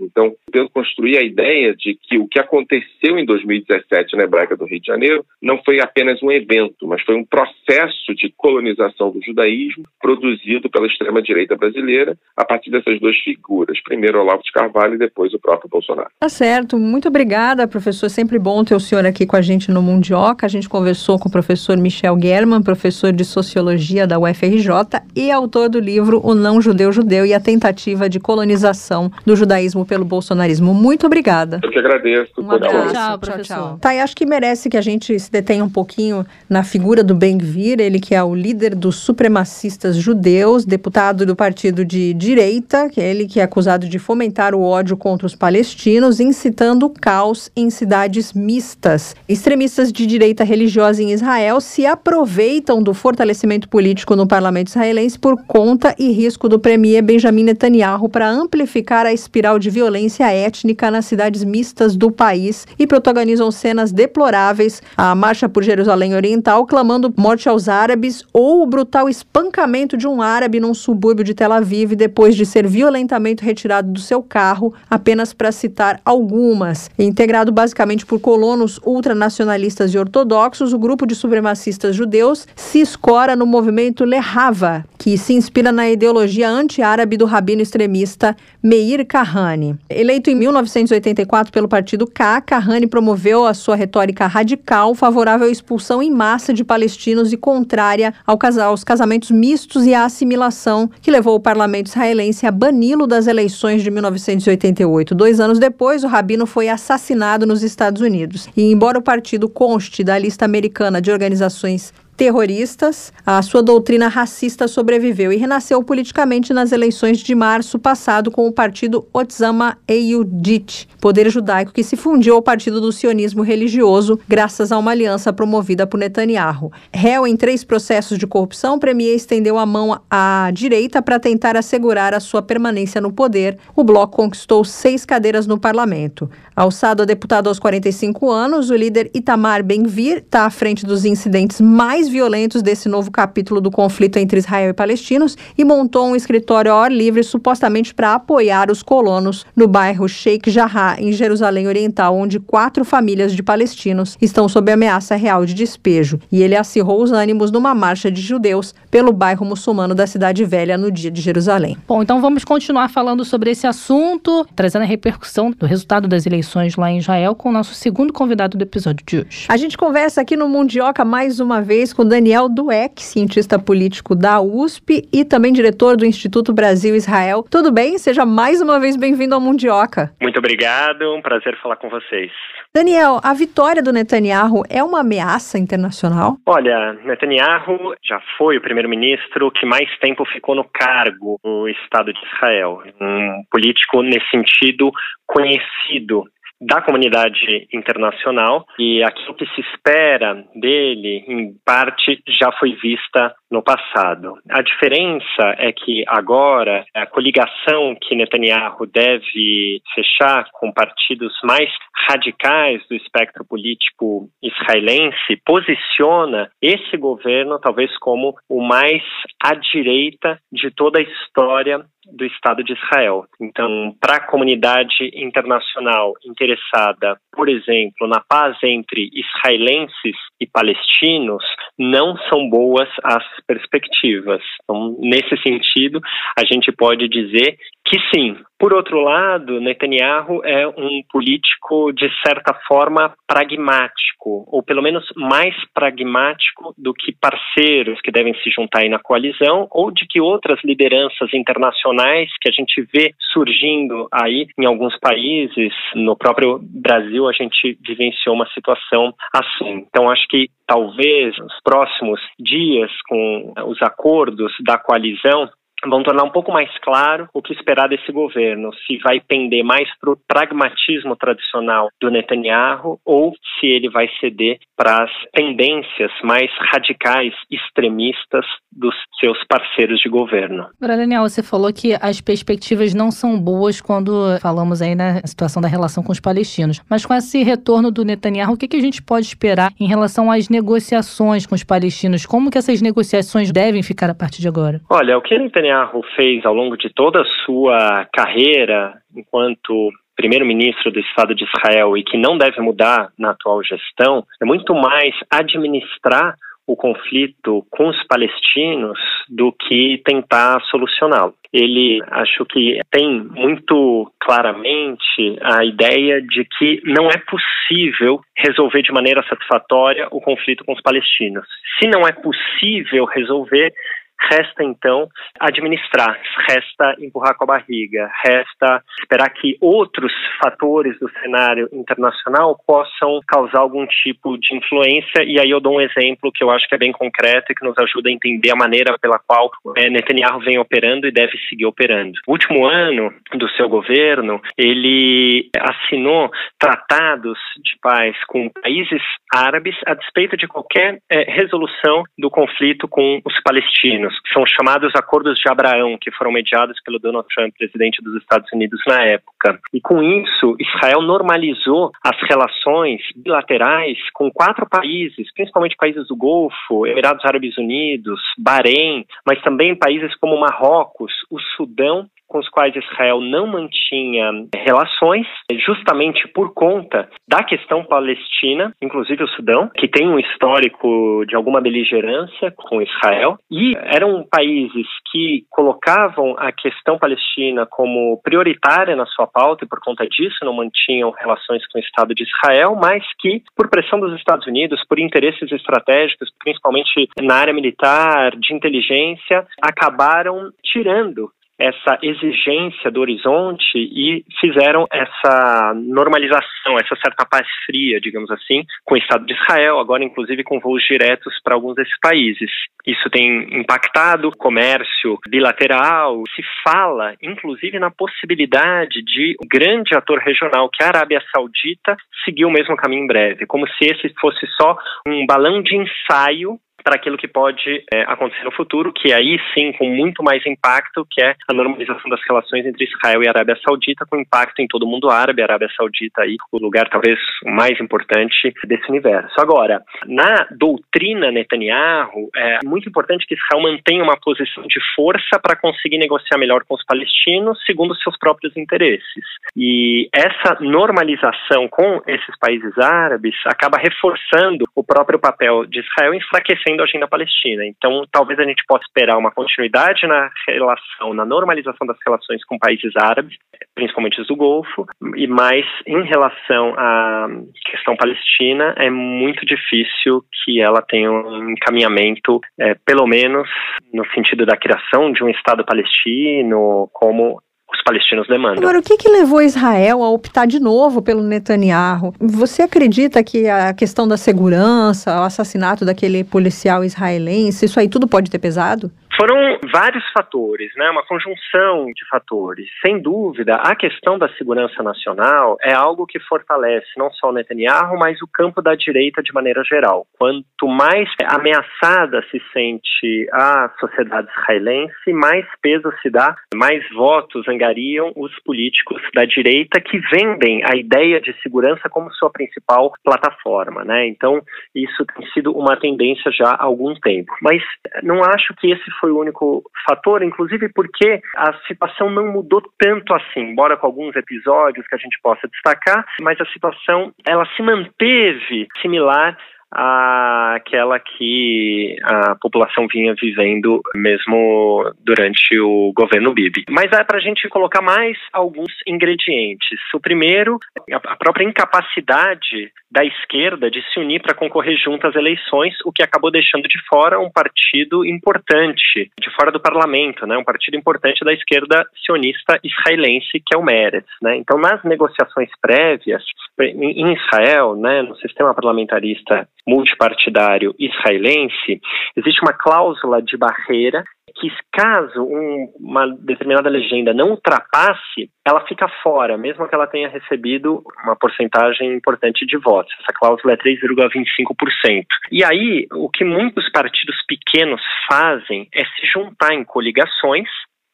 Então, 0.00 0.34
tento 0.50 0.70
construir 0.70 1.18
a 1.18 1.22
ideia 1.22 1.74
de 1.74 1.98
que 2.02 2.18
o 2.18 2.26
que 2.26 2.40
aconteceu 2.40 3.18
em 3.18 3.24
2017 3.24 4.16
na 4.16 4.24
Hebraica 4.24 4.56
do 4.56 4.64
Rio 4.64 4.80
de 4.80 4.86
Janeiro 4.86 5.24
não 5.42 5.62
foi 5.64 5.80
apenas 5.80 6.22
um 6.22 6.30
evento, 6.30 6.86
mas 6.86 7.02
foi 7.02 7.14
um 7.14 7.24
processo 7.24 8.14
de 8.14 8.32
colonização 8.36 9.10
do 9.10 9.22
judaísmo 9.22 9.84
produzido 10.00 10.70
pela 10.70 10.86
extrema-direita 10.86 11.56
brasileira 11.56 12.16
a 12.36 12.44
partir 12.44 12.70
dessas 12.70 12.98
duas 13.00 13.16
figuras. 13.18 13.80
Primeiro 13.82 14.20
Olavo 14.20 14.42
de 14.42 14.52
Carvalho 14.52 14.94
e 14.94 14.98
depois 14.98 15.32
o 15.34 15.38
próprio 15.38 15.68
Bolsonaro. 15.70 16.10
Tá 16.18 16.28
certo. 16.28 16.78
Muito 16.78 17.08
obrigada, 17.08 17.68
professor. 17.68 18.08
Sempre 18.08 18.38
bom 18.38 18.64
ter 18.64 18.74
o 18.74 18.80
senhor 18.80 19.04
aqui 19.06 19.26
com 19.26 19.36
a 19.36 19.42
gente 19.42 19.70
no 19.70 19.82
Mundioca. 19.82 20.46
A 20.46 20.48
gente 20.48 20.68
conversou 20.68 21.18
com 21.18 21.28
o 21.28 21.32
professor 21.32 21.76
Michel 21.76 22.18
German, 22.20 22.62
professor 22.62 23.12
de 23.12 23.24
Sociologia 23.24 24.06
da 24.06 24.18
UFRJ 24.18 24.70
e 25.14 25.30
autor 25.30 25.68
do 25.68 25.78
livro 25.78 26.20
O 26.24 26.34
Não 26.34 26.60
Judeu 26.60 26.90
Judeu 26.90 27.26
e 27.26 27.34
a 27.34 27.40
Tentativa 27.40 28.08
de 28.08 28.18
Colonização 28.18 29.10
do 29.24 29.35
Judaísmo 29.36 29.84
pelo 29.86 30.04
Bolsonarismo. 30.04 30.74
Muito 30.74 31.06
obrigada. 31.06 31.60
Eu 31.62 31.70
que 31.70 31.78
agradeço. 31.78 32.32
Um 32.38 32.50
abraço. 32.50 32.92
Tchau, 32.92 33.18
professor. 33.18 33.44
Tchau, 33.44 33.68
tchau. 33.68 33.78
Tá, 33.80 33.94
e 33.94 34.00
acho 34.00 34.16
que 34.16 34.26
merece 34.26 34.68
que 34.68 34.76
a 34.76 34.80
gente 34.80 35.18
se 35.18 35.30
detenha 35.30 35.64
um 35.64 35.70
pouquinho 35.70 36.26
na 36.48 36.64
figura 36.64 37.04
do 37.04 37.14
Ben-Gvir, 37.14 37.80
ele 37.80 38.00
que 38.00 38.14
é 38.14 38.22
o 38.22 38.34
líder 38.34 38.74
dos 38.74 38.96
supremacistas 38.96 39.96
judeus, 39.96 40.64
deputado 40.64 41.24
do 41.24 41.36
partido 41.36 41.84
de 41.84 42.12
direita, 42.14 42.88
que 42.88 43.00
é 43.00 43.10
ele 43.10 43.26
que 43.26 43.38
é 43.38 43.42
acusado 43.42 43.88
de 43.88 43.98
fomentar 43.98 44.16
fomentar 44.16 44.54
o 44.54 44.62
ódio 44.62 44.96
contra 44.96 45.26
os 45.26 45.34
palestinos, 45.34 46.20
incitando 46.20 46.86
o 46.86 46.90
caos 46.90 47.50
em 47.54 47.70
cidades 47.70 48.32
mistas. 48.32 49.14
Extremistas 49.28 49.92
de 49.92 50.06
direita 50.06 50.42
religiosa 50.42 51.02
em 51.02 51.12
Israel 51.12 51.60
se 51.60 51.86
aproveitam 51.86 52.82
do 52.82 52.94
fortalecimento 52.94 53.68
político 53.68 54.16
no 54.16 54.26
parlamento 54.26 54.68
israelense 54.68 55.18
por 55.18 55.36
conta 55.44 55.94
e 55.98 56.10
risco 56.12 56.48
do 56.48 56.58
premier 56.58 57.02
Benjamin 57.02 57.44
Netanyahu 57.44 58.08
para 58.08 58.28
amplificar 58.28 59.06
a 59.06 59.12
espiral 59.26 59.58
de 59.58 59.68
violência 59.68 60.32
étnica 60.32 60.90
nas 60.90 61.04
cidades 61.04 61.42
mistas 61.42 61.96
do 61.96 62.10
país 62.10 62.66
e 62.78 62.86
protagonizam 62.86 63.50
cenas 63.50 63.90
deploráveis. 63.92 64.80
A 64.96 65.14
marcha 65.14 65.48
por 65.48 65.62
Jerusalém 65.62 66.14
Oriental, 66.14 66.64
clamando 66.64 67.12
morte 67.16 67.48
aos 67.48 67.68
árabes 67.68 68.24
ou 68.32 68.62
o 68.62 68.66
brutal 68.66 69.08
espancamento 69.08 69.96
de 69.96 70.06
um 70.06 70.22
árabe 70.22 70.60
num 70.60 70.72
subúrbio 70.72 71.24
de 71.24 71.34
Tel 71.34 71.52
Aviv 71.52 71.96
depois 71.96 72.36
de 72.36 72.46
ser 72.46 72.66
violentamente 72.66 73.44
retirado 73.44 73.92
do 73.92 74.00
seu 74.00 74.22
carro, 74.22 74.72
apenas 74.88 75.32
para 75.32 75.50
citar 75.50 76.00
algumas. 76.04 76.88
Integrado 76.98 77.50
basicamente 77.50 78.06
por 78.06 78.20
colonos 78.20 78.78
ultranacionalistas 78.84 79.92
e 79.92 79.98
ortodoxos, 79.98 80.72
o 80.72 80.78
grupo 80.78 81.04
de 81.06 81.14
supremacistas 81.14 81.96
judeus 81.96 82.46
se 82.54 82.80
escora 82.80 83.34
no 83.34 83.44
movimento 83.44 84.04
Lehava, 84.04 84.84
que 84.96 85.18
se 85.18 85.34
inspira 85.34 85.72
na 85.72 85.90
ideologia 85.90 86.48
anti-árabe 86.48 87.16
do 87.16 87.24
rabino 87.24 87.62
extremista 87.62 88.36
Meir 88.62 89.04
Kahane. 89.16 89.78
Eleito 89.88 90.28
em 90.28 90.34
1984 90.34 91.50
pelo 91.50 91.66
partido 91.66 92.06
K, 92.06 92.38
Kahane 92.42 92.86
promoveu 92.86 93.46
a 93.46 93.54
sua 93.54 93.74
retórica 93.74 94.26
radical 94.26 94.94
favorável 94.94 95.48
à 95.48 95.50
expulsão 95.50 96.02
em 96.02 96.10
massa 96.10 96.52
de 96.52 96.62
palestinos 96.62 97.32
e 97.32 97.36
contrária 97.38 98.12
ao 98.26 98.36
aos 98.62 98.84
casamentos 98.84 99.30
mistos 99.30 99.86
e 99.86 99.94
à 99.94 100.04
assimilação, 100.04 100.90
que 101.00 101.10
levou 101.10 101.34
o 101.34 101.40
parlamento 101.40 101.86
israelense 101.86 102.46
a 102.46 102.50
bani-lo 102.50 103.06
das 103.06 103.26
eleições 103.26 103.82
de 103.82 103.90
1988. 103.90 105.14
Dois 105.14 105.40
anos 105.40 105.58
depois, 105.58 106.04
o 106.04 106.08
rabino 106.08 106.44
foi 106.44 106.68
assassinado 106.68 107.46
nos 107.46 107.62
Estados 107.62 108.02
Unidos. 108.02 108.46
E 108.54 108.70
embora 108.70 108.98
o 108.98 109.02
partido 109.02 109.48
conste 109.48 110.04
da 110.04 110.18
lista 110.18 110.44
americana 110.44 111.00
de 111.00 111.10
organizações 111.10 111.90
terroristas, 112.16 113.12
a 113.24 113.42
sua 113.42 113.62
doutrina 113.62 114.08
racista 114.08 114.66
sobreviveu 114.66 115.32
e 115.32 115.36
renasceu 115.36 115.82
politicamente 115.82 116.52
nas 116.52 116.72
eleições 116.72 117.18
de 117.18 117.34
março 117.34 117.78
passado 117.78 118.30
com 118.30 118.46
o 118.46 118.52
partido 118.52 119.06
Otzama 119.12 119.76
Eyudit, 119.86 120.88
poder 121.00 121.30
judaico 121.30 121.72
que 121.72 121.84
se 121.84 121.96
fundiu 121.96 122.34
ao 122.34 122.42
partido 122.42 122.80
do 122.80 122.90
sionismo 122.90 123.42
religioso 123.42 124.18
graças 124.26 124.72
a 124.72 124.78
uma 124.78 124.92
aliança 124.92 125.32
promovida 125.32 125.86
por 125.86 125.98
Netanyahu. 125.98 126.72
Réu 126.92 127.26
em 127.26 127.36
três 127.36 127.62
processos 127.62 128.18
de 128.18 128.26
corrupção, 128.26 128.78
Premier 128.78 129.14
estendeu 129.14 129.58
a 129.58 129.66
mão 129.66 130.00
à 130.10 130.50
direita 130.52 131.02
para 131.02 131.20
tentar 131.20 131.56
assegurar 131.56 132.14
a 132.14 132.20
sua 132.20 132.40
permanência 132.40 133.00
no 133.00 133.12
poder. 133.12 133.58
O 133.74 133.84
bloco 133.84 134.16
conquistou 134.16 134.64
seis 134.64 135.04
cadeiras 135.04 135.46
no 135.46 135.60
parlamento. 135.60 136.30
Alçado 136.54 137.02
a 137.02 137.06
deputado 137.06 137.48
aos 137.48 137.58
45 137.58 138.30
anos, 138.30 138.70
o 138.70 138.74
líder 138.74 139.10
Itamar 139.12 139.62
Ben-Gvir 139.62 140.18
está 140.18 140.46
à 140.46 140.50
frente 140.50 140.86
dos 140.86 141.04
incidentes 141.04 141.60
mais 141.60 142.05
mais 142.06 142.08
violentos 142.08 142.62
desse 142.62 142.88
novo 142.88 143.10
capítulo 143.10 143.60
do 143.60 143.70
conflito 143.70 144.16
entre 144.16 144.38
Israel 144.38 144.70
e 144.70 144.72
palestinos 144.72 145.36
e 145.58 145.64
montou 145.64 146.06
um 146.06 146.16
escritório 146.16 146.72
ao 146.72 146.80
ar 146.80 146.92
livre 146.92 147.22
supostamente 147.22 147.92
para 147.94 148.14
apoiar 148.14 148.70
os 148.70 148.82
colonos 148.82 149.44
no 149.54 149.66
bairro 149.66 150.08
Sheikh 150.08 150.50
Jarrah, 150.50 150.96
em 151.00 151.12
Jerusalém 151.12 151.66
Oriental, 151.66 152.16
onde 152.16 152.38
quatro 152.38 152.84
famílias 152.84 153.32
de 153.32 153.42
palestinos 153.42 154.16
estão 154.20 154.48
sob 154.48 154.70
ameaça 154.70 155.16
real 155.16 155.44
de 155.44 155.54
despejo. 155.54 156.20
E 156.30 156.42
ele 156.42 156.54
acirrou 156.54 157.02
os 157.02 157.12
ânimos 157.12 157.50
numa 157.50 157.74
marcha 157.74 158.10
de 158.10 158.20
judeus 158.20 158.74
pelo 158.90 159.12
bairro 159.12 159.44
muçulmano 159.44 159.94
da 159.94 160.06
Cidade 160.06 160.44
Velha 160.44 160.78
no 160.78 160.90
dia 160.92 161.10
de 161.10 161.20
Jerusalém. 161.20 161.76
Bom, 161.88 162.02
então 162.02 162.20
vamos 162.20 162.44
continuar 162.44 162.88
falando 162.88 163.24
sobre 163.24 163.50
esse 163.50 163.66
assunto, 163.66 164.46
trazendo 164.54 164.82
a 164.82 164.86
repercussão 164.86 165.50
do 165.50 165.66
resultado 165.66 166.06
das 166.06 166.26
eleições 166.26 166.76
lá 166.76 166.90
em 166.90 166.98
Israel 166.98 167.34
com 167.34 167.48
o 167.48 167.52
nosso 167.52 167.74
segundo 167.74 168.12
convidado 168.12 168.56
do 168.56 168.62
episódio 168.62 169.04
de 169.04 169.18
hoje. 169.18 169.46
A 169.48 169.56
gente 169.56 169.76
conversa 169.76 170.20
aqui 170.20 170.36
no 170.36 170.48
Mundioca 170.48 171.04
mais 171.04 171.40
uma 171.40 171.60
vez 171.60 171.95
com 171.96 172.06
Daniel 172.06 172.46
Dueck, 172.48 173.02
cientista 173.02 173.58
político 173.58 174.14
da 174.14 174.38
USP 174.38 175.08
e 175.10 175.24
também 175.24 175.50
diretor 175.50 175.96
do 175.96 176.04
Instituto 176.04 176.52
Brasil-Israel. 176.52 177.42
Tudo 177.50 177.72
bem? 177.72 177.96
Seja 177.96 178.26
mais 178.26 178.60
uma 178.60 178.78
vez 178.78 178.96
bem-vindo 178.96 179.34
ao 179.34 179.40
Mundioca. 179.40 180.12
Muito 180.20 180.38
obrigado, 180.38 181.14
um 181.14 181.22
prazer 181.22 181.56
falar 181.62 181.76
com 181.76 181.88
vocês. 181.88 182.30
Daniel, 182.74 183.18
a 183.22 183.32
vitória 183.32 183.82
do 183.82 183.90
Netanyahu 183.90 184.62
é 184.68 184.84
uma 184.84 185.00
ameaça 185.00 185.58
internacional? 185.58 186.36
Olha, 186.44 186.92
Netanyahu 187.04 187.94
já 188.04 188.20
foi 188.36 188.58
o 188.58 188.60
primeiro-ministro 188.60 189.50
que 189.50 189.64
mais 189.64 189.88
tempo 189.98 190.26
ficou 190.26 190.54
no 190.54 190.64
cargo 190.64 191.40
no 191.42 191.66
Estado 191.66 192.12
de 192.12 192.20
Israel. 192.34 192.82
Um 193.00 193.42
político, 193.50 194.02
nesse 194.02 194.28
sentido, 194.30 194.90
conhecido 195.26 196.24
da 196.60 196.80
comunidade 196.80 197.68
internacional 197.72 198.64
e 198.78 199.02
aquilo 199.02 199.34
que 199.34 199.46
se 199.54 199.60
espera 199.60 200.44
dele, 200.54 201.24
em 201.28 201.54
parte, 201.64 202.22
já 202.28 202.50
foi 202.52 202.74
vista 202.74 203.34
no 203.50 203.62
passado. 203.62 204.34
A 204.50 204.62
diferença 204.62 205.54
é 205.58 205.72
que 205.72 206.04
agora 206.06 206.84
a 206.94 207.06
coligação 207.06 207.96
que 208.00 208.14
Netanyahu 208.14 208.86
deve 208.86 209.80
fechar 209.94 210.48
com 210.52 210.72
partidos 210.72 211.32
mais 211.44 211.70
radicais 212.08 212.82
do 212.88 212.94
espectro 212.94 213.44
político 213.44 214.28
israelense 214.42 215.40
posiciona 215.44 216.50
esse 216.60 216.96
governo 216.96 217.58
talvez 217.58 217.96
como 217.98 218.34
o 218.48 218.62
mais 218.62 219.02
à 219.42 219.54
direita 219.54 220.38
de 220.52 220.70
toda 220.70 220.98
a 220.98 221.02
história 221.02 221.84
do 222.12 222.24
Estado 222.24 222.62
de 222.62 222.72
Israel. 222.72 223.24
Então, 223.40 223.94
para 224.00 224.16
a 224.16 224.26
comunidade 224.26 225.10
internacional 225.14 226.12
interessada, 226.24 227.18
por 227.32 227.48
exemplo, 227.48 228.06
na 228.06 228.20
paz 228.20 228.56
entre 228.62 229.10
israelenses 229.12 230.16
e 230.40 230.46
palestinos, 230.46 231.44
não 231.78 232.16
são 232.28 232.48
boas 232.48 232.88
as 233.02 233.24
perspectivas. 233.46 234.42
Então, 234.62 234.96
nesse 235.00 235.36
sentido, 235.42 236.00
a 236.38 236.44
gente 236.44 236.70
pode 236.72 237.08
dizer 237.08 237.56
que 237.86 237.98
sim. 238.12 238.36
Por 238.58 238.72
outro 238.72 239.00
lado, 239.00 239.60
Netanyahu 239.60 240.42
é 240.42 240.66
um 240.66 241.02
político, 241.10 241.92
de 241.92 242.10
certa 242.26 242.54
forma, 242.66 243.14
pragmático, 243.26 244.44
ou 244.48 244.62
pelo 244.62 244.82
menos 244.82 245.04
mais 245.14 245.54
pragmático 245.74 246.74
do 246.76 246.94
que 246.94 247.14
parceiros 247.20 248.00
que 248.00 248.10
devem 248.10 248.34
se 248.42 248.50
juntar 248.50 248.80
aí 248.80 248.88
na 248.88 248.98
coalizão, 248.98 249.68
ou 249.70 249.90
de 249.90 250.06
que 250.06 250.20
outras 250.20 250.58
lideranças 250.64 251.32
internacionais 251.34 252.30
que 252.40 252.48
a 252.48 252.52
gente 252.52 252.80
vê 252.92 253.12
surgindo 253.32 254.08
aí 254.10 254.46
em 254.58 254.64
alguns 254.64 254.98
países, 254.98 255.72
no 255.94 256.16
próprio 256.16 256.58
Brasil, 256.62 257.28
a 257.28 257.32
gente 257.32 257.78
vivenciou 257.86 258.34
uma 258.34 258.48
situação 258.54 259.12
assim. 259.34 259.84
Então, 259.86 260.10
acho 260.10 260.26
que 260.28 260.48
talvez 260.66 261.36
nos 261.38 261.60
próximos 261.62 262.20
dias, 262.40 262.90
com 263.06 263.52
os 263.66 263.80
acordos 263.82 264.52
da 264.64 264.78
coalizão, 264.78 265.48
vão 265.84 266.02
tornar 266.02 266.24
um 266.24 266.30
pouco 266.30 266.52
mais 266.52 266.70
claro 266.78 267.28
o 267.34 267.42
que 267.42 267.52
esperar 267.52 267.88
desse 267.88 268.10
governo, 268.10 268.70
se 268.86 268.98
vai 268.98 269.20
pender 269.20 269.64
mais 269.64 269.88
para 270.00 270.10
o 270.10 270.18
pragmatismo 270.26 271.16
tradicional 271.16 271.88
do 272.00 272.10
Netanyahu 272.10 272.98
ou 273.04 273.32
se 273.58 273.66
ele 273.66 273.88
vai 273.90 274.08
ceder 274.20 274.58
para 274.76 275.04
as 275.04 275.10
tendências 275.34 276.10
mais 276.22 276.50
radicais, 276.72 277.32
extremistas 277.50 278.44
dos 278.72 278.94
seus 279.20 279.38
parceiros 279.48 280.00
de 280.00 280.08
governo. 280.08 280.66
Agora, 280.80 280.98
Daniel, 280.98 281.22
você 281.22 281.42
falou 281.42 281.72
que 281.72 281.94
as 282.00 282.20
perspectivas 282.20 282.94
não 282.94 283.10
são 283.10 283.40
boas 283.40 283.80
quando 283.80 284.38
falamos 284.40 284.82
aí 284.82 284.94
na 284.94 285.20
situação 285.26 285.62
da 285.62 285.68
relação 285.68 286.02
com 286.02 286.12
os 286.12 286.20
palestinos. 286.20 286.80
Mas 286.88 287.06
com 287.06 287.14
esse 287.14 287.42
retorno 287.42 287.90
do 287.90 288.04
Netanyahu, 288.04 288.54
o 288.54 288.56
que, 288.56 288.68
que 288.68 288.76
a 288.76 288.80
gente 288.80 289.02
pode 289.02 289.26
esperar 289.26 289.70
em 289.80 289.86
relação 289.86 290.30
às 290.30 290.48
negociações 290.48 291.46
com 291.46 291.54
os 291.54 291.64
palestinos? 291.64 292.26
Como 292.26 292.50
que 292.50 292.58
essas 292.58 292.82
negociações 292.82 293.50
devem 293.50 293.82
ficar 293.82 294.10
a 294.10 294.14
partir 294.14 294.42
de 294.42 294.48
agora? 294.48 294.80
Olha, 294.90 295.16
o 295.16 295.22
que 295.22 295.38
Netanyahu 295.38 295.75
fez 296.14 296.44
ao 296.44 296.54
longo 296.54 296.76
de 296.76 296.90
toda 296.90 297.22
a 297.22 297.26
sua 297.44 298.06
carreira 298.12 298.94
enquanto 299.14 299.90
primeiro-ministro 300.16 300.90
do 300.90 301.00
Estado 301.00 301.34
de 301.34 301.44
Israel 301.44 301.96
e 301.96 302.02
que 302.02 302.16
não 302.16 302.38
deve 302.38 302.60
mudar 302.60 303.10
na 303.18 303.30
atual 303.30 303.62
gestão 303.62 304.24
é 304.40 304.44
muito 304.44 304.74
mais 304.74 305.14
administrar 305.30 306.34
o 306.66 306.74
conflito 306.74 307.64
com 307.70 307.88
os 307.88 308.06
palestinos 308.08 308.98
do 309.28 309.52
que 309.52 310.02
tentar 310.04 310.60
solucioná-lo. 310.62 311.32
Ele 311.52 312.02
acho 312.10 312.44
que 312.44 312.80
tem 312.90 313.22
muito 313.22 314.10
claramente 314.20 315.38
a 315.42 315.64
ideia 315.64 316.20
de 316.20 316.44
que 316.44 316.82
não 316.84 317.08
é 317.08 317.18
possível 317.18 318.20
resolver 318.36 318.82
de 318.82 318.92
maneira 318.92 319.24
satisfatória 319.28 320.08
o 320.10 320.20
conflito 320.20 320.64
com 320.64 320.72
os 320.72 320.82
palestinos. 320.82 321.46
Se 321.78 321.88
não 321.88 322.06
é 322.06 322.12
possível 322.12 323.04
resolver, 323.04 323.72
Resta 324.18 324.64
então 324.64 325.08
administrar, 325.38 326.18
resta 326.48 326.96
empurrar 326.98 327.36
com 327.36 327.44
a 327.44 327.58
barriga, 327.58 328.10
resta 328.24 328.82
esperar 329.00 329.28
que 329.30 329.56
outros 329.60 330.12
fatores 330.42 330.98
do 330.98 331.08
cenário 331.20 331.68
internacional 331.72 332.58
possam 332.66 333.20
causar 333.28 333.60
algum 333.60 333.86
tipo 333.86 334.38
de 334.38 334.56
influência. 334.56 335.22
E 335.22 335.38
aí 335.38 335.50
eu 335.50 335.60
dou 335.60 335.76
um 335.76 335.80
exemplo 335.80 336.32
que 336.32 336.42
eu 336.42 336.50
acho 336.50 336.66
que 336.66 336.74
é 336.74 336.78
bem 336.78 336.92
concreto 336.92 337.52
e 337.52 337.54
que 337.54 337.64
nos 337.64 337.76
ajuda 337.78 338.08
a 338.08 338.12
entender 338.12 338.50
a 338.50 338.56
maneira 338.56 338.98
pela 338.98 339.18
qual 339.18 339.50
é, 339.76 339.90
Netanyahu 339.90 340.40
vem 340.40 340.58
operando 340.58 341.06
e 341.06 341.12
deve 341.12 341.36
seguir 341.48 341.66
operando. 341.66 342.18
O 342.26 342.32
último 342.32 342.66
ano 342.66 343.12
do 343.34 343.48
seu 343.50 343.68
governo, 343.68 344.40
ele 344.56 345.50
assinou 345.58 346.30
tratados 346.58 347.38
de 347.62 347.78
paz 347.80 348.16
com 348.26 348.48
países 348.62 349.02
árabes 349.32 349.76
a 349.86 349.94
despeito 349.94 350.36
de 350.36 350.48
qualquer 350.48 350.98
é, 351.10 351.30
resolução 351.30 352.02
do 352.18 352.30
conflito 352.30 352.88
com 352.88 353.20
os 353.24 353.40
palestinos 353.42 354.05
são 354.32 354.44
chamados 354.46 354.92
Acordos 354.94 355.38
de 355.38 355.50
Abraão, 355.50 355.96
que 356.00 356.10
foram 356.10 356.32
mediados 356.32 356.80
pelo 356.82 356.98
Donald 356.98 357.26
Trump, 357.34 357.54
presidente 357.56 358.02
dos 358.02 358.16
Estados 358.16 358.50
Unidos 358.52 358.80
na 358.86 359.02
época. 359.02 359.58
E 359.72 359.80
com 359.80 360.02
isso, 360.02 360.56
Israel 360.58 361.02
normalizou 361.02 361.92
as 362.04 362.16
relações 362.28 363.00
bilaterais 363.14 363.98
com 364.12 364.30
quatro 364.30 364.66
países, 364.68 365.32
principalmente 365.34 365.76
países 365.76 366.06
do 366.08 366.16
Golfo, 366.16 366.86
Emirados 366.86 367.24
Árabes 367.24 367.56
Unidos, 367.56 368.20
Bahrein, 368.38 369.04
mas 369.26 369.40
também 369.42 369.74
países 369.74 370.14
como 370.16 370.38
Marrocos, 370.38 371.12
o 371.30 371.38
Sudão 371.56 372.08
com 372.26 372.38
os 372.38 372.48
quais 372.48 372.74
Israel 372.74 373.20
não 373.20 373.46
mantinha 373.46 374.30
relações, 374.54 375.26
justamente 375.64 376.26
por 376.28 376.52
conta 376.52 377.08
da 377.28 377.42
questão 377.42 377.84
palestina, 377.84 378.72
inclusive 378.82 379.22
o 379.22 379.28
Sudão, 379.28 379.70
que 379.76 379.88
tem 379.88 380.08
um 380.08 380.18
histórico 380.18 381.24
de 381.26 381.36
alguma 381.36 381.60
beligerância 381.60 382.52
com 382.56 382.82
Israel, 382.82 383.38
e 383.50 383.74
eram 383.76 384.26
países 384.30 384.86
que 385.10 385.44
colocavam 385.50 386.34
a 386.38 386.52
questão 386.52 386.98
palestina 386.98 387.66
como 387.66 388.20
prioritária 388.22 388.96
na 388.96 389.06
sua 389.06 389.26
pauta 389.26 389.64
e 389.64 389.68
por 389.68 389.80
conta 389.80 390.06
disso 390.06 390.44
não 390.44 390.52
mantinham 390.52 391.10
relações 391.10 391.66
com 391.68 391.78
o 391.78 391.82
Estado 391.82 392.14
de 392.14 392.24
Israel, 392.24 392.76
mas 392.80 393.02
que, 393.18 393.42
por 393.54 393.68
pressão 393.68 394.00
dos 394.00 394.14
Estados 394.16 394.46
Unidos, 394.46 394.82
por 394.88 394.98
interesses 394.98 395.50
estratégicos, 395.50 396.30
principalmente 396.38 397.08
na 397.20 397.36
área 397.36 397.54
militar, 397.54 398.36
de 398.36 398.54
inteligência, 398.54 399.46
acabaram 399.62 400.50
tirando 400.64 401.30
essa 401.58 401.98
exigência 402.02 402.90
do 402.90 403.00
horizonte 403.00 403.76
e 403.76 404.24
fizeram 404.40 404.86
essa 404.92 405.72
normalização, 405.74 406.78
essa 406.78 406.96
certa 406.96 407.24
paz 407.24 407.46
fria, 407.64 408.00
digamos 408.00 408.30
assim, 408.30 408.64
com 408.84 408.94
o 408.94 408.98
Estado 408.98 409.24
de 409.24 409.32
Israel, 409.32 409.78
agora 409.78 410.04
inclusive 410.04 410.44
com 410.44 410.60
voos 410.60 410.82
diretos 410.86 411.34
para 411.42 411.54
alguns 411.54 411.74
desses 411.74 411.98
países. 412.00 412.50
Isso 412.86 413.08
tem 413.10 413.58
impactado 413.58 414.28
o 414.28 414.36
comércio 414.36 415.18
bilateral, 415.28 416.22
se 416.34 416.42
fala 416.62 417.14
inclusive 417.22 417.78
na 417.78 417.90
possibilidade 417.90 419.02
de 419.02 419.34
um 419.42 419.48
grande 419.48 419.96
ator 419.96 420.18
regional, 420.18 420.68
que 420.68 420.82
é 420.82 420.86
a 420.86 420.88
Arábia 420.90 421.22
Saudita, 421.34 421.96
seguir 422.24 422.44
o 422.44 422.50
mesmo 422.50 422.76
caminho 422.76 423.04
em 423.04 423.06
breve, 423.06 423.46
como 423.46 423.66
se 423.66 423.86
esse 423.86 424.12
fosse 424.20 424.46
só 424.60 424.76
um 425.06 425.26
balão 425.26 425.62
de 425.62 425.76
ensaio 425.76 426.58
para 426.86 426.94
aquilo 426.94 427.18
que 427.18 427.26
pode 427.26 427.84
é, 427.92 428.02
acontecer 428.02 428.44
no 428.44 428.52
futuro, 428.52 428.92
que 428.92 429.12
aí 429.12 429.40
sim 429.52 429.72
com 429.72 429.88
muito 429.88 430.22
mais 430.22 430.46
impacto, 430.46 431.04
que 431.10 431.20
é 431.20 431.34
a 431.50 431.52
normalização 431.52 432.08
das 432.08 432.20
relações 432.28 432.64
entre 432.64 432.84
Israel 432.84 433.24
e 433.24 433.28
Arábia 433.28 433.58
Saudita, 433.66 434.06
com 434.08 434.20
impacto 434.20 434.60
em 434.60 434.68
todo 434.68 434.84
o 434.84 434.88
mundo 434.88 435.10
árabe, 435.10 435.42
a 435.42 435.46
Arábia 435.46 435.68
Saudita 435.76 436.22
aí 436.22 436.36
o 436.52 436.58
lugar 436.58 436.88
talvez 436.88 437.18
mais 437.44 437.80
importante 437.80 438.54
desse 438.64 438.88
universo. 438.88 439.34
Agora, 439.40 439.82
na 440.06 440.46
doutrina 440.52 441.32
Netanyahu, 441.32 442.30
é 442.36 442.60
muito 442.64 442.88
importante 442.88 443.26
que 443.26 443.34
Israel 443.34 443.64
mantenha 443.64 444.04
uma 444.04 444.16
posição 444.16 444.62
de 444.68 444.78
força 444.94 445.40
para 445.42 445.56
conseguir 445.56 445.98
negociar 445.98 446.38
melhor 446.38 446.62
com 446.68 446.76
os 446.76 446.84
palestinos, 446.84 447.58
segundo 447.66 447.96
seus 447.96 448.16
próprios 448.16 448.56
interesses. 448.56 449.24
E 449.56 450.08
essa 450.14 450.56
normalização 450.60 451.66
com 451.68 452.00
esses 452.06 452.38
países 452.38 452.78
árabes 452.78 453.34
acaba 453.44 453.76
reforçando 453.76 454.64
o 454.72 454.84
próprio 454.84 455.18
papel 455.18 455.66
de 455.66 455.80
Israel, 455.80 456.14
enfraquecendo 456.14 456.75
a 456.82 456.84
agenda 456.84 457.08
palestina. 457.08 457.64
Então, 457.66 458.04
talvez 458.10 458.38
a 458.38 458.44
gente 458.44 458.62
possa 458.66 458.84
esperar 458.84 459.16
uma 459.16 459.30
continuidade 459.30 460.06
na 460.06 460.30
relação, 460.46 461.14
na 461.14 461.24
normalização 461.24 461.86
das 461.86 461.96
relações 462.04 462.44
com 462.44 462.58
países 462.58 462.92
árabes, 462.96 463.36
principalmente 463.74 464.20
os 464.20 464.26
do 464.26 464.36
Golfo, 464.36 464.86
e 465.16 465.26
mais 465.26 465.64
em 465.86 466.02
relação 466.04 466.74
à 466.76 467.28
questão 467.70 467.96
palestina, 467.96 468.74
é 468.76 468.90
muito 468.90 469.44
difícil 469.44 470.24
que 470.44 470.60
ela 470.60 470.82
tenha 470.82 471.10
um 471.10 471.50
encaminhamento, 471.50 472.40
é, 472.58 472.74
pelo 472.74 473.06
menos 473.06 473.48
no 473.92 474.04
sentido 474.12 474.44
da 474.46 474.56
criação 474.56 475.12
de 475.12 475.22
um 475.22 475.28
Estado 475.28 475.64
palestino, 475.64 476.88
como 476.92 477.40
os 477.76 477.82
palestinos 477.84 478.26
demandam. 478.26 478.62
Agora, 478.62 478.78
o 478.78 478.82
que, 478.82 478.96
que 478.96 479.08
levou 479.08 479.42
Israel 479.42 480.02
a 480.02 480.10
optar 480.10 480.46
de 480.46 480.58
novo 480.60 481.02
pelo 481.02 481.22
Netanyahu? 481.22 482.14
Você 482.18 482.62
acredita 482.62 483.22
que 483.22 483.48
a 483.48 483.72
questão 483.72 484.08
da 484.08 484.16
segurança, 484.16 485.20
o 485.20 485.24
assassinato 485.24 485.84
daquele 485.84 486.24
policial 486.24 486.84
israelense, 486.84 487.66
isso 487.66 487.78
aí 487.78 487.88
tudo 487.88 488.06
pode 488.06 488.30
ter 488.30 488.38
pesado? 488.38 488.90
Foram 489.18 489.58
vários 489.72 490.04
fatores, 490.12 490.70
né? 490.76 490.90
Uma 490.90 491.02
conjunção 491.06 491.86
de 491.86 492.06
fatores. 492.10 492.68
Sem 492.84 493.00
dúvida, 493.00 493.54
a 493.54 493.74
questão 493.74 494.18
da 494.18 494.28
segurança 494.34 494.82
nacional 494.82 495.56
é 495.62 495.72
algo 495.72 496.06
que 496.06 496.20
fortalece 496.20 496.86
não 496.98 497.10
só 497.12 497.30
o 497.30 497.32
Netanyahu, 497.32 497.98
mas 497.98 498.20
o 498.20 498.28
campo 498.32 498.60
da 498.60 498.74
direita 498.74 499.22
de 499.22 499.32
maneira 499.32 499.62
geral. 499.64 500.06
Quanto 500.18 500.68
mais 500.68 501.08
ameaçada 501.24 502.22
se 502.30 502.42
sente 502.52 503.26
a 503.32 503.70
sociedade 503.80 504.28
israelense, 504.38 505.12
mais 505.12 505.46
peso 505.62 505.90
se 506.02 506.10
dá, 506.10 506.36
mais 506.54 506.86
votos 506.90 507.48
angariam 507.48 508.12
os 508.16 508.38
políticos 508.40 509.00
da 509.14 509.24
direita 509.24 509.80
que 509.80 509.98
vendem 510.12 510.62
a 510.64 510.76
ideia 510.76 511.20
de 511.22 511.32
segurança 511.40 511.88
como 511.88 512.12
sua 512.12 512.30
principal 512.30 512.92
plataforma, 513.02 513.82
né? 513.82 514.06
Então, 514.06 514.42
isso 514.74 515.06
tem 515.06 515.26
sido 515.30 515.52
uma 515.52 515.76
tendência 515.76 516.30
já 516.32 516.50
há 516.50 516.64
algum 516.64 516.94
tempo. 516.96 517.32
Mas 517.40 517.62
não 518.02 518.22
acho 518.22 518.54
que 518.58 518.70
esse 518.70 518.90
foi 519.00 519.05
foi 519.06 519.12
o 519.12 519.20
único 519.20 519.62
fator, 519.88 520.20
inclusive 520.22 520.68
porque 520.70 521.20
a 521.36 521.52
situação 521.68 522.10
não 522.10 522.26
mudou 522.26 522.60
tanto 522.76 523.14
assim, 523.14 523.52
embora 523.52 523.76
com 523.76 523.86
alguns 523.86 524.16
episódios 524.16 524.84
que 524.88 524.96
a 524.96 524.98
gente 524.98 525.16
possa 525.22 525.46
destacar, 525.46 526.04
mas 526.20 526.40
a 526.40 526.46
situação 526.46 527.12
ela 527.24 527.46
se 527.54 527.62
manteve 527.62 528.66
similar 528.82 529.38
àquela 529.76 530.98
que 530.98 531.96
a 532.02 532.34
população 532.36 532.86
vinha 532.88 533.14
vivendo 533.20 533.82
mesmo 533.94 534.90
durante 535.04 535.58
o 535.60 535.92
governo 535.94 536.32
Bibi. 536.32 536.64
Mas 536.70 536.90
é 536.92 537.04
para 537.04 537.18
a 537.18 537.20
gente 537.20 537.46
colocar 537.48 537.82
mais 537.82 538.16
alguns 538.32 538.72
ingredientes. 538.86 539.78
O 539.94 540.00
primeiro, 540.00 540.58
a 540.90 541.16
própria 541.16 541.44
incapacidade 541.44 542.72
da 542.90 543.04
esquerda 543.04 543.70
de 543.70 543.82
se 543.92 544.00
unir 544.00 544.22
para 544.22 544.34
concorrer 544.34 544.76
junto 544.78 545.06
às 545.06 545.14
eleições, 545.14 545.74
o 545.84 545.92
que 545.92 546.02
acabou 546.02 546.30
deixando 546.30 546.66
de 546.66 546.78
fora 546.88 547.20
um 547.20 547.30
partido 547.30 548.06
importante, 548.06 549.10
de 549.20 549.30
fora 549.38 549.52
do 549.52 549.60
parlamento, 549.60 550.26
né, 550.26 550.38
um 550.38 550.44
partido 550.44 550.76
importante 550.76 551.24
da 551.24 551.32
esquerda 551.32 551.84
sionista 552.04 552.58
israelense, 552.64 553.42
que 553.44 553.54
é 553.54 553.58
o 553.58 553.62
Meretz. 553.62 554.08
Né. 554.22 554.36
Então, 554.36 554.58
nas 554.58 554.82
negociações 554.84 555.50
prévias, 555.60 556.22
em 556.58 557.12
Israel, 557.12 557.76
né, 557.76 558.02
no 558.02 558.16
sistema 558.16 558.54
parlamentarista 558.54 559.46
multipartidário 559.66 560.74
israelense, 560.78 561.80
existe 562.16 562.40
uma 562.42 562.52
cláusula 562.52 563.20
de 563.20 563.36
barreira 563.36 564.04
que 564.38 564.50
caso 564.70 565.22
um, 565.22 565.72
uma 565.80 566.06
determinada 566.08 566.68
legenda 566.68 567.14
não 567.14 567.30
ultrapasse, 567.30 568.30
ela 568.46 568.66
fica 568.66 568.86
fora, 569.02 569.38
mesmo 569.38 569.66
que 569.66 569.74
ela 569.74 569.86
tenha 569.86 570.08
recebido 570.08 570.82
uma 571.02 571.16
porcentagem 571.16 571.94
importante 571.94 572.44
de 572.44 572.56
votos. 572.58 572.92
Essa 573.00 573.14
cláusula 573.18 573.54
é 573.54 573.56
3,25%. 573.56 575.06
E 575.32 575.42
aí, 575.42 575.86
o 575.92 576.10
que 576.10 576.24
muitos 576.24 576.70
partidos 576.70 577.16
pequenos 577.26 577.80
fazem 578.08 578.68
é 578.74 578.84
se 578.84 579.06
juntar 579.10 579.54
em 579.54 579.64
coligações 579.64 580.48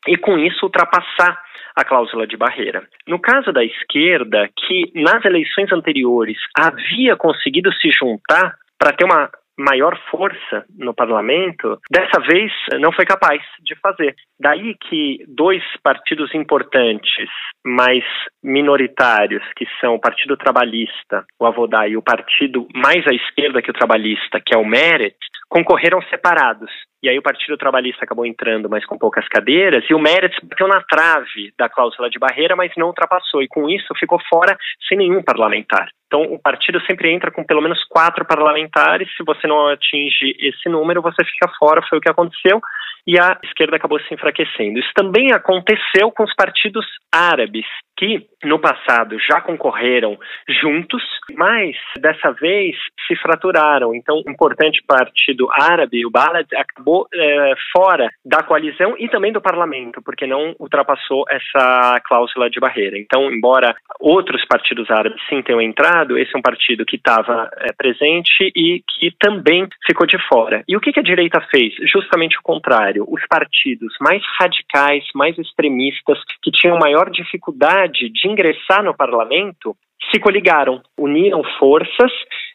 e 0.06 0.16
com 0.16 0.38
isso 0.38 0.64
ultrapassar 0.66 1.40
a 1.74 1.84
cláusula 1.84 2.26
de 2.26 2.36
barreira. 2.36 2.86
No 3.06 3.18
caso 3.18 3.52
da 3.52 3.64
esquerda, 3.64 4.48
que 4.56 4.92
nas 4.94 5.24
eleições 5.24 5.72
anteriores 5.72 6.36
havia 6.56 7.16
conseguido 7.16 7.72
se 7.72 7.90
juntar 7.90 8.54
para 8.78 8.92
ter 8.92 9.04
uma 9.04 9.30
maior 9.58 9.98
força 10.10 10.64
no 10.76 10.94
parlamento, 10.94 11.78
dessa 11.90 12.20
vez 12.20 12.50
não 12.80 12.92
foi 12.92 13.04
capaz 13.04 13.40
de 13.62 13.74
fazer. 13.76 14.14
Daí 14.40 14.74
que 14.74 15.24
dois 15.28 15.62
partidos 15.82 16.34
importantes, 16.34 17.28
mas 17.64 18.02
minoritários, 18.42 19.42
que 19.56 19.66
são 19.80 19.94
o 19.94 20.00
Partido 20.00 20.36
Trabalhista, 20.36 21.24
o 21.38 21.46
Avodá, 21.46 21.86
e 21.86 21.96
o 21.96 22.02
partido 22.02 22.66
mais 22.74 23.06
à 23.06 23.14
esquerda 23.14 23.62
que 23.62 23.70
o 23.70 23.74
Trabalhista, 23.74 24.40
que 24.44 24.54
é 24.54 24.58
o 24.58 24.64
Meret, 24.64 25.16
concorreram 25.48 26.00
separados. 26.02 26.70
E 27.02 27.08
aí 27.08 27.18
o 27.18 27.22
Partido 27.22 27.56
Trabalhista 27.56 28.04
acabou 28.04 28.24
entrando, 28.24 28.70
mas 28.70 28.84
com 28.86 28.96
poucas 28.96 29.26
cadeiras, 29.28 29.84
e 29.90 29.94
o 29.94 29.98
Meretz 29.98 30.36
bateu 30.42 30.68
na 30.68 30.80
trave 30.82 31.52
da 31.58 31.68
cláusula 31.68 32.08
de 32.08 32.18
barreira, 32.18 32.54
mas 32.54 32.72
não 32.76 32.86
ultrapassou, 32.86 33.42
e 33.42 33.48
com 33.48 33.68
isso 33.68 33.92
ficou 33.98 34.20
fora 34.30 34.56
sem 34.88 34.96
nenhum 34.96 35.22
parlamentar. 35.22 35.88
Então, 36.12 36.30
o 36.30 36.38
partido 36.38 36.78
sempre 36.82 37.10
entra 37.10 37.30
com 37.30 37.42
pelo 37.42 37.62
menos 37.62 37.82
quatro 37.88 38.22
parlamentares. 38.22 39.08
Se 39.16 39.24
você 39.24 39.46
não 39.46 39.68
atinge 39.68 40.36
esse 40.38 40.68
número, 40.68 41.00
você 41.00 41.24
fica 41.24 41.50
fora. 41.58 41.80
Foi 41.88 41.96
o 41.96 42.00
que 42.02 42.10
aconteceu 42.10 42.60
e 43.06 43.18
a 43.18 43.38
esquerda 43.42 43.76
acabou 43.76 43.98
se 44.00 44.12
enfraquecendo. 44.12 44.78
Isso 44.78 44.90
também 44.94 45.32
aconteceu 45.32 46.10
com 46.12 46.22
os 46.22 46.34
partidos 46.34 46.86
árabes, 47.12 47.66
que 47.96 48.26
no 48.44 48.58
passado 48.58 49.16
já 49.18 49.40
concorreram 49.40 50.18
juntos, 50.60 51.02
mas 51.34 51.76
dessa 51.98 52.32
vez 52.32 52.76
se 53.06 53.14
fraturaram. 53.16 53.94
Então, 53.94 54.22
o 54.26 54.30
importante 54.30 54.82
partido 54.86 55.48
árabe, 55.52 56.04
o 56.06 56.10
Balad, 56.10 56.46
acabou 56.54 57.06
é, 57.14 57.54
fora 57.72 58.08
da 58.24 58.42
coalizão 58.42 58.96
e 58.98 59.08
também 59.08 59.32
do 59.32 59.40
parlamento, 59.40 60.00
porque 60.02 60.26
não 60.26 60.54
ultrapassou 60.58 61.24
essa 61.28 62.00
cláusula 62.04 62.48
de 62.50 62.58
barreira. 62.58 62.98
Então, 62.98 63.30
embora 63.30 63.74
outros 64.00 64.44
partidos 64.46 64.90
árabes 64.90 65.20
sim 65.28 65.42
tenham 65.42 65.60
entrado, 65.60 66.01
lado, 66.02 66.18
esse 66.18 66.34
é 66.34 66.38
um 66.38 66.42
partido 66.42 66.84
que 66.84 66.96
estava 66.96 67.48
é, 67.58 67.72
presente 67.72 68.52
e 68.54 68.82
que 68.98 69.10
também 69.18 69.66
ficou 69.86 70.06
de 70.06 70.18
fora. 70.28 70.62
E 70.68 70.76
o 70.76 70.80
que, 70.80 70.92
que 70.92 71.00
a 71.00 71.02
direita 71.02 71.40
fez? 71.50 71.72
Justamente 71.90 72.38
o 72.38 72.42
contrário. 72.42 73.04
Os 73.08 73.24
partidos 73.28 73.94
mais 74.00 74.22
radicais, 74.38 75.04
mais 75.14 75.38
extremistas, 75.38 76.18
que 76.42 76.50
tinham 76.50 76.78
maior 76.78 77.10
dificuldade 77.10 78.10
de 78.10 78.28
ingressar 78.28 78.82
no 78.82 78.94
parlamento, 78.94 79.76
se 80.10 80.18
coligaram, 80.18 80.82
uniram 80.98 81.42
forças 81.58 82.12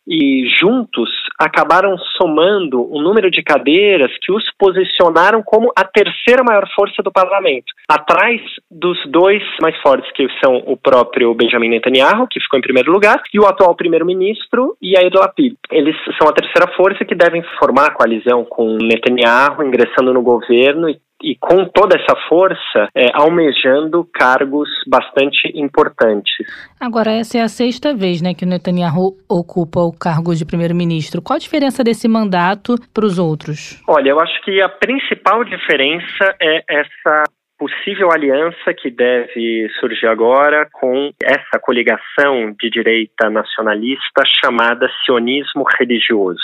e 0.08 0.48
juntos 0.60 1.10
acabaram 1.38 1.98
somando 2.18 2.82
um 2.96 3.02
número 3.02 3.30
de 3.30 3.44
cadeiras 3.44 4.12
que 4.22 4.32
os 4.32 4.44
posicionaram 4.58 5.44
como 5.44 5.72
a 5.76 5.84
terceira 5.84 6.44
maior 6.44 6.68
força 6.74 7.04
do 7.04 7.12
parlamento, 7.12 7.74
atrás 7.90 8.42
dos 8.72 8.98
dois 9.08 9.44
mais 9.62 9.76
fortes, 9.82 10.10
que 10.14 10.28
são 10.44 10.64
o 10.66 10.78
próprio 10.78 11.34
Benjamin 11.34 11.70
Netanyahu, 11.70 12.28
que 12.28 12.40
ficou 12.40 12.58
em 12.58 12.62
primeiro 12.62 12.92
lugar, 12.92 13.22
e 13.34 13.40
o 13.40 13.46
atual 13.46 13.76
primeiro-ministro 13.76 14.76
Yair 14.82 15.12
Lapid. 15.14 15.56
Eles 15.72 15.96
são 16.20 16.30
a 16.30 16.34
terceira 16.34 16.72
força 16.76 17.04
que 17.04 17.16
devem 17.16 17.44
formar 17.60 17.88
a 17.88 17.94
coalizão 17.94 18.46
com 18.46 18.78
Netanyahu 18.78 19.64
ingressando 19.64 20.14
no 20.14 20.22
governo 20.22 20.90
e 20.90 20.98
e 21.22 21.36
com 21.36 21.66
toda 21.66 21.98
essa 22.00 22.16
força 22.30 22.90
é, 22.96 23.10
almejando 23.14 24.08
cargos 24.14 24.70
bastante 24.88 25.52
importantes. 25.56 26.34
Agora, 26.80 27.12
essa 27.12 27.38
é 27.38 27.42
a 27.42 27.48
sexta 27.48 27.94
vez 27.94 28.22
né, 28.22 28.34
que 28.34 28.46
o 28.46 28.48
Netanyahu 28.48 29.18
ocupa 29.28 29.82
o 29.82 29.92
cargo 29.92 30.36
de 30.36 30.46
primeiro-ministro. 30.46 31.22
Qual 31.22 31.36
a 31.36 31.40
diferença 31.40 31.84
desse 31.84 32.08
mandato 32.08 32.76
para 32.94 33.06
os 33.06 33.18
outros? 33.18 33.82
Olha, 33.88 34.10
eu 34.10 34.20
acho 34.20 34.42
que 34.44 34.62
a 34.62 34.70
principal 34.70 35.44
diferença 35.44 36.36
é 36.42 36.64
essa 36.70 37.24
possível 37.58 38.12
aliança 38.12 38.74
que 38.74 38.90
deve 38.90 39.70
surgir 39.80 40.08
agora 40.08 40.68
com 40.72 41.12
essa 41.24 41.60
coligação 41.60 42.56
de 42.60 42.70
direita 42.70 43.30
nacionalista 43.30 44.24
chamada 44.42 44.90
sionismo 45.04 45.66
religioso. 45.78 46.42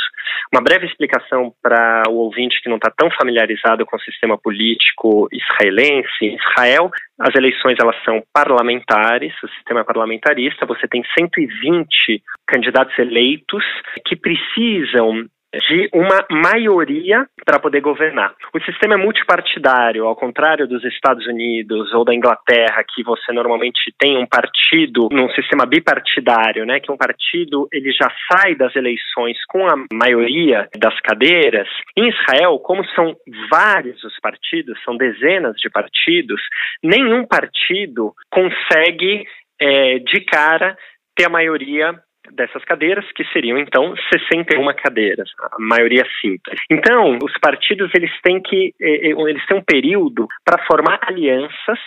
Uma 0.52 0.62
breve 0.62 0.88
explicação 0.88 1.54
para 1.62 2.04
o 2.10 2.16
ouvinte 2.16 2.62
que 2.62 2.70
não 2.70 2.78
está 2.78 2.92
tão 2.96 3.10
familiarizado 3.12 3.86
com 3.86 3.96
o 3.96 4.02
sistema 4.02 4.38
político 4.38 5.28
israelense. 5.32 6.10
Em 6.22 6.36
Israel, 6.36 6.90
as 7.20 7.36
eleições 7.36 7.78
elas 7.80 7.96
são 8.04 8.24
parlamentares, 8.34 9.34
o 9.44 9.48
sistema 9.50 9.82
é 9.82 9.84
parlamentarista, 9.84 10.66
você 10.66 10.88
tem 10.88 11.04
120 11.18 12.24
candidatos 12.48 12.98
eleitos 12.98 13.64
que 14.06 14.16
precisam 14.16 15.28
de 15.54 15.90
uma 15.94 16.26
maioria 16.30 17.26
para 17.46 17.60
poder 17.60 17.82
governar. 17.82 18.34
O 18.54 18.60
sistema 18.62 18.96
é 18.96 18.98
multipartidário, 18.98 20.06
ao 20.06 20.16
contrário 20.16 20.68
dos 20.68 20.84
Estados 20.84 21.26
Unidos 21.28 21.94
ou 21.94 22.04
da 22.04 22.14
Inglaterra, 22.14 22.84
que 22.88 23.04
você 23.04 23.32
normalmente 23.32 23.94
tem 24.00 24.18
um 24.18 24.26
partido 24.26 25.10
num 25.12 25.30
sistema 25.30 25.66
bipartidário, 25.66 26.66
né, 26.66 26.80
que 26.80 26.92
um 26.92 26.98
partido 26.98 27.68
ele 27.72 27.92
já 27.92 28.12
sai 28.32 28.56
das 28.56 28.76
eleições 28.76 29.38
com 29.48 29.68
a 29.68 29.76
maioria 29.94 30.68
das 30.78 31.00
cadeiras. 31.02 31.68
Em 31.96 32.10
Israel, 32.10 32.58
como 32.60 32.84
são 32.90 33.16
vários 33.50 34.04
os 34.04 34.20
partidos, 34.20 34.82
são 34.84 34.98
dezenas 34.98 35.56
de 35.58 35.70
partidos, 35.70 36.42
nenhum 36.82 37.26
partido 37.26 38.14
consegue 38.32 39.26
é, 39.60 40.00
de 40.00 40.22
cara 40.22 40.76
ter 41.16 41.26
a 41.26 41.30
maioria 41.30 41.94
dessas 42.36 42.64
cadeiras, 42.66 43.06
que 43.14 43.24
seriam 43.26 43.58
então 43.58 43.94
61 44.12 44.66
cadeiras, 44.76 45.30
a 45.40 45.56
maioria 45.60 46.04
simples. 46.22 46.60
Então, 46.70 47.18
os 47.24 47.38
partidos 47.40 47.92
eles 47.96 48.12
têm 48.22 48.42
que 48.42 48.74
eh, 48.82 49.10
eh, 49.10 49.30
eles 49.30 49.46
têm 49.46 49.58
um 49.58 49.64
período 49.64 50.28
para 50.46 50.64
formar 50.66 51.00
alianças 51.04 51.80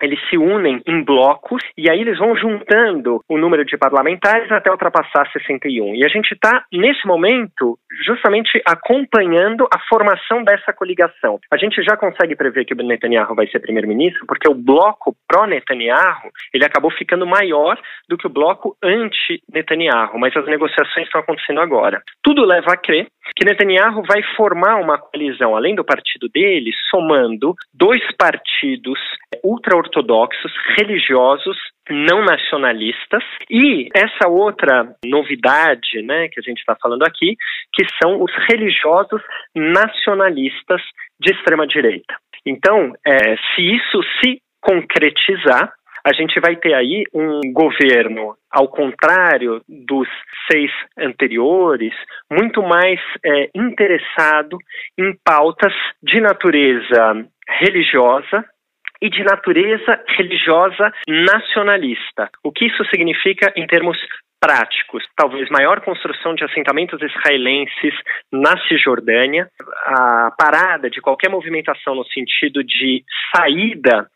eles 0.00 0.18
se 0.28 0.36
unem 0.36 0.80
em 0.86 1.02
blocos 1.02 1.62
e 1.76 1.90
aí 1.90 2.00
eles 2.00 2.18
vão 2.18 2.36
juntando 2.36 3.20
o 3.28 3.38
número 3.38 3.64
de 3.64 3.76
parlamentares 3.76 4.50
até 4.50 4.70
ultrapassar 4.70 5.30
61. 5.32 5.94
E 5.94 6.04
a 6.04 6.08
gente 6.08 6.32
está, 6.32 6.64
nesse 6.72 7.06
momento, 7.06 7.78
justamente 8.04 8.60
acompanhando 8.64 9.66
a 9.72 9.78
formação 9.88 10.42
dessa 10.44 10.72
coligação. 10.72 11.38
A 11.50 11.56
gente 11.56 11.82
já 11.82 11.96
consegue 11.96 12.36
prever 12.36 12.64
que 12.64 12.74
o 12.74 12.76
Netanyahu 12.76 13.34
vai 13.34 13.46
ser 13.48 13.60
primeiro-ministro 13.60 14.24
porque 14.26 14.48
o 14.48 14.54
bloco 14.54 15.14
pró-Netanyahu 15.28 16.30
ele 16.52 16.64
acabou 16.64 16.90
ficando 16.90 17.26
maior 17.26 17.78
do 18.08 18.16
que 18.16 18.26
o 18.26 18.30
bloco 18.30 18.76
anti-Netanyahu, 18.82 20.18
mas 20.18 20.36
as 20.36 20.46
negociações 20.46 21.06
estão 21.06 21.20
acontecendo 21.20 21.60
agora. 21.60 22.02
Tudo 22.22 22.44
leva 22.44 22.72
a 22.72 22.76
crer 22.76 23.08
que 23.36 23.44
Netanyahu 23.44 24.02
vai 24.06 24.22
formar 24.36 24.76
uma 24.76 24.98
coalizão, 24.98 25.54
além 25.54 25.74
do 25.74 25.84
partido 25.84 26.28
dele, 26.28 26.70
somando 26.90 27.54
dois 27.74 28.02
partidos 28.16 28.98
ultra-ortodoxos, 29.88 30.52
religiosos, 30.76 31.56
não 31.90 32.24
nacionalistas, 32.24 33.22
e 33.50 33.88
essa 33.94 34.28
outra 34.28 34.94
novidade 35.04 36.02
né, 36.02 36.28
que 36.28 36.38
a 36.38 36.42
gente 36.42 36.58
está 36.58 36.76
falando 36.80 37.02
aqui, 37.02 37.34
que 37.72 37.84
são 38.02 38.22
os 38.22 38.30
religiosos 38.48 39.20
nacionalistas 39.54 40.82
de 41.20 41.32
extrema-direita. 41.32 42.14
Então, 42.46 42.92
é, 43.06 43.36
se 43.36 43.62
isso 43.62 44.00
se 44.22 44.40
concretizar, 44.60 45.72
a 46.04 46.12
gente 46.12 46.40
vai 46.40 46.56
ter 46.56 46.74
aí 46.74 47.04
um 47.12 47.40
governo, 47.52 48.34
ao 48.50 48.68
contrário 48.68 49.60
dos 49.68 50.08
seis 50.50 50.70
anteriores, 50.98 51.92
muito 52.30 52.62
mais 52.62 52.98
é, 53.24 53.50
interessado 53.54 54.56
em 54.96 55.14
pautas 55.24 55.72
de 56.02 56.20
natureza 56.20 57.26
religiosa, 57.48 58.44
e 59.00 59.08
de 59.08 59.22
natureza 59.22 60.02
religiosa 60.16 60.92
nacionalista. 61.08 62.30
O 62.42 62.52
que 62.52 62.66
isso 62.66 62.84
significa 62.86 63.52
em 63.56 63.66
termos 63.66 63.96
práticos, 64.40 65.04
talvez 65.16 65.48
maior 65.50 65.80
construção 65.80 66.34
de 66.34 66.44
assentamentos 66.44 67.00
israelenses 67.02 67.94
na 68.32 68.56
Cisjordânia, 68.68 69.48
a 69.84 70.30
parada 70.38 70.88
de 70.88 71.00
qualquer 71.00 71.28
movimentação 71.28 71.94
no 71.94 72.04
sentido 72.06 72.62
de 72.62 73.04
saída 73.34 74.08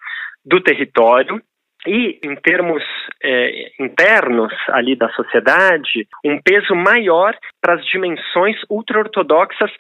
do 0.44 0.60
território 0.60 1.40
e, 1.86 2.18
em 2.22 2.36
termos 2.36 2.82
é, 3.22 3.72
internos 3.80 4.52
ali 4.68 4.94
da 4.96 5.08
sociedade, 5.10 6.06
um 6.24 6.40
peso 6.40 6.74
maior 6.74 7.36
para 7.60 7.74
as 7.74 7.84
dimensões 7.86 8.56
ultra-ortodoxas 8.70 9.70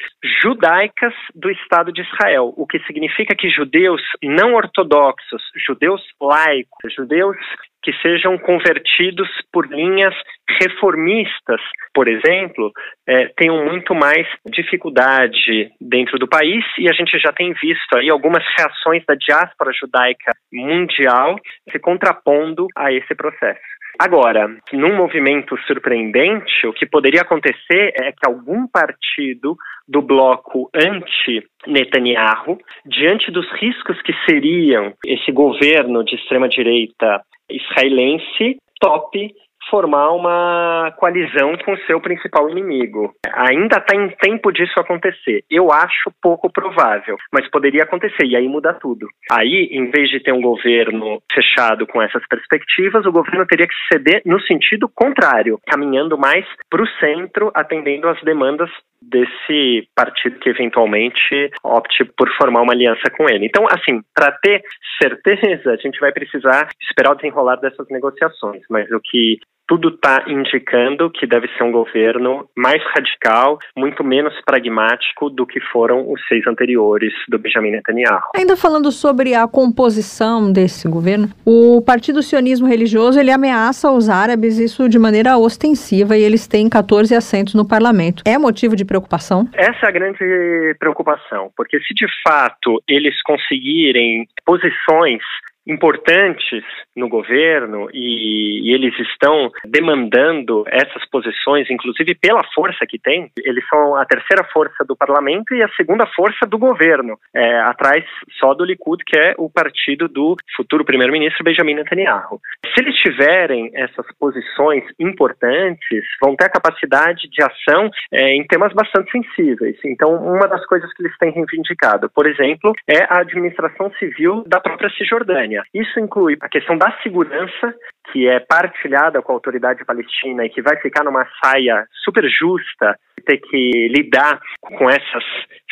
judaicas 0.42 1.14
do 1.34 1.50
Estado 1.50 1.92
de 1.92 2.02
Israel, 2.02 2.52
o 2.56 2.66
que 2.66 2.78
significa 2.80 3.34
que 3.34 3.48
judeus 3.48 4.02
não 4.22 4.54
ortodoxos, 4.54 5.42
judeus 5.66 6.02
laicos, 6.20 6.94
judeus 6.94 7.36
que 7.82 7.92
sejam 8.00 8.38
convertidos 8.38 9.28
por 9.52 9.66
linhas 9.66 10.14
reformistas, 10.60 11.60
por 11.94 12.08
exemplo, 12.08 12.70
é, 13.06 13.28
tenham 13.36 13.64
muito 13.64 13.94
mais 13.94 14.26
dificuldade 14.46 15.70
dentro 15.80 16.18
do 16.18 16.28
país 16.28 16.64
e 16.78 16.88
a 16.88 16.92
gente 16.92 17.18
já 17.18 17.32
tem 17.32 17.52
visto 17.54 17.96
aí 17.96 18.10
algumas 18.10 18.44
reações 18.56 19.04
da 19.06 19.14
diáspora 19.14 19.72
judaica 19.72 20.32
mundial 20.52 21.36
se 21.70 21.78
contrapondo 21.78 22.66
a 22.76 22.92
esse 22.92 23.14
processo. 23.14 23.60
Agora, 23.98 24.48
num 24.72 24.96
movimento 24.96 25.56
surpreendente, 25.66 26.66
o 26.66 26.72
que 26.72 26.86
poderia 26.86 27.22
acontecer 27.22 27.92
é 28.00 28.10
que 28.10 28.26
algum 28.26 28.66
partido 28.66 29.54
do 29.92 30.00
bloco 30.00 30.70
anti-Netanyahu, 30.74 32.58
diante 32.86 33.30
dos 33.30 33.46
riscos 33.60 34.00
que 34.00 34.14
seriam 34.26 34.94
esse 35.06 35.30
governo 35.30 36.02
de 36.02 36.16
extrema-direita 36.16 37.20
israelense 37.50 38.56
tope 38.80 39.34
formar 39.70 40.10
uma 40.10 40.92
coalizão 40.96 41.56
com 41.64 41.76
seu 41.86 42.00
principal 42.00 42.50
inimigo. 42.50 43.14
Ainda 43.32 43.76
está 43.76 43.94
em 43.94 44.08
tempo 44.20 44.50
disso 44.50 44.78
acontecer. 44.78 45.44
Eu 45.50 45.72
acho 45.72 46.12
pouco 46.20 46.50
provável, 46.50 47.16
mas 47.32 47.48
poderia 47.48 47.84
acontecer 47.84 48.26
e 48.26 48.36
aí 48.36 48.48
muda 48.48 48.74
tudo. 48.74 49.06
Aí, 49.30 49.68
em 49.70 49.90
vez 49.90 50.10
de 50.10 50.20
ter 50.20 50.32
um 50.32 50.40
governo 50.40 51.22
fechado 51.32 51.86
com 51.86 52.02
essas 52.02 52.26
perspectivas, 52.26 53.06
o 53.06 53.12
governo 53.12 53.46
teria 53.46 53.66
que 53.66 53.74
ceder 53.92 54.22
no 54.26 54.40
sentido 54.42 54.88
contrário, 54.88 55.58
caminhando 55.66 56.18
mais 56.18 56.44
para 56.68 56.82
o 56.82 56.88
centro, 56.98 57.50
atendendo 57.54 58.08
às 58.08 58.20
demandas 58.22 58.70
desse 59.02 59.88
partido 59.94 60.38
que 60.38 60.48
eventualmente 60.48 61.50
opte 61.62 62.04
por 62.16 62.28
formar 62.36 62.62
uma 62.62 62.72
aliança 62.72 63.10
com 63.16 63.28
ele. 63.28 63.46
Então, 63.46 63.66
assim, 63.68 64.00
para 64.14 64.32
ter 64.32 64.62
certeza, 65.00 65.72
a 65.72 65.76
gente 65.76 65.98
vai 66.00 66.12
precisar 66.12 66.68
esperar 66.80 67.12
o 67.12 67.16
desenrolar 67.16 67.56
dessas 67.56 67.88
negociações, 67.88 68.62
mas 68.70 68.90
o 68.90 69.00
que 69.00 69.38
tudo 69.72 69.88
está 69.88 70.22
indicando 70.28 71.10
que 71.10 71.26
deve 71.26 71.48
ser 71.56 71.64
um 71.64 71.72
governo 71.72 72.46
mais 72.54 72.82
radical, 72.94 73.58
muito 73.74 74.04
menos 74.04 74.34
pragmático 74.44 75.30
do 75.30 75.46
que 75.46 75.58
foram 75.72 76.12
os 76.12 76.20
seis 76.28 76.46
anteriores 76.46 77.10
do 77.26 77.38
Benjamin 77.38 77.70
Netanyahu. 77.70 78.20
Ainda 78.36 78.54
falando 78.54 78.92
sobre 78.92 79.34
a 79.34 79.48
composição 79.48 80.52
desse 80.52 80.86
governo, 80.86 81.30
o 81.46 81.80
Partido 81.80 82.22
Sionismo 82.22 82.66
Religioso 82.66 83.18
ele 83.18 83.30
ameaça 83.30 83.90
os 83.90 84.10
árabes 84.10 84.58
isso 84.58 84.90
de 84.90 84.98
maneira 84.98 85.38
ostensiva 85.38 86.18
e 86.18 86.22
eles 86.22 86.46
têm 86.46 86.68
14 86.68 87.14
assentos 87.14 87.54
no 87.54 87.66
parlamento. 87.66 88.22
É 88.26 88.36
motivo 88.36 88.76
de 88.76 88.84
preocupação? 88.84 89.48
Essa 89.54 89.86
é 89.86 89.88
a 89.88 89.90
grande 89.90 90.76
preocupação, 90.78 91.50
porque 91.56 91.80
se 91.80 91.94
de 91.94 92.06
fato 92.22 92.82
eles 92.86 93.14
conseguirem 93.22 94.26
posições 94.44 95.22
importantes 95.66 96.64
no 96.96 97.08
governo 97.08 97.88
e, 97.92 98.68
e, 98.70 98.74
eles 98.74 98.98
estão 98.98 99.50
demandando 99.64 100.64
essas 100.68 101.08
posições, 101.10 101.70
inclusive 101.70 102.14
pela 102.14 102.42
força 102.54 102.86
que 102.86 102.98
tem. 102.98 103.30
Eles 103.38 103.66
são 103.68 103.96
a 103.96 104.04
terceira 104.04 104.44
força 104.52 104.84
do 104.84 104.96
parlamento 104.96 105.54
e 105.54 105.62
a 105.62 105.68
segunda 105.76 106.06
força 106.06 106.46
do 106.46 106.58
governo, 106.58 107.18
é, 107.34 107.60
atrás 107.60 108.04
só 108.38 108.54
do 108.54 108.64
Likud, 108.64 109.02
que 109.04 109.16
é 109.16 109.34
o 109.38 109.48
partido 109.48 110.08
do 110.08 110.36
futuro 110.56 110.84
primeiro-ministro 110.84 111.44
Benjamin 111.44 111.74
Netanyahu. 111.74 112.40
Se 112.74 112.82
eles 112.82 112.96
tiverem 112.96 113.70
essas 113.74 114.06
posições 114.18 114.84
importantes, 114.98 116.04
vão 116.20 116.36
ter 116.36 116.46
a 116.46 116.50
capacidade 116.50 117.28
de 117.28 117.42
ação 117.42 117.90
é, 118.12 118.34
em 118.34 118.44
temas 118.46 118.72
bastante 118.72 119.10
sensíveis. 119.10 119.76
Então, 119.84 120.14
uma 120.14 120.46
das 120.46 120.64
coisas 120.66 120.92
que 120.94 121.02
eles 121.02 121.16
têm 121.18 121.30
reivindicado, 121.32 122.10
por 122.14 122.26
exemplo, 122.26 122.72
é 122.88 123.04
a 123.04 123.20
administração 123.20 123.90
civil 123.98 124.44
da 124.46 124.60
própria 124.60 124.90
Cisjordânia. 124.90 125.51
Isso 125.74 125.98
inclui 126.00 126.36
a 126.40 126.48
questão 126.48 126.76
da 126.76 126.90
segurança, 127.02 127.74
que 128.10 128.28
é 128.28 128.40
partilhada 128.40 129.22
com 129.22 129.32
a 129.32 129.34
autoridade 129.34 129.84
palestina 129.84 130.44
e 130.44 130.50
que 130.50 130.62
vai 130.62 130.76
ficar 130.78 131.04
numa 131.04 131.26
saia 131.42 131.86
super 132.04 132.28
justa, 132.28 132.98
ter 133.24 133.38
que 133.38 133.88
lidar 133.88 134.40
com 134.60 134.90
essas 134.90 135.24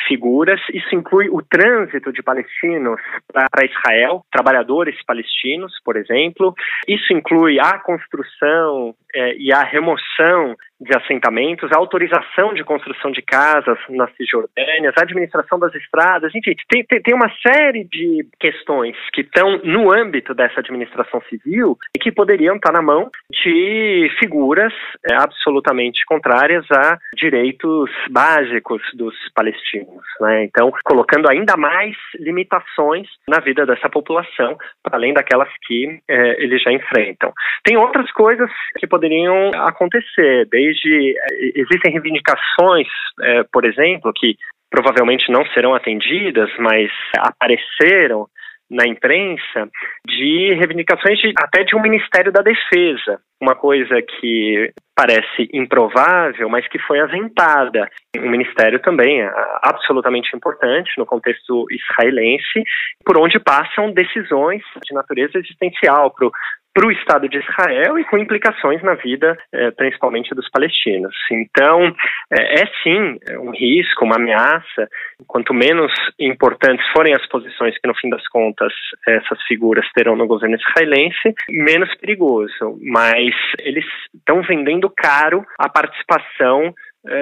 figuras. 0.06 0.60
Isso 0.72 0.94
inclui 0.94 1.28
o 1.28 1.42
trânsito 1.42 2.12
de 2.12 2.22
palestinos 2.22 3.00
para 3.32 3.66
Israel, 3.66 4.24
trabalhadores 4.30 4.96
palestinos, 5.04 5.72
por 5.84 5.96
exemplo. 5.96 6.54
Isso 6.86 7.12
inclui 7.12 7.58
a 7.58 7.78
construção 7.78 8.94
é, 9.14 9.36
e 9.36 9.52
a 9.52 9.62
remoção 9.62 10.56
de 10.80 10.96
assentamentos, 10.96 11.70
a 11.72 11.78
autorização 11.78 12.54
de 12.54 12.64
construção 12.64 13.10
de 13.10 13.20
casas 13.20 13.78
nas 13.90 14.10
Cisjordânias, 14.16 14.94
a 14.96 15.02
administração 15.02 15.58
das 15.58 15.74
estradas, 15.74 16.34
enfim, 16.34 16.54
tem, 16.68 16.84
tem, 16.84 17.02
tem 17.02 17.14
uma 17.14 17.30
série 17.46 17.84
de 17.84 18.26
questões 18.38 18.96
que 19.12 19.20
estão 19.20 19.58
no 19.58 19.92
âmbito 19.92 20.32
dessa 20.32 20.60
administração 20.60 21.20
civil 21.28 21.76
e 21.94 21.98
que 21.98 22.10
poderiam 22.20 22.56
estar 22.56 22.70
na 22.70 22.82
mão 22.82 23.10
de 23.32 24.10
figuras 24.18 24.74
é, 25.08 25.14
absolutamente 25.14 26.04
contrárias 26.04 26.66
a 26.70 26.98
direitos 27.16 27.90
básicos 28.10 28.82
dos 28.92 29.14
palestinos. 29.34 30.04
Né? 30.20 30.44
Então, 30.44 30.70
colocando 30.84 31.30
ainda 31.30 31.56
mais 31.56 31.96
limitações 32.16 33.08
na 33.26 33.40
vida 33.40 33.64
dessa 33.64 33.88
população, 33.88 34.58
para 34.82 34.98
além 34.98 35.14
daquelas 35.14 35.48
que 35.66 35.98
é, 36.06 36.44
eles 36.44 36.62
já 36.62 36.70
enfrentam. 36.70 37.32
Tem 37.64 37.78
outras 37.78 38.12
coisas 38.12 38.50
que 38.76 38.86
poderiam 38.86 39.52
acontecer. 39.54 40.46
Desde 40.50 41.16
eh, 41.16 41.52
existem 41.54 41.90
reivindicações, 41.90 42.88
é, 43.22 43.44
por 43.50 43.64
exemplo, 43.64 44.12
que 44.14 44.36
provavelmente 44.70 45.32
não 45.32 45.46
serão 45.54 45.74
atendidas, 45.74 46.50
mas 46.58 46.90
apareceram 47.16 48.26
na 48.70 48.86
imprensa 48.86 49.68
de 50.06 50.54
reivindicações 50.54 51.18
de, 51.18 51.32
até 51.36 51.64
de 51.64 51.74
um 51.74 51.82
Ministério 51.82 52.30
da 52.30 52.40
Defesa, 52.40 53.20
uma 53.40 53.54
coisa 53.54 54.00
que 54.00 54.72
parece 54.94 55.48
improvável, 55.52 56.48
mas 56.48 56.68
que 56.68 56.78
foi 56.78 57.00
aventada. 57.00 57.88
Um 58.16 58.28
ministério 58.28 58.78
também 58.80 59.22
absolutamente 59.62 60.36
importante 60.36 60.90
no 60.98 61.06
contexto 61.06 61.64
israelense, 61.70 62.62
por 63.04 63.18
onde 63.18 63.40
passam 63.40 63.92
decisões 63.92 64.62
de 64.84 64.94
natureza 64.94 65.38
existencial 65.38 66.10
para 66.10 66.26
o 66.26 66.32
para 66.72 66.86
o 66.86 66.92
Estado 66.92 67.28
de 67.28 67.38
Israel 67.38 67.98
e 67.98 68.04
com 68.04 68.18
implicações 68.18 68.82
na 68.82 68.94
vida, 68.94 69.36
é, 69.52 69.70
principalmente 69.72 70.34
dos 70.34 70.48
palestinos. 70.50 71.14
Então, 71.30 71.94
é, 72.30 72.62
é 72.62 72.66
sim 72.82 73.18
é 73.28 73.38
um 73.38 73.50
risco, 73.50 74.04
uma 74.04 74.16
ameaça. 74.16 74.88
Quanto 75.26 75.52
menos 75.52 75.92
importantes 76.18 76.86
forem 76.92 77.14
as 77.14 77.26
posições 77.28 77.76
que, 77.78 77.88
no 77.88 77.94
fim 77.94 78.08
das 78.08 78.26
contas, 78.28 78.72
essas 79.06 79.42
figuras 79.46 79.86
terão 79.94 80.16
no 80.16 80.26
governo 80.26 80.56
israelense, 80.56 81.34
menos 81.48 81.94
perigoso. 81.96 82.78
Mas 82.82 83.34
eles 83.60 83.84
estão 84.14 84.42
vendendo 84.42 84.90
caro 84.90 85.44
a 85.58 85.68
participação 85.68 86.72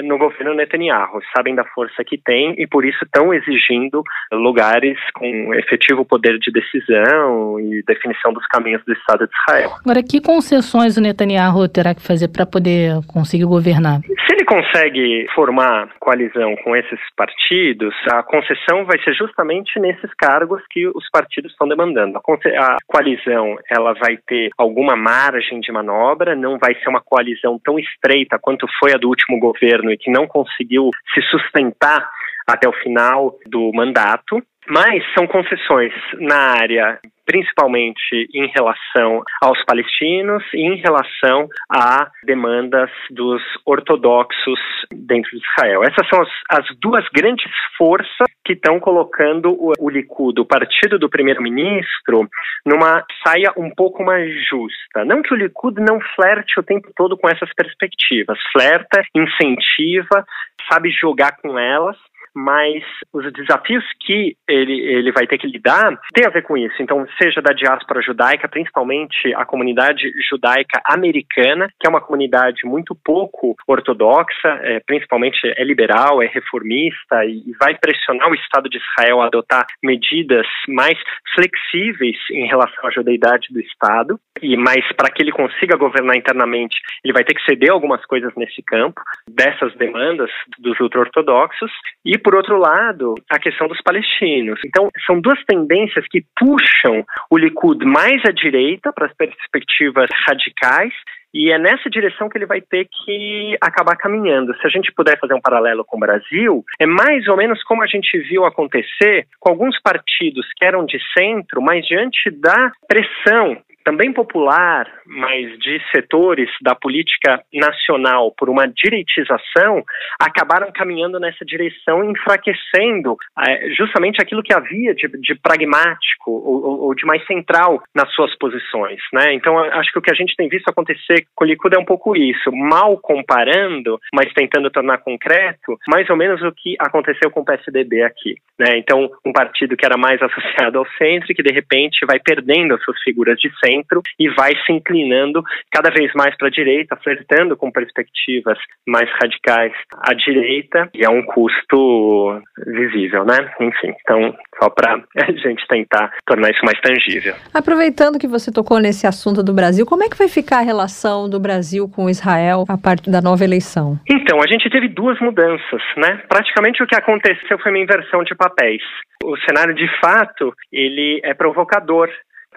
no 0.03 0.19
governo 0.19 0.55
Netanyahu, 0.55 1.21
sabem 1.37 1.55
da 1.55 1.65
força 1.65 2.03
que 2.05 2.19
tem 2.19 2.55
e 2.59 2.67
por 2.67 2.85
isso 2.85 2.99
estão 3.05 3.33
exigindo 3.33 4.03
lugares 4.33 4.99
com 5.15 5.55
efetivo 5.55 6.05
poder 6.05 6.39
de 6.39 6.51
decisão 6.51 7.61
e 7.61 7.83
definição 7.87 8.33
dos 8.33 8.47
caminhos 8.47 8.85
do 8.85 8.93
Estado 8.93 9.27
de 9.27 9.33
Israel. 9.41 9.71
Agora, 9.81 10.03
que 10.03 10.21
concessões 10.21 10.97
o 10.97 11.01
Netanyahu 11.01 11.69
terá 11.69 11.95
que 11.95 12.03
fazer 12.03 12.29
para 12.29 12.45
poder 12.45 12.95
conseguir 13.07 13.45
governar? 13.45 14.01
Se 14.01 14.35
ele 14.35 14.45
consegue 14.45 15.27
formar 15.35 15.91
coalizão 16.01 16.57
com 16.65 16.75
esses 16.75 16.99
partidos, 17.17 17.95
a 18.11 18.23
concessão 18.23 18.85
vai 18.85 18.99
ser 19.03 19.15
justamente 19.15 19.79
nesses 19.79 20.13
cargos 20.15 20.61
que 20.71 20.89
os 20.89 21.09
partidos 21.11 21.53
estão 21.53 21.69
demandando. 21.69 22.19
A, 22.19 22.77
coalizão 22.87 23.57
ela 23.71 23.95
vai 23.95 24.17
ter 24.27 24.51
alguma 24.59 24.97
margem 24.97 25.61
de 25.61 25.71
manobra, 25.71 26.35
não 26.35 26.59
vai 26.59 26.75
ser 26.75 26.89
uma 26.89 27.01
coalizão 27.01 27.61
tão 27.63 27.79
estreita 27.79 28.39
quanto 28.41 28.67
foi 28.81 28.93
a 28.93 28.99
do 28.99 29.09
último 29.09 29.39
governo 29.39 29.68
governo 29.69 29.93
e 29.93 29.99
que 29.99 30.11
não 30.11 30.27
conseguiu 30.27 30.91
se 31.15 31.21
sustentar 31.23 32.09
até 32.47 32.69
o 32.69 32.73
final 32.73 33.37
do 33.47 33.71
mandato, 33.75 34.43
mas 34.69 35.03
são 35.15 35.27
concessões 35.27 35.93
na 36.19 36.59
área 36.59 36.99
principalmente 37.29 38.27
em 38.33 38.47
relação 38.47 39.23
aos 39.43 39.63
palestinos 39.67 40.43
e 40.55 40.63
em 40.63 40.77
relação 40.77 41.47
a 41.71 42.11
demandas 42.25 42.91
dos 43.11 43.43
ortodoxos 43.67 44.59
dentro 44.91 45.31
de 45.33 45.43
Israel. 45.53 45.83
Essas 45.85 46.09
são 46.09 46.23
as, 46.23 46.29
as 46.51 46.77
duas 46.79 47.05
grandes 47.15 47.53
forças 47.77 48.27
que 48.43 48.55
estão 48.55 48.81
colocando 48.81 49.51
o, 49.53 49.73
o 49.79 49.91
Likud, 49.91 50.41
o 50.41 50.47
partido 50.47 50.99
do 50.99 51.11
primeiro-ministro, 51.11 52.27
numa 52.65 53.05
saia 53.23 53.53
um 53.59 53.71
pouco 53.77 54.03
mais 54.03 54.33
justa. 54.49 55.05
Não 55.05 55.21
que 55.21 55.35
o 55.35 55.37
Likud 55.37 55.79
não 55.83 56.01
flerte 56.17 56.59
o 56.59 56.63
tempo 56.63 56.91
todo 56.97 57.15
com 57.19 57.29
essas 57.29 57.53
perspectivas, 57.55 58.39
flerta, 58.51 59.03
incentiva, 59.15 60.25
sabe 60.73 60.91
jogar 60.91 61.37
com 61.43 61.59
elas, 61.59 61.99
mas 62.35 62.83
os 63.13 63.33
desafios 63.33 63.85
que 64.05 64.37
ele, 64.49 64.81
ele 64.81 65.13
vai 65.13 65.27
ter 65.27 65.39
que 65.39 65.47
lidar 65.47 65.99
tem 66.13 66.27
a 66.27 66.31
ver 66.31 66.43
com 66.43 66.57
isso. 66.57 66.81
Então, 66.81 67.07
seja 67.21 67.41
da 67.41 67.53
diáspora 67.53 68.03
judaica, 68.03 68.49
principalmente 68.49 69.35
a 69.35 69.45
comunidade 69.45 70.11
judaica 70.29 70.81
americana, 70.85 71.69
que 71.81 71.87
é 71.87 71.91
uma 71.91 72.01
comunidade 72.01 72.61
muito 72.65 72.95
pouco 72.95 73.57
ortodoxa, 73.67 74.49
é, 74.63 74.81
principalmente 74.81 75.39
é 75.45 75.65
liberal, 75.65 76.23
é 76.23 76.27
reformista 76.27 77.25
e, 77.25 77.43
e 77.47 77.53
vai 77.59 77.77
pressionar 77.77 78.31
o 78.31 78.35
Estado 78.35 78.69
de 78.69 78.79
Israel 78.79 79.21
a 79.21 79.27
adotar 79.27 79.67
medidas 79.83 80.47
mais 80.69 80.99
flexíveis 81.35 82.17
em 82.33 82.47
relação 82.47 82.87
à 82.87 82.91
judeidade 82.91 83.49
do 83.51 83.61
Estado. 83.61 84.19
E 84.43 84.57
mas 84.57 84.85
para 84.97 85.11
que 85.11 85.23
ele 85.23 85.33
consiga 85.33 85.77
governar 85.77 86.17
internamente, 86.17 86.77
ele 87.05 87.13
vai 87.13 87.25
ter 87.25 87.35
que 87.35 87.45
ceder 87.45 87.71
algumas 87.71 88.05
coisas 88.07 88.33
nesse 88.37 88.63
campo 88.63 89.01
dessas 89.29 89.75
demandas 89.77 90.31
dos 90.59 90.79
ultra-ortodoxos 90.81 91.71
e 92.05 92.18
por 92.19 92.35
outro 92.35 92.59
lado, 92.59 93.15
a 93.31 93.39
questão 93.39 93.69
dos 93.69 93.81
palestinos. 93.83 94.61
Então, 94.65 94.91
são 95.07 95.21
duas 95.21 95.43
tendências 95.45 96.07
que 96.09 96.25
puxam 96.39 97.05
o 97.31 97.37
Likud 97.37 97.85
mais 97.85 98.23
à 98.27 98.31
direita 98.31 98.93
para 98.93 99.07
as 99.07 99.15
perspectivas 99.15 100.09
radicais 100.27 100.93
e 101.33 101.53
é 101.53 101.59
nessa 101.59 101.91
direção 101.91 102.29
que 102.29 102.39
ele 102.39 102.47
vai 102.47 102.61
ter 102.61 102.87
que 102.87 103.57
acabar 103.61 103.97
caminhando. 103.97 104.57
Se 104.57 104.67
a 104.67 104.71
gente 104.71 104.93
puder 104.93 105.19
fazer 105.19 105.35
um 105.35 105.41
paralelo 105.41 105.85
com 105.85 105.97
o 105.97 106.01
Brasil, 106.01 106.65
é 106.81 106.87
mais 106.87 107.29
ou 107.29 107.37
menos 107.37 107.63
como 107.65 107.83
a 107.83 107.87
gente 107.87 108.19
viu 108.19 108.45
acontecer 108.45 109.27
com 109.39 109.51
alguns 109.51 109.79
partidos 109.81 110.47
que 110.57 110.65
eram 110.65 110.87
de 110.87 110.99
centro, 111.17 111.61
mas 111.61 111.87
diante 111.87 112.31
da 112.31 112.73
pressão 112.89 113.59
também 113.89 114.13
popular, 114.13 114.87
mas 115.07 115.59
de 115.61 115.81
setores 115.97 116.51
da 116.61 116.75
política 116.75 117.41
nacional 117.55 118.35
por 118.37 118.51
uma 118.51 118.69
direitização, 118.69 119.83
acabaram 120.21 120.71
caminhando 120.71 121.19
nessa 121.19 121.43
direção, 121.43 122.05
enfraquecendo 122.05 123.17
é, 123.49 123.71
justamente 123.71 124.21
aquilo 124.21 124.43
que 124.43 124.53
havia 124.53 124.95
de, 124.95 125.09
de 125.09 125.35
pragmático 125.37 126.31
ou, 126.31 126.83
ou, 126.83 126.95
de 126.95 127.07
mais 127.07 127.25
central 127.25 127.83
nas 127.95 128.13
suas 128.13 128.37
posições. 128.37 129.01
Né? 129.11 129.33
Então, 129.33 129.59
acho 129.59 129.91
que 129.91 129.99
o 129.99 130.03
que 130.03 130.13
a 130.13 130.17
gente 130.17 130.37
tem 130.37 130.51
visto 130.51 130.69
acontecer 130.69 131.25
com 131.35 131.47
o 131.47 131.49
Likud 131.49 131.75
é 131.75 131.79
um 131.79 131.87
pouco 131.87 132.15
isso, 132.15 132.53
mal 132.53 132.99
comparando, 132.99 133.99
mas 134.13 134.31
tentando 134.35 134.71
tornar 134.71 134.99
concreto, 134.99 135.79
mais 135.89 136.11
ou 136.11 136.17
menos 136.17 136.43
o 136.43 136.53
que 136.53 136.77
aconteceu 136.79 137.31
com 137.31 137.41
o 137.41 137.45
PSDB 137.45 138.03
aqui. 138.03 138.37
Né? 138.59 138.77
Então, 138.77 139.09
um 139.25 139.33
partido 139.33 139.77
que 139.79 139.87
era 139.87 139.97
mais 139.97 140.21
associado 140.23 140.79
ao 140.79 140.87
centro 140.99 141.33
e 141.33 141.35
que, 141.35 141.43
de 141.43 141.55
repente, 141.55 142.05
vai 142.05 142.19
perdendo 142.19 142.75
as 142.75 142.83
suas 142.83 143.01
figuras 143.03 143.39
de 143.39 143.51
centro 143.65 143.78
centro 143.79 144.03
e 144.19 144.29
vai 144.31 144.53
se 144.67 144.73
inclinando 144.73 145.43
cada 145.71 145.91
vez 145.91 146.13
mais 146.15 146.37
para 146.37 146.49
a 146.49 146.51
direita, 146.51 146.97
flertando 146.97 147.57
com 147.57 147.71
perspectivas 147.71 148.59
mais 148.87 149.09
radicais 149.21 149.73
à 149.93 150.15
direita, 150.15 150.89
e 150.95 151.05
é 151.05 151.11
um 151.11 151.23
custo 151.23 152.41
visível, 152.67 153.25
né? 153.25 153.51
Enfim, 153.61 153.95
então, 154.01 154.35
só 154.61 154.71
para 154.71 154.95
a 155.17 155.33
gente 155.33 155.67
tentar 155.69 156.13
tornar 156.27 156.51
isso 156.51 156.65
mais 156.65 156.81
tangível. 156.81 157.35
Aproveitando 157.53 158.19
que 158.19 158.27
você 158.27 158.53
tocou 158.53 158.79
nesse 158.81 159.07
assunto 159.07 159.43
do 159.43 159.55
Brasil, 159.55 159.87
como 159.87 160.05
é 160.05 160.09
que 160.09 160.19
vai 160.19 160.29
ficar 160.29 160.59
a 160.59 160.63
relação 160.63 161.29
do 161.29 161.41
Brasil 161.41 161.89
com 161.89 162.11
Israel 162.11 162.65
a 162.69 162.77
partir 162.77 163.11
da 163.11 163.21
nova 163.21 163.45
eleição? 163.45 163.99
Então, 164.09 164.41
a 164.41 164.47
gente 164.47 164.69
teve 164.71 164.89
duas 164.89 165.19
mudanças, 165.21 165.83
né? 165.97 166.23
Praticamente 166.29 166.83
o 166.83 166.87
que 166.87 166.97
aconteceu 166.97 167.59
foi 167.59 167.73
uma 167.73 167.79
inversão 167.79 168.23
de 168.23 168.35
papéis. 168.35 168.83
O 169.25 169.37
cenário, 169.39 169.75
de 169.75 169.89
fato, 170.01 170.55
ele 170.73 171.21
é 171.25 171.35
provocador 171.35 172.09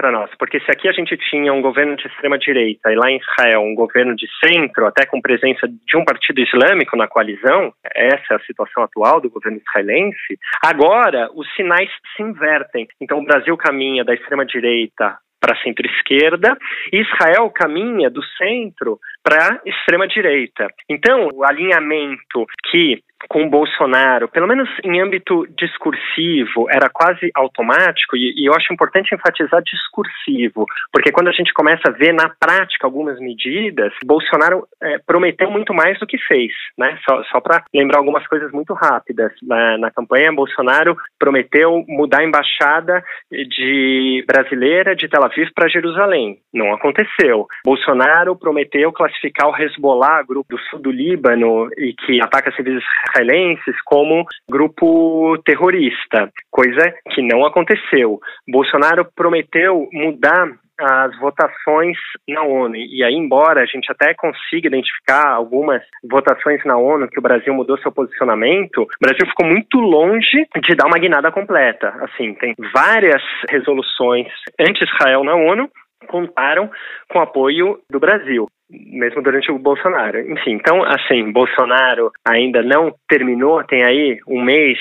para 0.01 0.11
nós, 0.11 0.31
porque 0.39 0.59
se 0.61 0.71
aqui 0.71 0.89
a 0.89 0.91
gente 0.91 1.15
tinha 1.29 1.53
um 1.53 1.61
governo 1.61 1.95
de 1.95 2.07
extrema 2.07 2.35
direita 2.35 2.91
e 2.91 2.95
lá 2.95 3.11
em 3.11 3.19
Israel 3.19 3.61
um 3.61 3.75
governo 3.75 4.15
de 4.15 4.27
centro, 4.43 4.87
até 4.87 5.05
com 5.05 5.21
presença 5.21 5.67
de 5.67 5.95
um 5.95 6.03
partido 6.03 6.41
islâmico 6.41 6.97
na 6.97 7.07
coalizão, 7.07 7.71
essa 7.93 8.33
é 8.33 8.35
a 8.35 8.39
situação 8.39 8.81
atual 8.81 9.21
do 9.21 9.29
governo 9.29 9.59
israelense. 9.59 10.39
Agora 10.65 11.29
os 11.35 11.47
sinais 11.53 11.87
se 12.15 12.23
invertem. 12.23 12.87
Então 12.99 13.19
o 13.19 13.23
Brasil 13.23 13.55
caminha 13.55 14.03
da 14.03 14.15
extrema 14.15 14.43
direita 14.43 15.19
para 15.39 15.57
centro-esquerda 15.57 16.57
Israel 16.93 17.49
caminha 17.49 18.09
do 18.09 18.23
centro 18.37 18.99
para 19.23 19.59
extrema-direita. 19.65 20.67
Então, 20.89 21.29
o 21.33 21.43
alinhamento 21.43 22.45
que 22.69 23.01
com 23.29 23.49
Bolsonaro, 23.49 24.27
pelo 24.27 24.47
menos 24.47 24.69
em 24.83 25.01
âmbito 25.01 25.45
discursivo, 25.57 26.67
era 26.69 26.89
quase 26.89 27.31
automático, 27.35 28.15
e, 28.15 28.33
e, 28.37 28.45
eu 28.45 28.53
acho 28.53 28.73
importante 28.73 29.13
enfatizar 29.13 29.61
discursivo, 29.63 30.65
porque 30.91 31.11
quando 31.11 31.29
a 31.29 31.31
gente 31.31 31.53
começa 31.53 31.83
a 31.87 31.91
ver 31.91 32.13
na 32.13 32.29
prática 32.29 32.85
algumas 32.85 33.19
medidas, 33.19 33.93
Bolsonaro 34.05 34.67
é, 34.81 34.97
prometeu 34.99 35.49
muito 35.49 35.73
mais 35.73 35.99
do 35.99 36.07
que 36.07 36.17
fez, 36.17 36.51
né? 36.77 36.97
Só, 37.07 37.23
só 37.25 37.39
para 37.39 37.63
lembrar 37.73 37.99
algumas 37.99 38.25
coisas 38.27 38.51
muito 38.51 38.73
rápidas. 38.73 39.31
Na, 39.41 39.77
na 39.77 39.91
campanha, 39.91 40.31
Bolsonaro 40.31 40.95
prometeu 41.19 41.83
mudar 41.87 42.19
a 42.19 42.25
embaixada 42.25 43.03
de 43.31 44.23
brasileira 44.27 44.95
de 44.95 45.07
Tel 45.07 45.23
Aviv 45.23 45.49
para 45.53 45.69
Jerusalém. 45.69 46.39
Não 46.53 46.73
aconteceu. 46.73 47.47
Bolsonaro 47.65 48.35
prometeu 48.35 48.91
classificar 48.91 49.49
o 49.49 49.55
Hezbollah, 49.55 50.23
grupo 50.23 50.55
do 50.55 50.61
sul 50.63 50.79
do 50.79 50.91
Líbano, 50.91 51.69
e 51.77 51.93
que 51.93 52.21
ataca 52.21 52.51
civis 52.51 52.83
israelenses 53.11 53.75
como 53.85 54.25
grupo 54.49 55.37
terrorista, 55.45 56.31
coisa 56.49 56.93
que 57.11 57.21
não 57.21 57.45
aconteceu. 57.45 58.19
Bolsonaro 58.47 59.05
prometeu 59.15 59.87
mudar 59.91 60.47
as 60.79 61.15
votações 61.19 61.95
na 62.27 62.43
ONU. 62.43 62.75
E 62.75 63.03
aí, 63.03 63.13
embora 63.13 63.61
a 63.61 63.65
gente 63.65 63.91
até 63.91 64.13
consiga 64.15 64.67
identificar 64.67 65.29
algumas 65.29 65.83
votações 66.09 66.63
na 66.65 66.75
ONU 66.77 67.07
que 67.07 67.19
o 67.19 67.21
Brasil 67.21 67.53
mudou 67.53 67.77
seu 67.79 67.91
posicionamento, 67.91 68.81
o 68.81 68.87
Brasil 68.99 69.27
ficou 69.27 69.45
muito 69.45 69.79
longe 69.79 70.47
de 70.63 70.75
dar 70.75 70.87
uma 70.87 70.97
guinada 70.97 71.31
completa. 71.31 71.89
Assim, 72.01 72.33
tem 72.35 72.55
várias 72.73 73.21
resoluções 73.49 74.27
anti-Israel 74.59 75.23
na 75.23 75.35
ONU 75.35 75.69
contaram 76.07 76.69
com 77.09 77.19
apoio 77.19 77.79
do 77.89 77.99
Brasil 77.99 78.47
mesmo 78.71 79.21
durante 79.21 79.51
o 79.51 79.59
Bolsonaro. 79.59 80.19
Enfim, 80.31 80.51
então, 80.51 80.83
assim, 80.83 81.31
Bolsonaro 81.31 82.11
ainda 82.25 82.61
não 82.61 82.93
terminou, 83.07 83.63
tem 83.63 83.83
aí 83.83 84.19
um 84.27 84.41
mês 84.41 84.77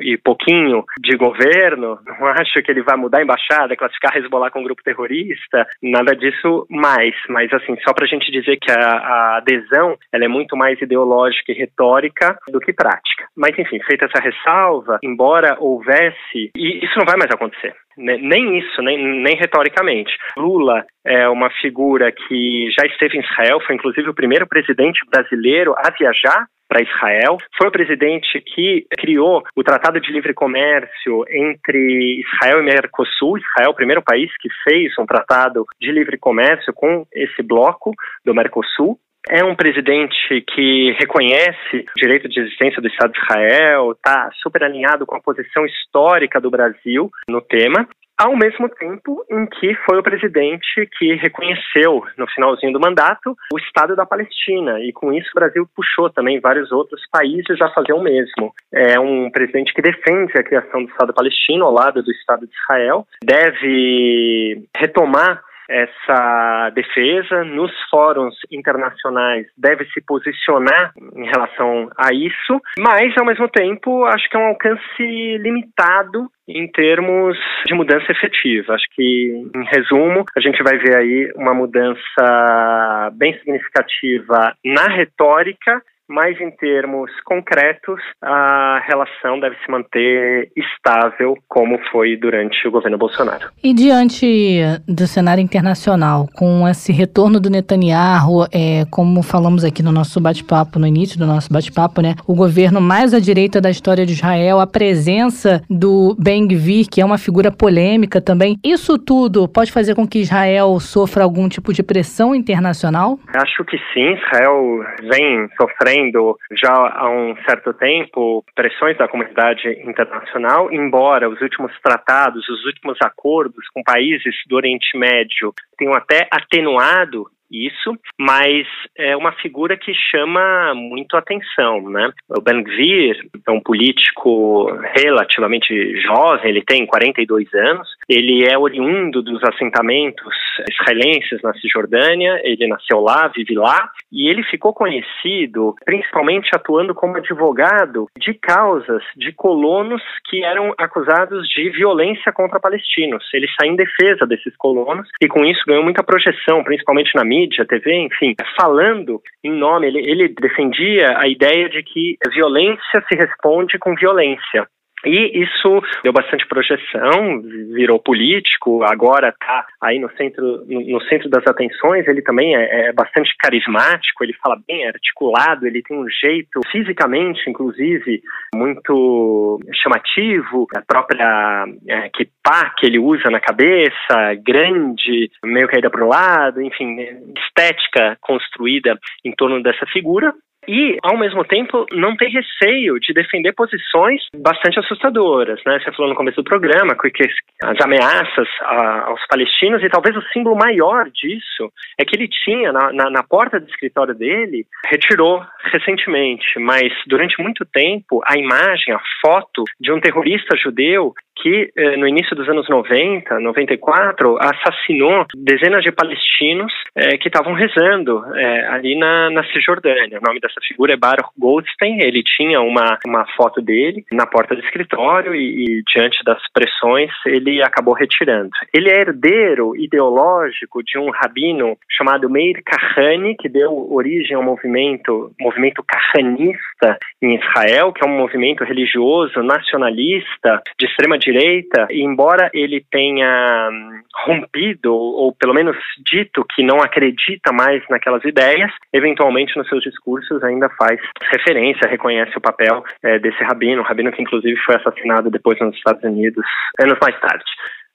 e 0.00 0.16
pouquinho 0.16 0.84
de 1.00 1.16
governo, 1.16 1.98
não 2.06 2.26
acho 2.28 2.62
que 2.62 2.70
ele 2.70 2.82
vai 2.82 2.96
mudar 2.96 3.18
a 3.18 3.22
embaixada, 3.22 3.76
classificar 3.76 4.16
Hezbollah 4.16 4.50
como 4.50 4.64
grupo 4.64 4.82
terrorista, 4.82 5.66
nada 5.82 6.14
disso 6.16 6.66
mais, 6.70 7.14
mas 7.28 7.52
assim, 7.52 7.76
só 7.86 7.92
para 7.92 8.04
a 8.04 8.08
gente 8.08 8.30
dizer 8.30 8.56
que 8.56 8.70
a, 8.70 8.76
a, 8.76 9.36
adesão 9.38 9.96
ela 10.12 10.24
é 10.24 10.28
muito 10.28 10.56
mais 10.56 10.80
ideológica 10.80 11.52
e 11.52 11.54
retórica 11.54 12.36
do 12.48 12.60
que 12.60 12.72
prática. 12.72 13.26
Mas 13.36 13.58
enfim, 13.58 13.80
feita 13.82 14.06
essa 14.06 14.22
ressalva, 14.22 14.98
embora 15.02 15.56
houvesse, 15.58 16.50
e 16.56 16.84
isso 16.84 16.98
não 16.98 17.06
vai 17.06 17.16
mais 17.16 17.30
acontecer, 17.30 17.74
né? 17.98 18.16
nem 18.16 18.58
isso, 18.58 18.80
nem, 18.82 19.22
nem 19.22 19.36
retoricamente. 19.36 20.12
Lula 20.36 20.84
é 21.04 21.28
uma 21.28 21.50
figura 21.60 22.10
que 22.10 22.68
já 22.78 22.86
esteve 22.86 23.18
em 23.18 23.23
Israel, 23.24 23.60
foi 23.60 23.74
inclusive 23.74 24.08
o 24.08 24.14
primeiro 24.14 24.46
presidente 24.46 25.00
brasileiro 25.10 25.74
a 25.76 25.90
viajar 25.90 26.46
para 26.68 26.82
Israel. 26.82 27.38
Foi 27.56 27.68
o 27.68 27.72
presidente 27.72 28.40
que 28.40 28.86
criou 28.98 29.42
o 29.54 29.62
Tratado 29.62 30.00
de 30.00 30.10
Livre 30.10 30.34
Comércio 30.34 31.24
entre 31.28 32.20
Israel 32.20 32.60
e 32.60 32.64
Mercosul. 32.64 33.38
Israel, 33.38 33.70
o 33.70 33.74
primeiro 33.74 34.02
país 34.02 34.30
que 34.40 34.48
fez 34.68 34.92
um 34.98 35.06
tratado 35.06 35.64
de 35.80 35.92
livre 35.92 36.18
comércio 36.18 36.72
com 36.72 37.06
esse 37.12 37.42
bloco 37.42 37.92
do 38.24 38.34
Mercosul. 38.34 38.98
É 39.30 39.42
um 39.42 39.54
presidente 39.54 40.44
que 40.54 40.94
reconhece 40.98 41.86
o 41.96 41.98
direito 41.98 42.28
de 42.28 42.40
existência 42.40 42.82
do 42.82 42.88
Estado 42.88 43.12
de 43.12 43.20
Israel, 43.20 43.92
está 43.92 44.28
super 44.42 44.62
alinhado 44.64 45.06
com 45.06 45.16
a 45.16 45.20
posição 45.20 45.64
histórica 45.64 46.38
do 46.38 46.50
Brasil 46.50 47.10
no 47.26 47.40
tema 47.40 47.88
ao 48.18 48.36
mesmo 48.36 48.68
tempo 48.68 49.24
em 49.30 49.46
que 49.46 49.74
foi 49.86 49.98
o 49.98 50.02
presidente 50.02 50.88
que 50.98 51.14
reconheceu, 51.14 52.04
no 52.16 52.26
finalzinho 52.28 52.72
do 52.72 52.80
mandato, 52.80 53.36
o 53.52 53.58
Estado 53.58 53.96
da 53.96 54.06
Palestina. 54.06 54.80
E 54.80 54.92
com 54.92 55.12
isso 55.12 55.28
o 55.30 55.40
Brasil 55.40 55.68
puxou 55.74 56.10
também 56.10 56.40
vários 56.40 56.70
outros 56.70 57.02
países 57.10 57.60
a 57.60 57.70
fazer 57.70 57.92
o 57.92 58.02
mesmo. 58.02 58.54
É 58.72 58.98
um 58.98 59.30
presidente 59.30 59.74
que 59.74 59.82
defende 59.82 60.32
a 60.38 60.44
criação 60.44 60.84
do 60.84 60.90
Estado 60.90 61.12
palestino 61.12 61.64
ao 61.64 61.72
lado 61.72 62.02
do 62.02 62.10
Estado 62.12 62.46
de 62.46 62.54
Israel, 62.54 63.06
deve 63.22 64.64
retomar 64.76 65.42
essa 65.68 66.70
defesa 66.74 67.44
nos 67.44 67.72
fóruns 67.90 68.34
internacionais 68.50 69.46
deve 69.56 69.84
se 69.86 70.00
posicionar 70.02 70.92
em 71.16 71.24
relação 71.24 71.90
a 71.96 72.12
isso, 72.12 72.60
mas 72.78 73.16
ao 73.18 73.26
mesmo 73.26 73.48
tempo 73.48 74.04
acho 74.04 74.28
que 74.28 74.36
é 74.36 74.40
um 74.40 74.48
alcance 74.48 75.38
limitado 75.38 76.28
em 76.46 76.70
termos 76.70 77.38
de 77.66 77.74
mudança 77.74 78.10
efetiva. 78.12 78.74
Acho 78.74 78.86
que, 78.94 79.50
em 79.54 79.64
resumo, 79.64 80.24
a 80.36 80.40
gente 80.40 80.62
vai 80.62 80.76
ver 80.76 80.96
aí 80.96 81.32
uma 81.36 81.54
mudança 81.54 83.10
bem 83.14 83.36
significativa 83.38 84.54
na 84.64 84.88
retórica 84.88 85.82
mas 86.08 86.38
em 86.40 86.50
termos 86.50 87.10
concretos, 87.24 88.00
a 88.22 88.82
relação 88.86 89.40
deve 89.40 89.56
se 89.64 89.70
manter 89.70 90.50
estável, 90.56 91.36
como 91.48 91.78
foi 91.90 92.16
durante 92.16 92.66
o 92.68 92.70
governo 92.70 92.98
Bolsonaro. 92.98 93.48
E 93.62 93.72
diante 93.72 94.62
do 94.86 95.06
cenário 95.06 95.42
internacional, 95.42 96.26
com 96.34 96.68
esse 96.68 96.92
retorno 96.92 97.40
do 97.40 97.50
Netanyahu, 97.50 98.44
é, 98.52 98.84
como 98.90 99.22
falamos 99.22 99.64
aqui 99.64 99.82
no 99.82 99.92
nosso 99.92 100.20
bate-papo, 100.20 100.78
no 100.78 100.86
início 100.86 101.18
do 101.18 101.26
nosso 101.26 101.52
bate-papo, 101.52 102.02
né, 102.02 102.14
o 102.26 102.34
governo 102.34 102.80
mais 102.80 103.14
à 103.14 103.20
direita 103.20 103.60
da 103.60 103.70
história 103.70 104.04
de 104.04 104.12
Israel, 104.12 104.60
a 104.60 104.66
presença 104.66 105.62
do 105.70 106.14
Ben-Gvir, 106.18 106.86
que 106.90 107.00
é 107.00 107.04
uma 107.04 107.18
figura 107.18 107.50
polêmica 107.50 108.20
também, 108.20 108.58
isso 108.62 108.98
tudo 108.98 109.48
pode 109.48 109.72
fazer 109.72 109.94
com 109.94 110.06
que 110.06 110.20
Israel 110.20 110.78
sofra 110.80 111.24
algum 111.24 111.48
tipo 111.48 111.72
de 111.72 111.82
pressão 111.82 112.34
internacional? 112.34 113.18
Acho 113.34 113.64
que 113.64 113.78
sim. 113.92 114.14
Israel 114.14 114.84
vem 115.10 115.48
sofrendo 115.60 115.93
sofrendo 115.94 116.36
já 116.52 116.72
há 116.72 117.08
um 117.08 117.36
certo 117.48 117.72
tempo 117.74 118.44
pressões 118.54 118.96
da 118.96 119.08
comunidade 119.08 119.68
internacional, 119.84 120.72
embora 120.72 121.28
os 121.28 121.40
últimos 121.40 121.72
tratados, 121.82 122.48
os 122.48 122.64
últimos 122.64 122.98
acordos 123.02 123.66
com 123.72 123.82
países 123.82 124.34
do 124.48 124.56
Oriente 124.56 124.96
Médio 124.96 125.54
tenham 125.78 125.94
até 125.94 126.28
atenuado 126.30 127.26
isso, 127.50 127.96
mas 128.18 128.66
é 128.98 129.16
uma 129.16 129.32
figura 129.32 129.76
que 129.76 129.92
chama 130.10 130.74
muito 130.74 131.16
atenção, 131.16 131.88
né? 131.88 132.10
O 132.28 132.40
Ben 132.40 132.62
Gvir 132.62 133.16
é 133.46 133.50
um 133.50 133.60
político 133.60 134.66
relativamente 134.96 136.00
jovem, 136.00 136.48
ele 136.48 136.64
tem 136.64 136.86
42 136.86 137.52
anos, 137.54 137.88
ele 138.08 138.44
é 138.44 138.58
oriundo 138.58 139.22
dos 139.22 139.42
assentamentos 139.44 140.34
israelenses 140.70 141.40
na 141.42 141.52
Cisjordânia, 141.54 142.40
ele 142.44 142.66
nasceu 142.66 143.00
lá, 143.00 143.28
vive 143.28 143.54
lá, 143.54 143.90
e 144.12 144.28
ele 144.28 144.42
ficou 144.44 144.72
conhecido 144.72 145.74
principalmente 145.84 146.50
atuando 146.54 146.94
como 146.94 147.16
advogado 147.16 148.06
de 148.18 148.34
causas 148.34 149.02
de 149.16 149.32
colonos 149.32 150.02
que 150.28 150.44
eram 150.44 150.74
acusados 150.78 151.48
de 151.48 151.70
violência 151.70 152.32
contra 152.32 152.60
palestinos. 152.60 153.24
Ele 153.32 153.48
saiu 153.58 153.72
em 153.72 153.76
defesa 153.76 154.26
desses 154.26 154.54
colonos 154.56 155.08
e 155.22 155.28
com 155.28 155.44
isso 155.44 155.62
ganhou 155.66 155.82
muita 155.82 156.02
projeção, 156.02 156.62
principalmente 156.62 157.14
na 157.14 157.24
mídia, 157.24 157.66
TV, 157.66 157.94
enfim, 157.94 158.34
falando 158.58 159.20
em 159.42 159.52
nome, 159.52 159.86
ele, 159.86 159.98
ele 159.98 160.28
defendia 160.28 161.18
a 161.18 161.28
ideia 161.28 161.68
de 161.68 161.82
que 161.82 162.16
violência 162.32 163.04
se 163.08 163.16
responde 163.16 163.78
com 163.78 163.94
violência. 163.94 164.66
E 165.04 165.42
isso 165.42 165.82
deu 166.02 166.12
bastante 166.12 166.46
projeção, 166.46 167.42
virou 167.74 167.98
político, 167.98 168.82
agora 168.82 169.28
está 169.28 169.66
aí 169.80 169.98
no 169.98 170.10
centro, 170.16 170.64
no, 170.66 171.00
centro 171.02 171.28
das 171.28 171.46
atenções. 171.46 172.06
Ele 172.06 172.22
também 172.22 172.56
é, 172.56 172.88
é, 172.88 172.92
bastante 172.92 173.34
carismático, 173.38 174.24
ele 174.24 174.34
fala 174.34 174.58
bem, 174.66 174.86
articulado, 174.86 175.66
ele 175.66 175.82
tem 175.82 175.96
um 175.96 176.08
jeito, 176.08 176.60
fisicamente, 176.70 177.48
inclusive, 177.48 178.22
muito 178.54 179.60
chamativo. 179.82 180.66
A 180.76 180.82
própria 180.82 181.66
é, 181.88 182.10
pá 182.42 182.70
que 182.78 182.86
ele 182.86 182.98
usa 182.98 183.30
na 183.30 183.40
cabeça, 183.40 184.34
grande, 184.42 185.30
meio 185.44 185.68
caída 185.68 185.90
para 185.90 186.04
o 186.04 186.08
lado, 186.08 186.60
enfim, 186.62 186.96
estética 187.38 188.16
construída 188.20 188.98
em 189.24 189.32
torno 189.32 189.62
dessa 189.62 189.86
figura 189.86 190.34
e, 190.68 190.98
ao 191.02 191.16
mesmo 191.16 191.44
tempo, 191.44 191.86
não 191.92 192.16
ter 192.16 192.28
receio 192.28 192.98
de 192.98 193.12
defender 193.12 193.52
posições 193.52 194.22
bastante 194.36 194.78
assustadoras. 194.78 195.60
Né? 195.64 195.78
Você 195.80 195.92
falou 195.92 196.10
no 196.10 196.16
começo 196.16 196.42
do 196.42 196.48
programa 196.48 196.96
que 196.96 197.24
as 197.62 197.80
ameaças 197.80 198.48
aos 198.60 199.20
palestinos, 199.28 199.82
e 199.82 199.88
talvez 199.88 200.16
o 200.16 200.22
símbolo 200.32 200.56
maior 200.56 201.08
disso 201.10 201.70
é 201.98 202.04
que 202.04 202.16
ele 202.16 202.28
tinha 202.28 202.72
na, 202.72 202.92
na, 202.92 203.10
na 203.10 203.22
porta 203.22 203.60
do 203.60 203.68
escritório 203.68 204.14
dele, 204.14 204.66
retirou 204.86 205.44
recentemente, 205.64 206.58
mas 206.58 206.92
durante 207.06 207.40
muito 207.42 207.64
tempo 207.64 208.20
a 208.26 208.36
imagem, 208.38 208.94
a 208.94 209.00
foto 209.24 209.64
de 209.80 209.92
um 209.92 210.00
terrorista 210.00 210.56
judeu 210.56 211.14
que 211.36 211.70
eh, 211.76 211.96
no 211.96 212.06
início 212.06 212.36
dos 212.36 212.48
anos 212.48 212.68
90, 212.68 213.40
94, 213.40 214.38
assassinou 214.40 215.26
dezenas 215.34 215.82
de 215.82 215.92
palestinos 215.92 216.72
eh, 216.94 217.18
que 217.18 217.28
estavam 217.28 217.54
rezando 217.54 218.24
eh, 218.34 218.66
ali 218.68 218.96
na, 218.98 219.30
na 219.30 219.44
Cisjordânia. 219.52 220.18
O 220.18 220.26
nome 220.26 220.40
dessa 220.40 220.60
figura 220.66 220.92
é 220.92 220.96
Baruch 220.96 221.30
Goldstein. 221.38 221.98
Ele 222.00 222.22
tinha 222.22 222.60
uma, 222.60 222.98
uma 223.06 223.26
foto 223.36 223.60
dele 223.60 224.04
na 224.12 224.26
porta 224.26 224.54
do 224.54 224.62
escritório 224.62 225.34
e, 225.34 225.64
e 225.64 225.82
diante 225.92 226.22
das 226.24 226.40
pressões 226.52 227.10
ele 227.26 227.62
acabou 227.62 227.94
retirando. 227.94 228.50
Ele 228.72 228.90
é 228.90 229.00
herdeiro 229.00 229.76
ideológico 229.76 230.82
de 230.82 230.98
um 230.98 231.10
rabino 231.10 231.76
chamado 231.90 232.30
Meir 232.30 232.62
Kahane, 232.64 233.36
que 233.36 233.48
deu 233.48 233.92
origem 233.92 234.36
ao 234.36 234.42
movimento, 234.42 235.32
movimento 235.40 235.84
kahanista 235.86 236.98
em 237.20 237.36
Israel, 237.36 237.92
que 237.92 238.04
é 238.04 238.08
um 238.08 238.16
movimento 238.16 238.64
religioso 238.64 239.42
nacionalista 239.42 240.62
de 240.78 240.86
extrema 240.86 241.18
direita, 241.24 241.86
embora 241.90 242.50
ele 242.52 242.84
tenha 242.90 243.68
hum, 243.72 244.00
rompido, 244.26 244.94
ou 244.94 245.32
pelo 245.34 245.54
menos 245.54 245.76
dito 246.04 246.44
que 246.54 246.62
não 246.62 246.80
acredita 246.80 247.52
mais 247.52 247.82
naquelas 247.88 248.24
ideias, 248.24 248.70
eventualmente 248.92 249.56
nos 249.56 249.68
seus 249.68 249.82
discursos 249.82 250.42
ainda 250.42 250.68
faz 250.70 251.00
referência, 251.32 251.88
reconhece 251.88 252.36
o 252.36 252.40
papel 252.40 252.84
é, 253.02 253.18
desse 253.18 253.42
rabino, 253.42 253.82
rabino 253.82 254.12
que 254.12 254.22
inclusive 254.22 254.56
foi 254.60 254.76
assassinado 254.76 255.30
depois 255.30 255.58
nos 255.60 255.74
Estados 255.76 256.02
Unidos, 256.04 256.44
anos 256.78 256.98
mais 257.00 257.18
tarde. 257.20 257.44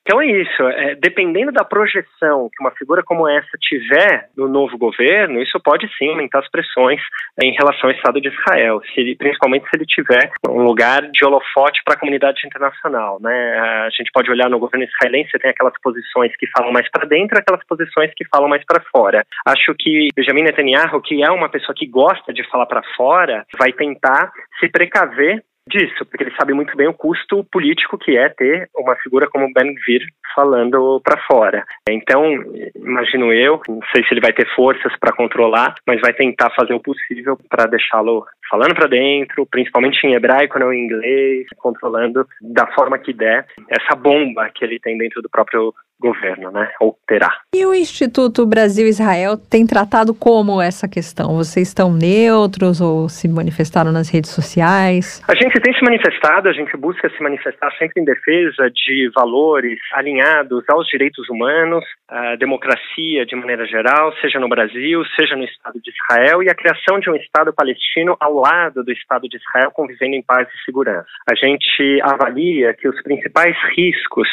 Então 0.01 0.21
é 0.21 0.25
isso. 0.25 0.63
É, 0.63 0.95
dependendo 0.95 1.51
da 1.51 1.63
projeção 1.63 2.49
que 2.49 2.61
uma 2.63 2.71
figura 2.71 3.03
como 3.03 3.27
essa 3.27 3.57
tiver 3.59 4.29
no 4.35 4.47
novo 4.47 4.77
governo, 4.77 5.41
isso 5.41 5.59
pode 5.59 5.87
sim 5.97 6.09
aumentar 6.09 6.39
as 6.39 6.49
pressões 6.49 6.99
é, 7.41 7.45
em 7.45 7.53
relação 7.53 7.89
ao 7.89 7.95
Estado 7.95 8.19
de 8.19 8.29
Israel, 8.29 8.81
se 8.93 9.15
principalmente 9.15 9.65
se 9.69 9.77
ele 9.77 9.85
tiver 9.85 10.31
um 10.49 10.63
lugar 10.63 11.09
de 11.11 11.25
holofote 11.25 11.81
para 11.85 11.93
a 11.95 11.99
comunidade 11.99 12.45
internacional. 12.45 13.19
Né? 13.21 13.59
A 13.59 13.89
gente 13.91 14.11
pode 14.11 14.31
olhar 14.31 14.49
no 14.49 14.59
governo 14.59 14.85
israelense, 14.85 15.37
tem 15.39 15.51
aquelas 15.51 15.73
posições 15.81 16.35
que 16.37 16.47
falam 16.47 16.71
mais 16.71 16.89
para 16.89 17.07
dentro, 17.07 17.37
aquelas 17.37 17.65
posições 17.65 18.11
que 18.15 18.25
falam 18.25 18.49
mais 18.49 18.63
para 18.65 18.83
fora. 18.91 19.23
Acho 19.45 19.75
que 19.77 20.09
Benjamin 20.15 20.43
Netanyahu, 20.43 21.01
que 21.01 21.23
é 21.23 21.29
uma 21.29 21.49
pessoa 21.49 21.75
que 21.75 21.85
gosta 21.85 22.33
de 22.33 22.43
falar 22.49 22.65
para 22.65 22.81
fora, 22.95 23.45
vai 23.57 23.71
tentar 23.73 24.31
se 24.59 24.69
precaver 24.69 25.43
disso, 25.69 26.05
porque 26.05 26.23
ele 26.23 26.35
sabe 26.35 26.53
muito 26.53 26.75
bem 26.75 26.87
o 26.87 26.93
custo 26.93 27.43
político 27.51 27.97
que 27.97 28.17
é 28.17 28.29
ter 28.29 28.69
uma 28.75 28.95
figura 28.97 29.29
como 29.29 29.51
Ben 29.53 29.73
Gvir 29.75 30.05
falando 30.35 31.01
para 31.03 31.21
fora. 31.25 31.65
Então, 31.89 32.23
imagino 32.75 33.31
eu, 33.31 33.61
não 33.67 33.79
sei 33.93 34.03
se 34.03 34.13
ele 34.13 34.21
vai 34.21 34.33
ter 34.33 34.47
forças 34.55 34.91
para 34.99 35.15
controlar, 35.15 35.75
mas 35.85 36.01
vai 36.01 36.13
tentar 36.13 36.49
fazer 36.51 36.73
o 36.73 36.79
possível 36.79 37.37
para 37.49 37.65
deixá-lo 37.65 38.25
falando 38.49 38.73
para 38.73 38.87
dentro, 38.87 39.45
principalmente 39.45 40.05
em 40.05 40.15
hebraico, 40.15 40.57
não 40.59 40.73
em 40.73 40.85
inglês, 40.85 41.47
controlando 41.57 42.25
da 42.41 42.67
forma 42.67 42.97
que 42.97 43.13
der 43.13 43.45
essa 43.69 43.95
bomba 43.95 44.49
que 44.49 44.65
ele 44.65 44.79
tem 44.79 44.97
dentro 44.97 45.21
do 45.21 45.29
próprio 45.29 45.73
governo, 45.99 46.51
né? 46.51 46.71
Ou 46.79 46.97
terá. 47.07 47.29
E 47.53 47.65
o 47.65 47.73
Instituto 47.73 48.45
Brasil-Israel 48.45 49.37
tem 49.37 49.67
tratado 49.67 50.13
como 50.13 50.61
essa 50.61 50.87
questão? 50.87 51.35
Vocês 51.35 51.67
estão 51.67 51.91
neutros 51.91 52.79
ou 52.79 53.09
se 53.09 53.27
manifestaram 53.27 53.91
nas 53.91 54.09
redes 54.09 54.31
sociais? 54.31 55.21
A 55.27 55.35
gente 55.35 55.59
tem 55.59 55.73
se 55.73 55.83
manifestado, 55.83 56.47
a 56.47 56.53
gente 56.53 56.75
busca 56.77 57.09
se 57.09 57.21
manifestar 57.21 57.71
sempre 57.77 58.01
em 58.01 58.05
defesa 58.05 58.69
de 58.69 59.11
valores 59.13 59.79
alinhados 59.93 60.63
aos 60.69 60.87
direitos 60.87 61.27
humanos, 61.29 61.83
à 62.07 62.35
democracia 62.35 63.25
de 63.25 63.35
maneira 63.35 63.65
geral, 63.65 64.13
seja 64.21 64.39
no 64.39 64.47
Brasil, 64.47 65.03
seja 65.19 65.35
no 65.35 65.43
Estado 65.43 65.79
de 65.81 65.91
Israel, 65.91 66.43
e 66.43 66.49
a 66.49 66.55
criação 66.55 66.99
de 66.99 67.09
um 67.09 67.15
Estado 67.15 67.53
palestino 67.53 68.15
ao 68.19 68.33
lado 68.33 68.83
do 68.83 68.91
Estado 68.91 69.27
de 69.27 69.37
Israel, 69.37 69.71
convivendo 69.71 70.15
em 70.15 70.23
paz 70.23 70.47
e 70.47 70.65
segurança. 70.65 71.09
A 71.29 71.35
gente 71.35 71.99
avalia 72.03 72.73
que 72.73 72.87
os 72.87 73.01
principais 73.01 73.55
riscos 73.75 74.27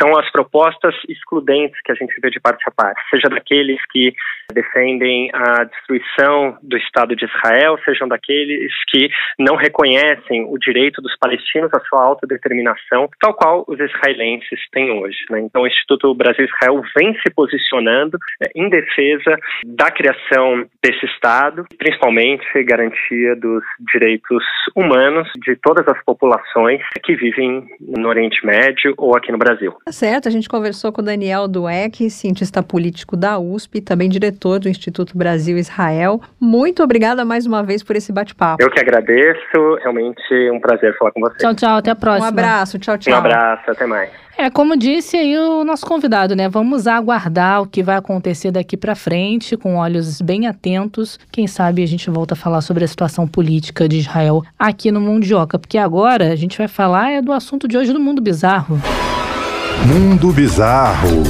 são 0.00 0.18
as 0.18 0.30
propostas 0.30 0.94
excludentes 1.10 1.80
que 1.82 1.92
a 1.92 1.94
gente 1.94 2.14
vê 2.20 2.30
de 2.30 2.40
parte 2.40 2.62
a 2.66 2.70
parte, 2.70 3.00
seja 3.10 3.28
daqueles 3.28 3.78
que 3.90 4.14
defendem 4.50 5.30
a 5.32 5.64
destruição 5.64 6.58
do 6.62 6.76
Estado 6.76 7.14
de 7.16 7.24
Israel, 7.24 7.78
sejam 7.84 8.08
daqueles 8.08 8.72
que 8.88 9.08
não 9.38 9.56
reconhecem 9.56 10.44
o 10.48 10.58
direito 10.58 11.00
dos 11.00 11.16
palestinos 11.18 11.70
à 11.74 11.80
sua 11.80 12.04
autodeterminação, 12.04 13.08
tal 13.20 13.34
qual 13.34 13.64
os 13.66 13.78
israelenses 13.78 14.60
têm 14.72 14.90
hoje. 14.90 15.18
Né? 15.30 15.40
Então, 15.40 15.62
o 15.62 15.66
Instituto 15.66 16.14
Brasil-Israel 16.14 16.82
vem 16.96 17.14
se 17.14 17.32
posicionando 17.34 18.18
né, 18.40 18.48
em 18.54 18.68
defesa 18.68 19.36
da 19.64 19.90
criação 19.90 20.66
desse 20.82 21.04
Estado, 21.06 21.64
principalmente 21.78 22.44
garantia 22.64 23.36
dos 23.36 23.62
direitos 23.92 24.42
humanos 24.74 25.28
de 25.44 25.56
todas 25.56 25.86
as 25.88 26.02
populações 26.04 26.80
que 27.02 27.14
vivem 27.14 27.66
no 27.80 28.08
Oriente 28.08 28.44
Médio 28.44 28.94
ou 28.96 29.16
aqui 29.16 29.32
no 29.32 29.38
Brasil. 29.38 29.74
Tá 29.84 29.92
certo, 29.92 30.28
a 30.28 30.30
gente 30.30 30.48
conversou 30.48 30.92
com 30.92 31.00
o 31.00 31.04
Daniel 31.04 31.48
Dueck, 31.48 32.08
cientista 32.10 32.62
político 32.62 33.16
da 33.16 33.38
USP, 33.38 33.80
também 33.80 34.08
diretor 34.08 34.39
do 34.58 34.68
Instituto 34.68 35.16
Brasil-Israel. 35.16 36.20
Muito 36.40 36.82
obrigada 36.82 37.24
mais 37.24 37.46
uma 37.46 37.62
vez 37.62 37.82
por 37.82 37.96
esse 37.96 38.12
bate-papo. 38.12 38.62
Eu 38.62 38.70
que 38.70 38.80
agradeço, 38.80 39.76
realmente 39.82 40.50
um 40.52 40.60
prazer 40.60 40.96
falar 40.98 41.12
com 41.12 41.20
você. 41.20 41.38
Tchau, 41.38 41.54
tchau, 41.54 41.76
até 41.76 41.90
a 41.90 41.96
próxima. 41.96 42.26
Um 42.26 42.28
abraço, 42.28 42.78
tchau, 42.78 42.96
tchau. 42.98 43.14
Um 43.14 43.18
abraço, 43.18 43.70
até 43.70 43.86
mais. 43.86 44.10
É, 44.40 44.48
como 44.48 44.74
disse 44.74 45.18
aí 45.18 45.36
o 45.36 45.64
nosso 45.64 45.84
convidado, 45.84 46.34
né? 46.34 46.48
Vamos 46.48 46.86
aguardar 46.86 47.60
o 47.60 47.66
que 47.66 47.82
vai 47.82 47.96
acontecer 47.96 48.50
daqui 48.50 48.74
para 48.74 48.94
frente, 48.94 49.54
com 49.54 49.76
olhos 49.76 50.22
bem 50.22 50.46
atentos. 50.46 51.18
Quem 51.30 51.46
sabe 51.46 51.82
a 51.82 51.86
gente 51.86 52.08
volta 52.08 52.32
a 52.32 52.36
falar 52.36 52.62
sobre 52.62 52.82
a 52.82 52.88
situação 52.88 53.28
política 53.28 53.86
de 53.86 53.98
Israel 53.98 54.42
aqui 54.58 54.90
no 54.90 54.98
Mundioca, 54.98 55.58
porque 55.58 55.76
agora 55.76 56.32
a 56.32 56.36
gente 56.36 56.56
vai 56.56 56.68
falar 56.68 57.10
é 57.10 57.20
do 57.20 57.32
assunto 57.32 57.68
de 57.68 57.76
hoje 57.76 57.92
do 57.92 58.00
Mundo 58.00 58.22
Bizarro. 58.22 58.80
Mundo 59.86 60.32
Bizarro. 60.32 61.22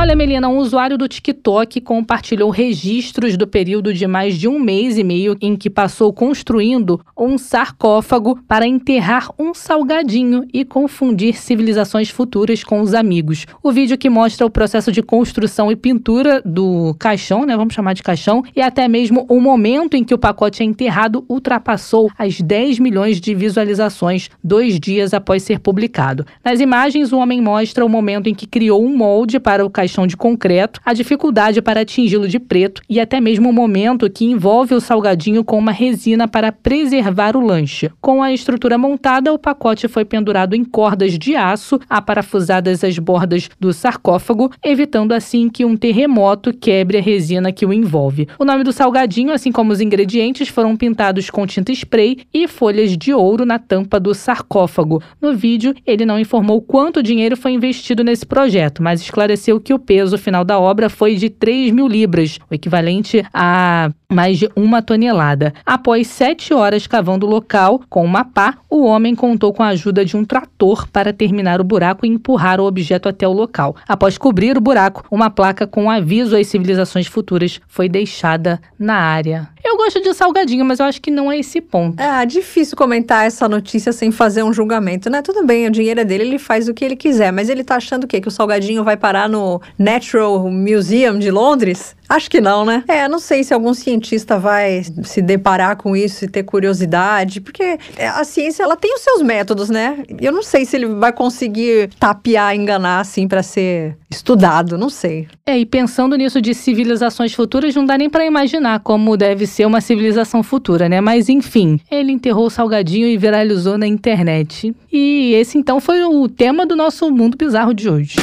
Olha, 0.00 0.14
Melina, 0.14 0.48
um 0.48 0.58
usuário 0.58 0.96
do 0.96 1.08
TikTok 1.08 1.80
compartilhou 1.80 2.50
registros 2.50 3.36
do 3.36 3.48
período 3.48 3.92
de 3.92 4.06
mais 4.06 4.38
de 4.38 4.46
um 4.46 4.56
mês 4.60 4.96
e 4.96 5.02
meio 5.02 5.36
em 5.40 5.56
que 5.56 5.68
passou 5.68 6.12
construindo 6.12 7.00
um 7.18 7.36
sarcófago 7.36 8.38
para 8.46 8.64
enterrar 8.64 9.28
um 9.36 9.52
salgadinho 9.52 10.46
e 10.54 10.64
confundir 10.64 11.36
civilizações 11.36 12.10
futuras 12.10 12.62
com 12.62 12.80
os 12.80 12.94
amigos. 12.94 13.44
O 13.60 13.72
vídeo 13.72 13.98
que 13.98 14.08
mostra 14.08 14.46
o 14.46 14.50
processo 14.50 14.92
de 14.92 15.02
construção 15.02 15.68
e 15.68 15.74
pintura 15.74 16.40
do 16.44 16.94
caixão, 16.96 17.44
né? 17.44 17.56
Vamos 17.56 17.74
chamar 17.74 17.94
de 17.94 18.04
caixão, 18.04 18.44
e 18.54 18.62
até 18.62 18.86
mesmo 18.86 19.26
o 19.28 19.40
momento 19.40 19.96
em 19.96 20.04
que 20.04 20.14
o 20.14 20.18
pacote 20.18 20.62
é 20.62 20.64
enterrado 20.64 21.24
ultrapassou 21.28 22.08
as 22.16 22.40
10 22.40 22.78
milhões 22.78 23.20
de 23.20 23.34
visualizações 23.34 24.30
dois 24.44 24.78
dias 24.78 25.12
após 25.12 25.42
ser 25.42 25.58
publicado. 25.58 26.24
Nas 26.44 26.60
imagens, 26.60 27.12
o 27.12 27.18
homem 27.18 27.42
mostra 27.42 27.84
o 27.84 27.88
momento 27.88 28.28
em 28.28 28.34
que 28.34 28.46
criou 28.46 28.80
um 28.80 28.96
molde 28.96 29.40
para 29.40 29.66
o 29.66 29.68
caixão 29.68 29.87
de 30.06 30.16
concreto, 30.16 30.80
a 30.84 30.92
dificuldade 30.92 31.62
para 31.62 31.80
atingi-lo 31.80 32.28
de 32.28 32.38
preto 32.38 32.82
e 32.88 33.00
até 33.00 33.20
mesmo 33.20 33.50
o 33.50 33.52
momento 33.52 34.10
que 34.10 34.24
envolve 34.24 34.74
o 34.74 34.80
salgadinho 34.80 35.44
com 35.44 35.58
uma 35.58 35.72
resina 35.72 36.28
para 36.28 36.52
preservar 36.52 37.36
o 37.36 37.44
lanche. 37.44 37.90
Com 38.00 38.22
a 38.22 38.32
estrutura 38.32 38.76
montada, 38.76 39.32
o 39.32 39.38
pacote 39.38 39.88
foi 39.88 40.04
pendurado 40.04 40.54
em 40.54 40.64
cordas 40.64 41.18
de 41.18 41.34
aço 41.34 41.80
aparafusadas 41.88 42.84
às 42.84 42.98
bordas 42.98 43.48
do 43.58 43.72
sarcófago, 43.72 44.50
evitando 44.64 45.12
assim 45.12 45.48
que 45.48 45.64
um 45.64 45.76
terremoto 45.76 46.52
quebre 46.52 46.98
a 46.98 47.02
resina 47.02 47.52
que 47.52 47.64
o 47.64 47.72
envolve. 47.72 48.28
O 48.38 48.44
nome 48.44 48.64
do 48.64 48.72
salgadinho, 48.72 49.32
assim 49.32 49.52
como 49.52 49.72
os 49.72 49.80
ingredientes, 49.80 50.48
foram 50.48 50.76
pintados 50.76 51.30
com 51.30 51.46
tinta 51.46 51.72
spray 51.72 52.18
e 52.32 52.46
folhas 52.46 52.96
de 52.96 53.12
ouro 53.12 53.44
na 53.44 53.58
tampa 53.58 53.98
do 53.98 54.14
sarcófago. 54.14 55.02
No 55.20 55.34
vídeo, 55.34 55.74
ele 55.86 56.04
não 56.04 56.18
informou 56.18 56.60
quanto 56.60 57.02
dinheiro 57.02 57.36
foi 57.36 57.52
investido 57.52 58.04
nesse 58.04 58.26
projeto, 58.26 58.82
mas 58.82 59.00
esclareceu 59.00 59.60
que 59.68 59.74
o 59.74 59.78
peso 59.78 60.16
final 60.16 60.46
da 60.46 60.58
obra 60.58 60.88
foi 60.88 61.16
de 61.16 61.28
3 61.28 61.72
mil 61.72 61.86
libras, 61.86 62.38
o 62.50 62.54
equivalente 62.54 63.22
a 63.34 63.90
mais 64.10 64.38
de 64.38 64.48
uma 64.56 64.80
tonelada. 64.80 65.52
Após 65.66 66.06
sete 66.06 66.54
horas 66.54 66.86
cavando 66.86 67.26
o 67.26 67.28
local 67.28 67.82
com 67.90 68.02
uma 68.02 68.24
pá, 68.24 68.56
o 68.70 68.84
homem 68.84 69.14
contou 69.14 69.52
com 69.52 69.62
a 69.62 69.68
ajuda 69.68 70.04
de 70.04 70.16
um 70.16 70.24
trator 70.24 70.88
para 70.88 71.12
terminar 71.12 71.60
o 71.60 71.64
buraco 71.64 72.06
e 72.06 72.08
empurrar 72.08 72.58
o 72.58 72.64
objeto 72.64 73.08
até 73.08 73.28
o 73.28 73.32
local. 73.32 73.76
Após 73.86 74.16
cobrir 74.16 74.56
o 74.56 74.60
buraco, 74.62 75.04
uma 75.10 75.28
placa 75.28 75.66
com 75.66 75.90
aviso 75.90 76.34
às 76.34 76.46
civilizações 76.46 77.06
futuras 77.06 77.60
foi 77.68 77.86
deixada 77.86 78.58
na 78.78 78.94
área. 78.94 79.50
Eu 79.62 79.76
gosto 79.76 80.00
de 80.00 80.14
salgadinho, 80.14 80.64
mas 80.64 80.80
eu 80.80 80.86
acho 80.86 81.02
que 81.02 81.10
não 81.10 81.30
é 81.30 81.38
esse 81.38 81.60
ponto. 81.60 82.00
É 82.00 82.24
difícil 82.24 82.74
comentar 82.76 83.26
essa 83.26 83.46
notícia 83.46 83.92
sem 83.92 84.10
fazer 84.10 84.42
um 84.42 84.52
julgamento, 84.52 85.10
né? 85.10 85.20
Tudo 85.20 85.44
bem, 85.44 85.66
o 85.66 85.70
dinheiro 85.70 86.00
é 86.00 86.04
dele, 86.04 86.22
ele 86.22 86.38
faz 86.38 86.68
o 86.68 86.72
que 86.72 86.82
ele 86.82 86.96
quiser, 86.96 87.30
mas 87.30 87.50
ele 87.50 87.62
tá 87.62 87.76
achando 87.76 88.04
o 88.04 88.06
quê? 88.06 88.22
Que 88.22 88.28
o 88.28 88.30
salgadinho 88.30 88.82
vai 88.82 88.96
parar 88.96 89.28
no 89.28 89.57
no 89.78 89.88
Natural 89.98 90.50
Museum 90.50 91.18
de 91.18 91.30
Londres? 91.30 91.96
Acho 92.08 92.30
que 92.30 92.40
não, 92.40 92.64
né? 92.64 92.84
É, 92.88 93.06
não 93.06 93.18
sei 93.18 93.44
se 93.44 93.52
algum 93.52 93.74
cientista 93.74 94.38
vai 94.38 94.82
se 95.02 95.20
deparar 95.20 95.76
com 95.76 95.94
isso 95.94 96.24
e 96.24 96.28
ter 96.28 96.42
curiosidade, 96.42 97.40
porque 97.40 97.78
a 97.98 98.24
ciência 98.24 98.62
ela 98.62 98.76
tem 98.76 98.94
os 98.94 99.02
seus 99.02 99.20
métodos, 99.20 99.68
né? 99.68 99.98
Eu 100.18 100.32
não 100.32 100.42
sei 100.42 100.64
se 100.64 100.74
ele 100.74 100.86
vai 100.86 101.12
conseguir 101.12 101.90
tapear, 102.00 102.56
enganar 102.56 103.00
assim 103.00 103.28
para 103.28 103.42
ser 103.42 103.96
estudado, 104.10 104.78
não 104.78 104.88
sei. 104.88 105.28
É, 105.44 105.58
e 105.58 105.66
pensando 105.66 106.16
nisso 106.16 106.40
de 106.40 106.54
civilizações 106.54 107.34
futuras, 107.34 107.74
não 107.74 107.84
dá 107.84 107.98
nem 107.98 108.08
para 108.08 108.24
imaginar 108.24 108.80
como 108.80 109.14
deve 109.14 109.46
ser 109.46 109.66
uma 109.66 109.82
civilização 109.82 110.42
futura, 110.42 110.88
né? 110.88 111.02
Mas 111.02 111.28
enfim, 111.28 111.78
ele 111.90 112.10
enterrou 112.10 112.46
o 112.46 112.50
salgadinho 112.50 113.06
e 113.06 113.18
viralizou 113.18 113.76
na 113.76 113.86
internet. 113.86 114.74
E 114.90 115.34
esse 115.34 115.58
então 115.58 115.78
foi 115.78 116.02
o 116.04 116.26
tema 116.26 116.64
do 116.64 116.74
nosso 116.74 117.10
mundo 117.10 117.36
bizarro 117.36 117.74
de 117.74 117.90
hoje. 117.90 118.16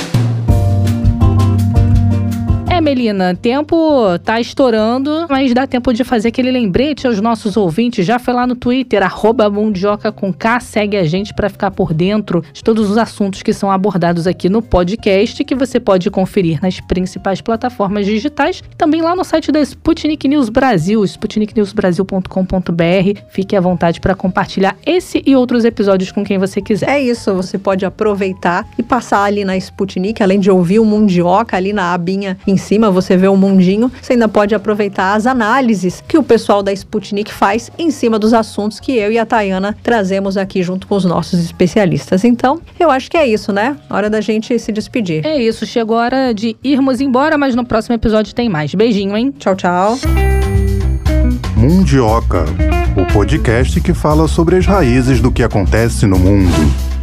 Melina, 2.85 3.33
tempo 3.33 3.75
tá 4.23 4.39
estourando, 4.39 5.25
mas 5.27 5.51
dá 5.55 5.65
tempo 5.65 5.91
de 5.91 6.03
fazer 6.03 6.27
aquele 6.27 6.51
lembrete 6.51 7.07
aos 7.07 7.19
nossos 7.19 7.57
ouvintes. 7.57 8.05
Já 8.05 8.19
foi 8.19 8.31
lá 8.31 8.45
no 8.45 8.53
Twitter, 8.53 9.01
arroba 9.01 9.49
Mundioca 9.49 10.11
com 10.11 10.31
K, 10.31 10.59
segue 10.59 10.95
a 10.95 11.03
gente 11.03 11.33
para 11.33 11.49
ficar 11.49 11.71
por 11.71 11.91
dentro 11.91 12.43
de 12.53 12.63
todos 12.63 12.91
os 12.91 12.95
assuntos 12.95 13.41
que 13.41 13.53
são 13.53 13.71
abordados 13.71 14.27
aqui 14.27 14.49
no 14.49 14.61
podcast, 14.61 15.43
que 15.43 15.55
você 15.55 15.79
pode 15.79 16.11
conferir 16.11 16.59
nas 16.61 16.79
principais 16.79 17.41
plataformas 17.41 18.05
digitais 18.05 18.61
e 18.71 18.75
também 18.75 19.01
lá 19.01 19.15
no 19.15 19.23
site 19.23 19.51
da 19.51 19.61
Sputnik 19.61 20.27
News 20.27 20.49
Brasil, 20.49 21.03
sputniknewsbrasil.com.br. 21.03 23.19
Fique 23.29 23.55
à 23.55 23.61
vontade 23.61 23.99
para 23.99 24.13
compartilhar 24.13 24.77
esse 24.85 25.23
e 25.25 25.35
outros 25.35 25.65
episódios 25.65 26.11
com 26.11 26.23
quem 26.23 26.37
você 26.37 26.61
quiser. 26.61 26.87
É 26.87 27.01
isso, 27.01 27.33
você 27.33 27.57
pode 27.57 27.83
aproveitar 27.83 28.63
e 28.77 28.83
passar 28.83 29.23
ali 29.23 29.43
na 29.43 29.57
Sputnik, 29.57 30.21
além 30.21 30.39
de 30.39 30.51
ouvir 30.51 30.77
o 30.77 30.85
Mundioca 30.85 31.57
ali 31.57 31.73
na 31.73 31.91
abinha 31.91 32.37
em 32.45 32.57
cima, 32.57 32.74
você 32.91 33.17
vê 33.17 33.27
o 33.27 33.35
mundinho, 33.35 33.91
você 34.01 34.13
ainda 34.13 34.27
pode 34.27 34.53
aproveitar 34.53 35.13
as 35.13 35.25
análises 35.25 36.03
que 36.07 36.17
o 36.17 36.23
pessoal 36.23 36.61
da 36.61 36.71
Sputnik 36.71 37.33
faz 37.33 37.71
em 37.77 37.91
cima 37.91 38.17
dos 38.19 38.33
assuntos 38.33 38.79
que 38.79 38.95
eu 38.97 39.11
e 39.11 39.17
a 39.17 39.25
Tayana 39.25 39.75
trazemos 39.83 40.37
aqui 40.37 40.63
junto 40.63 40.87
com 40.87 40.95
os 40.95 41.05
nossos 41.05 41.39
especialistas. 41.39 42.23
Então, 42.23 42.59
eu 42.79 42.91
acho 42.91 43.09
que 43.09 43.17
é 43.17 43.27
isso, 43.27 43.51
né? 43.51 43.77
Hora 43.89 44.09
da 44.09 44.21
gente 44.21 44.57
se 44.59 44.71
despedir. 44.71 45.25
É 45.25 45.41
isso, 45.41 45.65
chegou 45.65 45.97
a 45.97 46.01
hora 46.01 46.33
de 46.33 46.55
irmos 46.63 47.01
embora, 47.01 47.37
mas 47.37 47.55
no 47.55 47.65
próximo 47.65 47.95
episódio 47.95 48.33
tem 48.33 48.49
mais. 48.49 48.73
Beijinho, 48.73 49.15
hein? 49.15 49.33
Tchau, 49.37 49.55
tchau. 49.55 49.97
Mundioca, 51.55 52.45
o 52.95 53.11
podcast 53.13 53.79
que 53.81 53.93
fala 53.93 54.27
sobre 54.27 54.57
as 54.57 54.65
raízes 54.65 55.21
do 55.21 55.31
que 55.31 55.41
acontece 55.41 56.05
no 56.05 56.19
mundo. 56.19 56.94